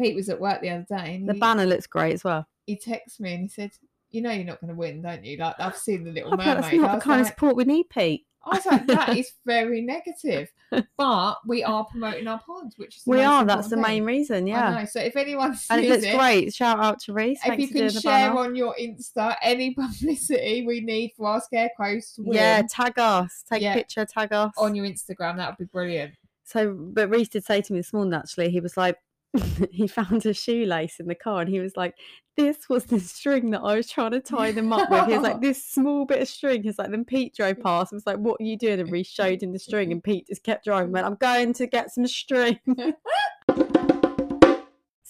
Pete 0.00 0.14
was 0.14 0.28
at 0.30 0.40
work 0.40 0.62
the 0.62 0.70
other 0.70 0.86
day, 0.88 1.16
and 1.16 1.28
The 1.28 1.34
he, 1.34 1.38
banner 1.40 1.66
looks 1.66 1.86
great 1.86 2.14
as 2.14 2.24
well. 2.24 2.46
He 2.68 2.76
texted 2.76 3.20
me 3.20 3.32
and 3.34 3.42
he 3.42 3.48
said, 3.48 3.70
"You 4.10 4.22
know 4.22 4.30
you're 4.30 4.44
not 4.44 4.60
going 4.60 4.68
to 4.68 4.76
win, 4.78 5.02
don't 5.02 5.24
you? 5.24 5.36
Like 5.38 5.56
I've 5.58 5.76
seen 5.76 6.04
the 6.04 6.12
Little 6.12 6.34
I 6.34 6.36
Mermaid." 6.36 6.64
that's 6.64 6.74
not 6.74 6.94
the 6.96 7.00
kind 7.00 7.20
of 7.22 7.26
support 7.26 7.56
we 7.56 7.64
need, 7.64 7.88
Pete. 7.88 8.24
I 8.44 8.56
was 8.56 8.66
like, 8.66 8.86
that 8.86 9.16
is 9.18 9.32
very 9.46 9.80
negative. 9.82 10.48
But 10.96 11.34
we 11.46 11.64
are 11.64 11.84
promoting 11.84 12.28
our 12.28 12.38
pod, 12.40 12.72
which 12.76 12.96
is 12.98 13.02
We 13.04 13.22
are. 13.22 13.44
That's 13.44 13.68
the 13.68 13.76
important 13.76 13.88
main 13.88 13.98
thing. 14.00 14.06
reason. 14.06 14.46
Yeah. 14.46 14.84
So 14.84 15.00
if 15.00 15.16
anyone 15.16 15.54
sees 15.56 15.66
And 15.70 15.84
it 15.84 15.88
looks 15.90 16.04
it, 16.04 16.16
great. 16.16 16.54
Shout 16.54 16.78
out 16.78 17.00
to 17.00 17.12
Reese. 17.12 17.40
if 17.44 17.58
you 17.58 17.68
can 17.68 17.90
share 17.90 18.32
on 18.32 18.54
your 18.54 18.74
Insta 18.80 19.34
any 19.42 19.74
publicity 19.74 20.64
we 20.66 20.80
need 20.80 21.12
for 21.16 21.26
our 21.28 21.40
scarecrows 21.40 22.12
to 22.12 22.22
win 22.22 22.36
Yeah, 22.36 22.62
tag 22.70 22.98
us. 22.98 23.44
Take 23.50 23.60
Yeah. 23.62 23.72
a 23.72 23.76
picture, 23.76 24.04
tag 24.06 24.32
us. 24.32 24.52
on 24.56 24.74
your 24.74 24.86
Instagram, 24.86 25.36
that 25.36 25.50
would 25.50 25.58
be 25.58 25.70
brilliant. 25.70 26.14
So, 26.44 26.72
but 26.74 27.10
Reese 27.10 27.28
did 27.28 27.44
say 27.44 27.60
to 27.60 27.72
me 27.72 27.80
this 27.80 27.92
morning, 27.92 28.14
actually, 28.14 28.48
he 28.50 28.60
was 28.60 28.76
like, 28.76 28.96
he 29.70 29.86
found 29.86 30.24
a 30.26 30.32
shoelace 30.32 31.00
in 31.00 31.06
the 31.06 31.14
car 31.14 31.40
and 31.40 31.50
he 31.50 31.60
was 31.60 31.76
like, 31.76 31.94
this 32.36 32.68
was 32.68 32.84
the 32.84 33.00
string 33.00 33.50
that 33.50 33.62
I 33.62 33.76
was 33.76 33.90
trying 33.90 34.12
to 34.12 34.20
tie 34.20 34.52
them 34.52 34.72
up 34.72 34.90
with. 34.90 35.06
He 35.06 35.14
was 35.14 35.22
like, 35.22 35.40
this 35.42 35.64
small 35.64 36.06
bit 36.06 36.22
of 36.22 36.28
string. 36.28 36.62
He's 36.62 36.78
like, 36.78 36.90
then 36.90 37.04
Pete 37.04 37.34
drove 37.34 37.56
mm. 37.56 37.62
past 37.62 37.92
and 37.92 37.96
was 37.96 38.06
like, 38.06 38.18
what 38.18 38.40
are 38.40 38.44
you 38.44 38.56
doing? 38.56 38.80
And 38.80 38.90
Reese 38.90 39.08
showed 39.08 39.42
him 39.42 39.52
the 39.52 39.58
string 39.58 39.92
and 39.92 40.02
Pete 40.02 40.28
just 40.28 40.44
kept 40.44 40.64
driving. 40.64 40.92
Went, 40.92 41.06
I'm 41.06 41.16
going 41.16 41.52
to 41.54 41.66
get 41.66 41.92
some 41.92 42.06
string. 42.06 42.58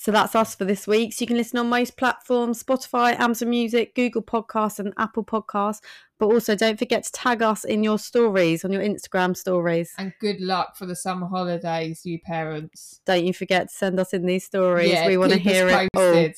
So 0.08 0.12
that's 0.12 0.34
us 0.34 0.54
for 0.54 0.64
this 0.64 0.86
week. 0.86 1.12
So 1.12 1.24
you 1.24 1.26
can 1.26 1.36
listen 1.36 1.58
on 1.58 1.68
most 1.68 1.98
platforms 1.98 2.64
Spotify, 2.64 3.20
Amazon 3.20 3.50
Music, 3.50 3.94
Google 3.94 4.22
Podcasts, 4.22 4.78
and 4.78 4.94
Apple 4.96 5.22
Podcasts. 5.22 5.82
But 6.18 6.28
also 6.28 6.56
don't 6.56 6.78
forget 6.78 7.04
to 7.04 7.12
tag 7.12 7.42
us 7.42 7.62
in 7.62 7.84
your 7.84 7.98
stories, 7.98 8.64
on 8.64 8.72
your 8.72 8.80
Instagram 8.82 9.36
stories. 9.36 9.92
And 9.98 10.14
good 10.18 10.40
luck 10.40 10.78
for 10.78 10.86
the 10.86 10.96
summer 10.96 11.26
holidays, 11.26 12.06
you 12.06 12.18
parents. 12.20 13.02
Don't 13.04 13.26
you 13.26 13.34
forget 13.34 13.68
to 13.68 13.74
send 13.74 14.00
us 14.00 14.14
in 14.14 14.24
these 14.24 14.44
stories. 14.44 14.90
Yeah, 14.90 15.06
we 15.06 15.18
want 15.18 15.32
to 15.32 15.38
hear 15.38 15.68
it 15.68 15.90
all. 15.94 16.30